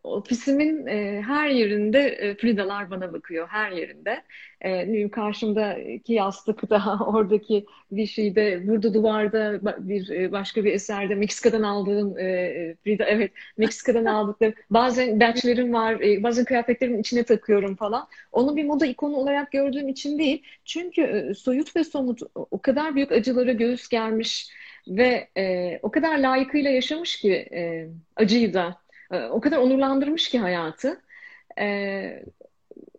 ofisimin 0.02 0.86
e, 0.86 1.22
her 1.22 1.48
yerinde 1.48 1.98
e, 1.98 2.34
Fridalar 2.34 2.90
bana 2.90 3.12
bakıyor, 3.12 3.48
her 3.48 3.70
yerinde. 3.70 4.22
E, 4.60 5.10
karşımdaki 5.10 6.12
yastıkta, 6.12 6.98
oradaki 7.06 7.66
bir 7.90 8.06
şeyde, 8.06 8.68
burada 8.68 8.94
duvarda 8.94 9.60
bir 9.88 10.10
e, 10.10 10.32
başka 10.32 10.64
bir 10.64 10.72
eserde 10.72 11.14
Meksika'dan 11.14 11.62
aldığım 11.62 12.18
e, 12.18 12.76
Frida, 12.84 13.04
evet 13.04 13.32
Meksika'dan 13.56 14.04
aldıklarım. 14.14 14.54
Bazen 14.70 15.20
batchlerim 15.20 15.72
var, 15.72 16.00
e, 16.00 16.22
bazen 16.22 16.44
kıyafetlerimin 16.44 17.00
içine 17.00 17.22
takıyorum 17.22 17.76
falan. 17.76 18.08
Onu 18.32 18.56
bir 18.56 18.64
moda 18.64 18.86
ikonu 18.86 19.16
olarak 19.16 19.52
gördüğüm 19.52 19.88
için 19.88 20.18
değil. 20.18 20.42
Çünkü 20.64 21.02
e, 21.02 21.34
soyut 21.34 21.76
ve 21.76 21.84
somut 21.84 22.20
o 22.34 22.58
kadar 22.62 22.94
büyük 22.94 23.12
acılara 23.12 23.52
göğüs 23.52 23.88
germiş 23.88 24.48
ve 24.88 25.28
e, 25.36 25.78
o 25.82 25.90
kadar 25.90 26.18
layıkıyla 26.18 26.70
yaşamış 26.70 27.16
ki 27.20 27.32
e, 27.32 27.88
acıyı 28.16 28.54
da 28.54 28.87
ee, 29.12 29.24
o 29.26 29.40
kadar 29.40 29.58
onurlandırmış 29.58 30.28
ki 30.28 30.38
hayatı. 30.38 31.00
E, 31.60 32.22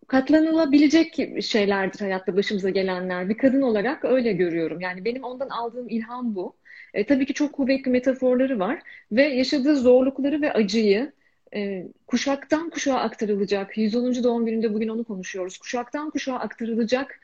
katlanılabilecek 0.08 1.16
şeylerdir 1.44 2.00
hayatta 2.00 2.38
başımıza 2.38 2.70
gelenler. 2.70 3.30
Bir 3.30 3.38
kadın 3.38 3.62
olarak 3.62 4.06
öyle 4.06 4.34
görüyorum. 4.34 4.82
Yani 4.82 5.06
benim 5.06 5.24
ondan 5.24 5.50
aldığım 5.50 5.90
ilham 5.90 6.36
bu. 6.36 6.56
E, 6.94 7.06
tabii 7.06 7.26
ki 7.26 7.34
çok 7.34 7.54
kuvvetli 7.54 7.92
metaforları 7.92 8.60
var 8.60 8.82
ve 9.12 9.24
yaşadığı 9.24 9.76
zorlukları 9.76 10.42
ve 10.42 10.54
acıyı 10.54 11.12
e, 11.56 11.88
kuşaktan 12.08 12.70
kuşağa 12.70 13.00
aktarılacak. 13.00 13.78
110. 13.78 14.24
doğum 14.24 14.46
gününde 14.46 14.74
bugün 14.74 14.88
onu 14.88 15.04
konuşuyoruz. 15.04 15.58
Kuşaktan 15.58 16.10
kuşağa 16.10 16.36
aktarılacak 16.36 17.20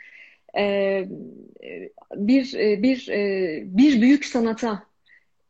e, 0.58 1.06
bir 2.16 2.54
bir 2.84 3.08
bir 3.78 4.02
büyük 4.02 4.26
sanata 4.26 4.84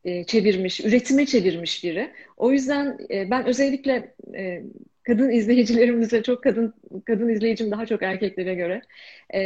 e, 0.06 0.24
çevirmiş, 0.24 0.80
üretime 0.80 1.26
çevirmiş 1.26 1.84
biri. 1.84 2.12
O 2.38 2.52
yüzden 2.52 2.98
e, 3.10 3.32
ben 3.32 3.46
özellikle 3.46 4.16
e, 4.36 4.64
kadın 5.04 5.30
izleyicilerimize 5.30 6.24
çok 6.24 6.44
kadın 6.44 6.74
kadın 7.06 7.30
izleyicim 7.30 7.72
daha 7.72 7.86
çok 7.86 8.04
erkeklere 8.04 8.56
göre 8.56 8.82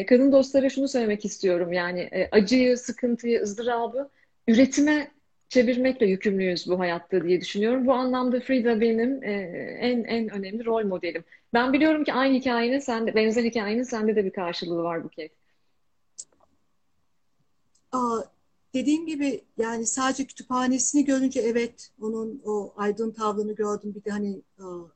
kadın 0.06 0.32
dostlara 0.32 0.70
şunu 0.70 0.88
söylemek 0.88 1.26
istiyorum 1.26 1.74
yani 1.74 2.28
acıyı, 2.32 2.78
sıkıntıyı, 2.78 3.42
ızdırabı 3.42 4.10
üretime 4.48 5.12
çevirmekle 5.50 6.06
yükümlüyüz 6.06 6.70
bu 6.70 6.80
hayatta 6.80 7.24
diye 7.24 7.42
düşünüyorum. 7.42 7.88
Bu 7.88 7.94
anlamda 7.94 8.40
Frida 8.40 8.82
benim 8.82 9.24
e, 9.24 9.32
en 9.82 10.04
en 10.04 10.30
önemli 10.30 10.66
rol 10.66 10.86
modelim. 10.86 11.24
Ben 11.54 11.74
biliyorum 11.74 12.04
ki 12.04 12.14
aynı 12.14 12.34
hikayenin 12.38 12.80
sende, 12.80 13.16
benzer 13.16 13.44
hikayenin 13.44 13.84
sende 13.84 14.16
de 14.16 14.26
bir 14.26 14.32
karşılığı 14.32 14.84
var 14.84 15.04
Buket. 15.04 15.32
Aa, 17.92 18.20
dediğim 18.74 19.06
gibi 19.06 19.46
yani 19.58 19.86
sadece 19.86 20.26
kütüphanesini 20.26 21.06
görünce 21.06 21.42
evet 21.42 21.92
onun 22.02 22.42
o 22.46 22.74
aydın 22.78 23.12
tavrını 23.12 23.56
gördüm 23.56 23.96
bir 23.96 24.04
de 24.04 24.12
hani 24.12 24.42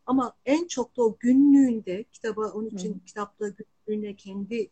ama 0.05 0.33
en 0.45 0.67
çok 0.67 0.97
da 0.97 1.03
o 1.03 1.17
günlüğünde 1.19 2.03
kitaba 2.03 2.51
onun 2.51 2.69
için 2.69 2.93
Hı. 2.93 3.05
kitapta 3.05 3.49
günlüğüne 3.87 4.15
kendi 4.15 4.69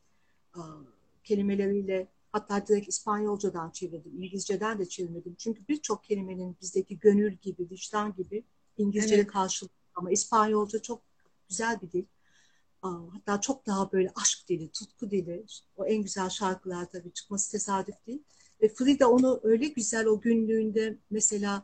kelimeleriyle 1.23 2.07
hatta 2.31 2.67
direkt 2.67 2.87
İspanyolcadan 2.87 3.69
çevirdim, 3.69 4.23
İngilizceden 4.23 4.79
de 4.79 4.89
çevirmedim. 4.89 5.35
Çünkü 5.37 5.67
birçok 5.67 6.03
kelimenin 6.03 6.57
bizdeki 6.61 6.99
gönül 6.99 7.33
gibi, 7.33 7.67
vicdan 7.71 8.13
gibi 8.15 8.43
İngilizce'de 8.77 9.15
evet. 9.15 9.27
karşılığı 9.27 9.69
ama 9.95 10.11
İspanyolca 10.11 10.81
çok 10.81 11.01
güzel 11.49 11.81
bir 11.81 11.91
dil. 11.91 12.05
Hatta 12.81 13.41
çok 13.41 13.67
daha 13.67 13.91
böyle 13.91 14.11
aşk 14.15 14.49
dili, 14.49 14.69
tutku 14.69 15.11
dili. 15.11 15.45
O 15.75 15.85
en 15.85 16.01
güzel 16.01 16.29
şarkılar 16.29 16.91
tabii 16.91 17.13
çıkması 17.13 17.51
tesadüf 17.51 17.95
değil. 18.07 18.23
Ve 18.61 18.69
Frida 18.69 19.09
onu 19.09 19.39
öyle 19.43 19.67
güzel 19.67 20.05
o 20.05 20.21
günlüğünde 20.21 20.97
mesela 21.09 21.63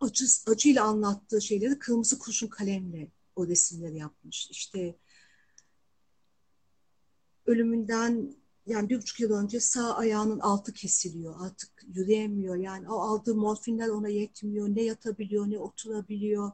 acı, 0.00 0.24
acıyla 0.46 0.84
anlattığı 0.84 1.42
şeyleri 1.42 1.78
kırmızı 1.78 2.18
kurşun 2.18 2.48
kalemle 2.48 3.08
o 3.36 3.46
resimleri 3.46 3.96
yapmış. 3.96 4.50
İşte 4.50 4.96
ölümünden 7.46 8.34
yani 8.66 8.88
bir 8.88 8.98
buçuk 8.98 9.20
yıl 9.20 9.32
önce 9.32 9.60
sağ 9.60 9.96
ayağının 9.96 10.38
altı 10.38 10.72
kesiliyor. 10.72 11.34
Artık 11.38 11.70
yürüyemiyor. 11.94 12.56
Yani 12.56 12.90
o 12.90 13.00
aldığı 13.00 13.34
morfinler 13.34 13.88
ona 13.88 14.08
yetmiyor. 14.08 14.68
Ne 14.68 14.82
yatabiliyor 14.82 15.50
ne 15.50 15.58
oturabiliyor. 15.58 16.52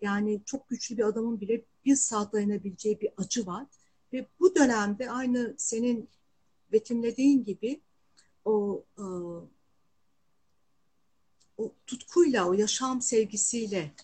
Yani 0.00 0.42
çok 0.44 0.68
güçlü 0.68 0.96
bir 0.96 1.02
adamın 1.02 1.40
bile 1.40 1.64
bir 1.84 1.96
saat 1.96 2.32
dayanabileceği 2.32 3.00
bir 3.00 3.10
acı 3.16 3.46
var. 3.46 3.66
Ve 4.12 4.26
bu 4.40 4.54
dönemde 4.54 5.10
aynı 5.10 5.54
senin 5.58 6.08
betimlediğin 6.72 7.44
gibi 7.44 7.80
o 8.44 8.84
e, 8.98 9.04
o 11.58 11.72
tutkuyla, 11.86 12.48
o 12.48 12.52
yaşam 12.52 13.02
sevgisiyle 13.02 13.94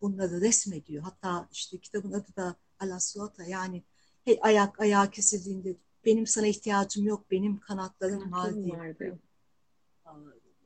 bunları 0.00 0.40
resmediyor. 0.40 1.02
Hatta 1.02 1.48
işte 1.52 1.78
kitabın 1.78 2.12
adı 2.12 2.36
da 2.36 2.56
Alassuata 2.80 3.44
yani 3.44 3.82
hey, 4.24 4.38
ayak 4.42 4.80
ayağı 4.80 5.10
kesildiğinde 5.10 5.76
benim 6.04 6.26
sana 6.26 6.46
ihtiyacım 6.46 7.04
yok, 7.06 7.30
benim 7.30 7.60
kanatlarım 7.60 8.32
var 8.32 8.54
diye. 8.54 8.78
Vardı. 8.78 9.18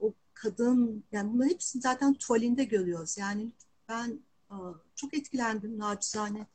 O 0.01 0.15
kadın, 0.35 1.05
yani 1.13 1.33
bunların 1.33 1.51
hepsini 1.51 1.83
zaten 1.83 2.15
tuvalinde 2.15 2.65
görüyoruz. 2.65 3.19
Yani 3.19 3.53
ben 3.89 4.21
çok 4.95 5.15
etkilendim 5.15 5.79
nacizane. 5.79 6.47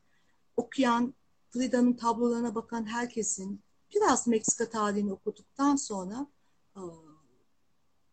Okuyan, 0.58 1.14
Frida'nın 1.50 1.94
tablolarına 1.94 2.56
bakan 2.56 2.86
herkesin 2.86 3.62
biraz 3.96 4.28
Meksika 4.28 4.70
tarihini 4.70 5.14
okuduktan 5.14 5.76
sonra 5.76 6.28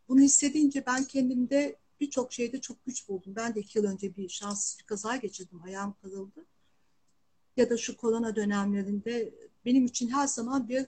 bunu 0.09 0.21
hissedince 0.21 0.87
ben 0.87 1.05
kendimde 1.05 1.77
birçok 2.01 2.33
şeyde 2.33 2.61
çok 2.61 2.85
güç 2.85 3.09
buldum. 3.09 3.37
Ben 3.37 3.55
de 3.55 3.61
iki 3.61 3.79
yıl 3.79 3.85
önce 3.85 4.17
bir 4.17 4.29
şanssız 4.29 4.79
bir 4.79 4.87
kaza 4.87 5.17
geçirdim. 5.17 5.63
Ayağım 5.63 5.95
kırıldı. 6.03 6.47
Ya 7.57 7.71
da 7.71 7.77
şu 7.77 7.97
korona 7.97 8.37
dönemlerinde 8.37 9.35
benim 9.65 9.85
için 9.85 10.09
her 10.09 10.27
zaman 10.27 10.69
bir 10.69 10.87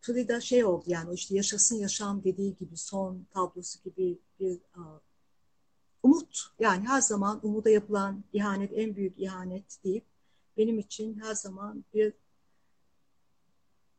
Frida 0.00 0.40
şey 0.40 0.64
oldu 0.64 0.84
yani 0.86 1.14
işte 1.14 1.34
yaşasın 1.34 1.76
yaşam 1.76 2.24
dediği 2.24 2.56
gibi 2.56 2.76
son 2.76 3.26
tablosu 3.30 3.78
gibi 3.84 4.18
bir 4.40 4.58
umut 6.02 6.46
yani 6.58 6.88
her 6.88 7.00
zaman 7.00 7.40
umuda 7.42 7.70
yapılan 7.70 8.24
ihanet 8.32 8.72
en 8.74 8.96
büyük 8.96 9.18
ihanet 9.18 9.84
deyip 9.84 10.04
benim 10.56 10.78
için 10.78 11.20
her 11.20 11.34
zaman 11.34 11.84
bir 11.94 12.12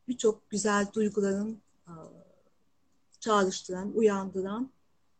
birçok 0.08 0.50
güzel 0.50 0.86
duyguların 0.94 1.62
çağrıştıran, 3.20 3.92
uyandıran 3.94 4.70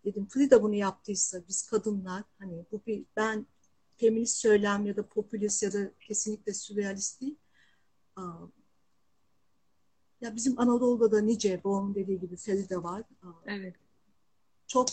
dedim 0.05 0.27
Frida 0.29 0.63
bunu 0.63 0.75
yaptıysa 0.75 1.43
biz 1.49 1.67
kadınlar 1.67 2.25
hani 2.39 2.65
bu 2.73 2.81
bir 2.87 3.05
ben 3.17 3.47
feminist 3.97 4.37
söylem 4.37 4.87
ya 4.87 4.97
da 4.97 5.09
popülist 5.09 5.63
ya 5.63 5.73
da 5.73 5.91
kesinlikle 6.01 6.55
sürrealist 6.55 7.21
değil. 7.21 7.37
Ya 10.21 10.37
bizim 10.37 10.61
Anadolu'da 10.61 11.13
da 11.13 11.21
nice 11.21 11.65
babamın 11.65 11.95
dediği 11.95 12.21
gibi 12.21 12.37
Feride 12.37 12.83
var. 12.83 13.03
Evet. 13.47 13.75
Çok 14.67 14.89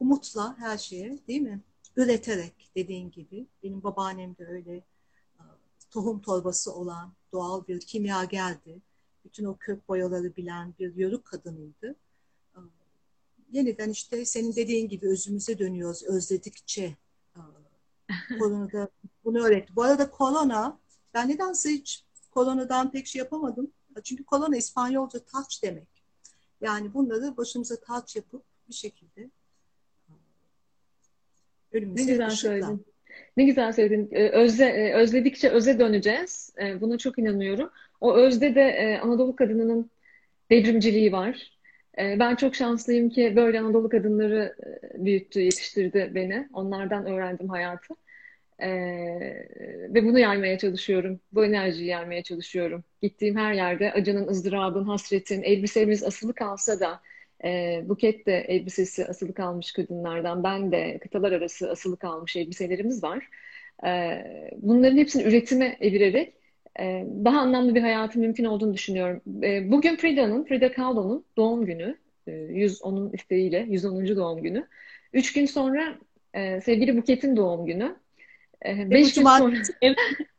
umutla 0.00 0.58
her 0.58 0.78
şeye 0.78 1.18
değil 1.28 1.40
mi? 1.40 1.60
Üreterek 1.96 2.70
dediğin 2.76 3.10
gibi. 3.10 3.46
Benim 3.62 3.82
babaannem 3.82 4.36
de 4.38 4.46
öyle 4.46 4.82
tohum 5.90 6.20
torbası 6.20 6.74
olan 6.74 7.12
doğal 7.32 7.66
bir 7.66 7.80
kimya 7.80 8.24
geldi. 8.24 8.82
Bütün 9.24 9.44
o 9.44 9.56
kök 9.56 9.88
boyaları 9.88 10.36
bilen 10.36 10.74
bir 10.78 10.94
yörük 10.94 11.24
kadınıydı. 11.24 11.96
Yeniden 13.52 13.90
işte 13.90 14.24
senin 14.24 14.56
dediğin 14.56 14.88
gibi 14.88 15.08
özümüze 15.08 15.58
dönüyoruz 15.58 16.02
özledikçe. 16.02 16.96
Korona 18.38 18.72
da 18.72 18.88
bunu 19.24 19.44
öğretti. 19.44 19.76
Bu 19.76 19.82
arada 19.82 20.10
korona, 20.10 20.78
ben 21.14 21.28
nedense 21.28 21.70
hiç 21.70 22.04
koronadan 22.30 22.90
pek 22.90 23.06
şey 23.06 23.18
yapamadım. 23.18 23.72
Çünkü 24.04 24.24
korona 24.24 24.56
İspanyolca 24.56 25.24
touch 25.24 25.62
demek. 25.62 25.88
Yani 26.60 26.94
bunları 26.94 27.36
başımıza 27.36 27.80
touch 27.80 28.16
yapıp 28.16 28.42
bir 28.68 28.74
şekilde 28.74 29.30
önümüze 31.72 32.06
ne 32.06 32.10
güzel 32.10 32.30
söyledin. 32.30 32.86
Ne 33.38 33.44
güzel 33.44 33.72
söyledin. 33.72 34.14
Özle, 34.14 34.94
özledikçe 34.94 35.48
öze 35.48 35.78
döneceğiz. 35.78 36.54
Buna 36.80 36.98
çok 36.98 37.18
inanıyorum. 37.18 37.70
O 38.00 38.16
özde 38.16 38.54
de 38.54 38.60
e, 38.60 38.98
Anadolu 38.98 39.36
kadınının 39.36 39.90
devrimciliği 40.50 41.12
var. 41.12 41.52
E, 41.98 42.16
ben 42.18 42.34
çok 42.34 42.54
şanslıyım 42.54 43.10
ki 43.10 43.32
böyle 43.36 43.60
Anadolu 43.60 43.88
kadınları 43.88 44.56
e, 44.94 45.04
büyüttü, 45.04 45.40
yetiştirdi 45.40 46.12
beni. 46.14 46.48
Onlardan 46.52 47.06
öğrendim 47.06 47.48
hayatı. 47.48 47.94
E, 48.58 48.68
ve 49.94 50.04
bunu 50.04 50.18
yaymaya 50.18 50.58
çalışıyorum. 50.58 51.20
Bu 51.32 51.44
enerjiyi 51.44 51.88
yaymaya 51.88 52.22
çalışıyorum. 52.22 52.84
Gittiğim 53.02 53.36
her 53.36 53.54
yerde 53.54 53.92
acının, 53.92 54.28
ızdırabın, 54.28 54.84
hasretin, 54.84 55.42
elbisemiz 55.42 56.04
asılı 56.04 56.34
kalsa 56.34 56.80
da 56.80 57.00
e, 57.44 57.82
Buket 57.88 58.26
de 58.26 58.38
elbisesi 58.48 59.06
asılı 59.06 59.34
kalmış 59.34 59.72
kadınlardan. 59.72 60.44
Ben 60.44 60.72
de 60.72 60.98
kıtalar 60.98 61.32
arası 61.32 61.70
asılı 61.70 61.96
kalmış 61.96 62.36
elbiselerimiz 62.36 63.02
var. 63.02 63.28
E, 63.86 64.22
bunların 64.56 64.96
hepsini 64.96 65.22
üretime 65.22 65.76
evirerek 65.80 66.38
ee, 66.80 67.06
daha 67.24 67.40
anlamlı 67.40 67.74
bir 67.74 67.80
hayatın 67.80 68.22
mümkün 68.22 68.44
olduğunu 68.44 68.74
düşünüyorum. 68.74 69.20
Ee, 69.42 69.70
bugün 69.70 69.96
Frida'nın, 69.96 70.44
Frida 70.44 70.72
Kahlo'nun 70.72 71.24
doğum 71.36 71.66
günü. 71.66 71.96
110'un 72.26 73.10
e, 73.10 73.10
isteğiyle, 73.14 73.66
110. 73.68 74.16
doğum 74.16 74.42
günü. 74.42 74.66
Üç 75.12 75.32
gün 75.32 75.46
sonra 75.46 75.98
e, 76.34 76.60
sevgili 76.60 76.96
Buket'in 76.96 77.36
doğum 77.36 77.66
günü. 77.66 77.96
E, 78.66 78.90
beş 78.90 79.14
gün 79.14 79.22
sonra, 79.22 79.56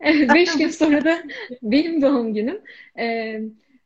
beş 0.34 0.58
gün 0.58 0.68
sonra 0.68 1.06
da 1.06 1.24
benim 1.62 2.02
doğum 2.02 2.34
günüm. 2.34 2.62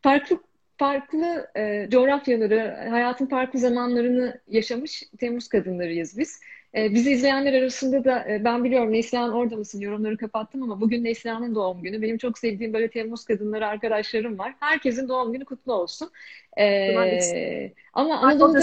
Farklı 0.01 0.39
farklı 0.77 1.47
coğrafyaları, 1.89 2.87
hayatın 2.89 3.25
farklı 3.25 3.59
zamanlarını 3.59 4.39
yaşamış 4.47 5.03
Temmuz 5.19 5.47
kadınlarıyız 5.47 6.17
biz. 6.17 6.39
E, 6.75 6.93
bizi 6.93 7.11
izleyenler 7.11 7.53
arasında 7.53 8.03
da 8.03 8.29
e, 8.29 8.43
ben 8.43 8.63
biliyorum 8.63 8.93
Neslihan 8.93 9.33
orada 9.33 9.55
mısın 9.55 9.79
yorumları 9.79 10.17
kapattım 10.17 10.63
ama 10.63 10.81
bugün 10.81 11.03
Neslihan'ın 11.03 11.55
doğum 11.55 11.81
günü. 11.81 12.01
Benim 12.01 12.17
çok 12.17 12.39
sevdiğim 12.39 12.73
böyle 12.73 12.89
Temmuz 12.89 13.25
kadınları 13.25 13.67
arkadaşlarım 13.67 14.39
var. 14.39 14.55
Herkesin 14.59 15.07
doğum 15.07 15.33
günü 15.33 15.45
kutlu 15.45 15.73
olsun. 15.73 16.11
E, 16.57 17.71
ama 17.93 18.17
Anadolu'da 18.17 18.61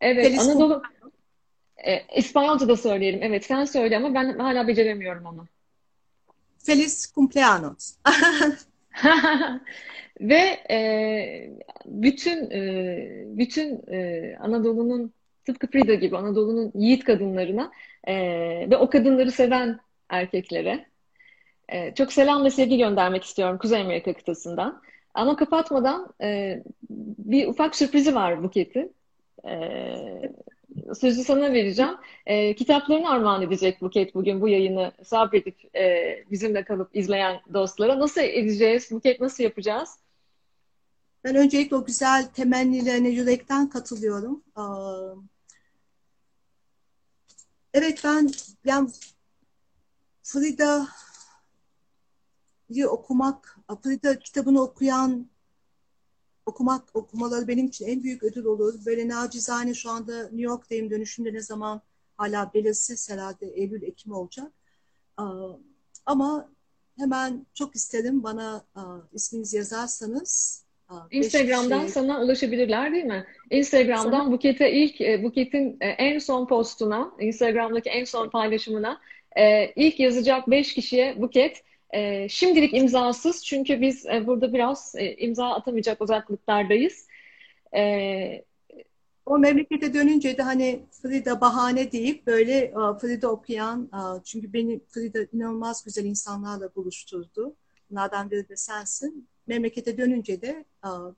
evet 0.00 0.38
Anadolu 0.38 0.82
e, 1.76 2.02
İspanyolca 2.16 2.68
da 2.68 2.76
söyleyelim. 2.76 3.20
Evet 3.22 3.44
sen 3.44 3.64
söyle 3.64 3.96
ama 3.96 4.14
ben 4.14 4.38
hala 4.38 4.68
beceremiyorum 4.68 5.26
onu. 5.26 5.46
Feliz 6.58 7.12
cumpleaños. 7.14 7.94
Ve 10.20 10.58
e, 10.70 11.50
bütün 11.86 12.50
e, 12.50 13.24
bütün 13.26 13.92
e, 13.92 14.36
Anadolu'nun 14.40 15.12
tıpkı 15.46 15.66
Frida 15.66 15.94
gibi 15.94 16.16
Anadolu'nun 16.16 16.72
yiğit 16.74 17.04
kadınlarına 17.04 17.72
e, 18.04 18.14
ve 18.70 18.76
o 18.76 18.90
kadınları 18.90 19.30
seven 19.30 19.80
erkeklere 20.08 20.86
e, 21.68 21.94
çok 21.94 22.12
selam 22.12 22.44
ve 22.44 22.50
sevgi 22.50 22.78
göndermek 22.78 23.24
istiyorum 23.24 23.58
Kuzey 23.58 23.80
Amerika 23.80 24.12
kıtasından. 24.12 24.82
Ama 25.14 25.36
kapatmadan 25.36 26.14
e, 26.22 26.62
bir 27.18 27.46
ufak 27.46 27.76
sürprizi 27.76 28.14
var 28.14 28.42
Buket'in. 28.42 28.92
E, 29.48 29.52
sözü 30.94 31.24
sana 31.24 31.52
vereceğim. 31.52 31.94
E, 32.26 32.54
kitaplarını 32.54 33.10
armağan 33.10 33.42
edecek 33.42 33.80
Buket 33.80 34.14
bugün 34.14 34.40
bu 34.40 34.48
yayını 34.48 34.92
sabredip 35.04 35.76
e, 35.76 36.24
bizimle 36.30 36.64
kalıp 36.64 36.96
izleyen 36.96 37.40
dostlara. 37.52 37.98
Nasıl 37.98 38.20
edeceğiz? 38.20 38.90
Buket 38.90 39.20
nasıl 39.20 39.44
yapacağız? 39.44 39.98
Ben 41.24 41.34
öncelikle 41.34 41.76
o 41.76 41.84
güzel 41.84 42.26
temennilerine 42.26 43.08
yürekten 43.08 43.68
katılıyorum. 43.68 44.42
Evet 47.74 48.00
ben 48.04 48.30
yani 48.64 48.90
Frida'yı 50.22 50.88
okumak, 52.88 53.58
Frida 53.82 54.18
kitabını 54.18 54.62
okuyan 54.62 55.28
okumak, 56.48 56.96
okumaları 56.96 57.48
benim 57.48 57.66
için 57.66 57.86
en 57.86 58.02
büyük 58.02 58.22
ödül 58.22 58.44
olur. 58.44 58.74
Böyle 58.86 59.08
nacizane 59.08 59.74
şu 59.74 59.90
anda 59.90 60.22
New 60.22 60.42
York'tayım 60.42 60.90
dönüşümde 60.90 61.32
ne 61.32 61.40
zaman 61.40 61.80
hala 62.16 62.50
belirsiz 62.54 63.10
herhalde 63.10 63.46
Eylül, 63.46 63.82
Ekim 63.82 64.12
olacak. 64.12 64.52
Ama 66.06 66.48
hemen 66.98 67.46
çok 67.54 67.74
isterim 67.74 68.22
bana 68.22 68.64
isminizi 69.12 69.56
yazarsanız 69.56 70.64
Instagram'dan 71.10 71.80
şey... 71.80 71.88
sana 71.88 72.22
ulaşabilirler 72.22 72.92
değil 72.92 73.04
mi? 73.04 73.26
Instagram'dan 73.50 74.10
sana... 74.10 74.32
Buket'e 74.32 74.72
ilk 74.72 75.00
e, 75.00 75.22
Buket'in 75.22 75.76
e, 75.80 75.88
en 75.88 76.18
son 76.18 76.46
postuna, 76.46 77.12
Instagram'daki 77.20 77.90
en 77.90 78.04
son 78.04 78.28
paylaşımına 78.28 79.00
e, 79.36 79.72
ilk 79.76 80.00
yazacak 80.00 80.50
5 80.50 80.74
kişiye 80.74 81.22
Buket 81.22 81.62
şimdilik 82.28 82.74
imzasız 82.74 83.44
çünkü 83.44 83.80
biz 83.80 84.04
burada 84.04 84.52
biraz 84.52 84.94
imza 85.18 85.46
atamayacak 85.50 86.00
uzaklıklardayız. 86.00 87.06
O 89.26 89.38
memlekete 89.38 89.94
dönünce 89.94 90.38
de 90.38 90.42
hani 90.42 90.82
Frida 90.90 91.40
bahane 91.40 91.92
deyip 91.92 92.26
böyle 92.26 92.74
Frida 93.00 93.28
okuyan 93.28 93.90
çünkü 94.24 94.52
beni 94.52 94.80
Frida 94.88 95.18
inanılmaz 95.32 95.84
güzel 95.84 96.04
insanlarla 96.04 96.74
buluşturdu. 96.74 97.56
Bunlardan 97.90 98.30
biri 98.30 98.48
de 98.48 98.56
sensin 98.56 99.28
memlekete 99.46 99.98
dönünce 99.98 100.42
de 100.42 100.64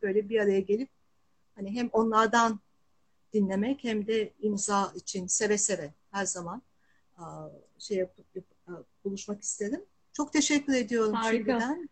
böyle 0.03 0.29
bir 0.29 0.41
araya 0.41 0.61
gelip 0.61 0.89
hani 1.55 1.75
hem 1.75 1.89
onlardan 1.93 2.61
dinlemek 3.33 3.85
hem 3.85 4.07
de 4.07 4.33
imza 4.41 4.93
için 4.95 5.27
seve 5.27 5.59
seve 5.59 5.91
her 6.11 6.25
zaman 6.25 6.63
şey 7.79 7.97
yapıp, 7.97 8.27
buluşmak 9.05 9.43
istedim. 9.43 9.85
Çok 10.21 10.33
teşekkür 10.33 10.75
ediyorum 10.75 11.13
Harika. 11.13 11.61
şimdiden. 11.61 11.89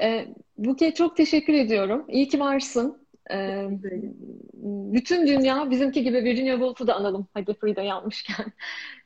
Ee, 0.00 0.26
Buke 0.58 0.94
çok 0.94 1.16
teşekkür 1.16 1.54
ediyorum. 1.54 2.04
İyi 2.08 2.28
ki 2.28 2.40
varsın. 2.40 3.06
Ee, 3.30 3.68
bütün 4.92 5.26
dünya 5.26 5.70
bizimki 5.70 6.02
gibi 6.02 6.24
Virginia 6.24 6.54
Woolf'u 6.54 6.86
da 6.86 6.94
analım. 6.94 7.26
Hadi 7.34 7.54
Frida 7.54 7.82
yapmışken. 7.82 8.46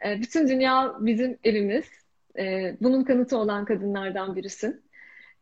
Ee, 0.06 0.20
bütün 0.20 0.48
dünya 0.48 0.94
bizim 1.00 1.38
evimiz. 1.44 1.84
Ee, 2.38 2.76
bunun 2.80 3.04
kanıtı 3.04 3.38
olan 3.38 3.64
kadınlardan 3.64 4.36
birisin. 4.36 4.82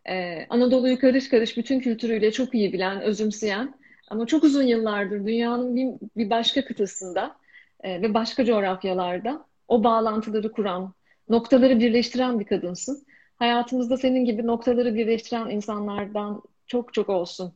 Ee, 0.08 0.46
Anadolu'yu 0.48 0.98
karış 0.98 1.28
karış 1.28 1.56
bütün 1.56 1.80
kültürüyle 1.80 2.32
çok 2.32 2.54
iyi 2.54 2.72
bilen, 2.72 3.00
özümseyen 3.00 3.74
ama 4.10 4.26
çok 4.26 4.44
uzun 4.44 4.62
yıllardır 4.62 5.26
dünyanın 5.26 5.76
bir, 5.76 6.08
bir 6.16 6.30
başka 6.30 6.64
kıtasında 6.64 7.36
e, 7.80 8.02
ve 8.02 8.14
başka 8.14 8.44
coğrafyalarda 8.44 9.44
o 9.68 9.84
bağlantıları 9.84 10.52
kuran, 10.52 10.94
noktaları 11.28 11.80
birleştiren 11.80 12.40
bir 12.40 12.44
kadınsın. 12.44 13.06
Hayatımızda 13.36 13.96
senin 13.96 14.24
gibi 14.24 14.46
noktaları 14.46 14.94
birleştiren 14.94 15.50
insanlardan 15.50 16.42
çok 16.66 16.94
çok 16.94 17.08
olsun. 17.08 17.52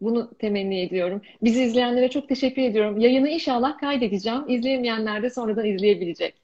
Bunu 0.00 0.34
temenni 0.38 0.80
ediyorum. 0.80 1.22
Bizi 1.42 1.62
izleyenlere 1.62 2.10
çok 2.10 2.28
teşekkür 2.28 2.62
ediyorum. 2.62 3.00
Yayını 3.00 3.28
inşallah 3.28 3.78
kaydedeceğim. 3.78 4.44
İzleyemeyenler 4.48 5.22
de 5.22 5.30
sonradan 5.30 5.66
izleyebilecek. 5.66 6.34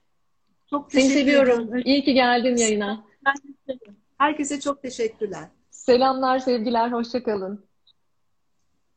Çok 0.69 0.91
Seni 0.91 1.09
seviyorum. 1.09 1.67
Ederim. 1.69 1.83
İyi 1.85 2.03
ki 2.03 2.13
geldin 2.13 2.57
yayına. 2.57 3.03
Herkese 4.17 4.59
çok 4.59 4.81
teşekkürler. 4.81 5.47
Selamlar, 5.71 6.39
sevgiler, 6.39 6.91
hoşçakalın. 6.91 7.65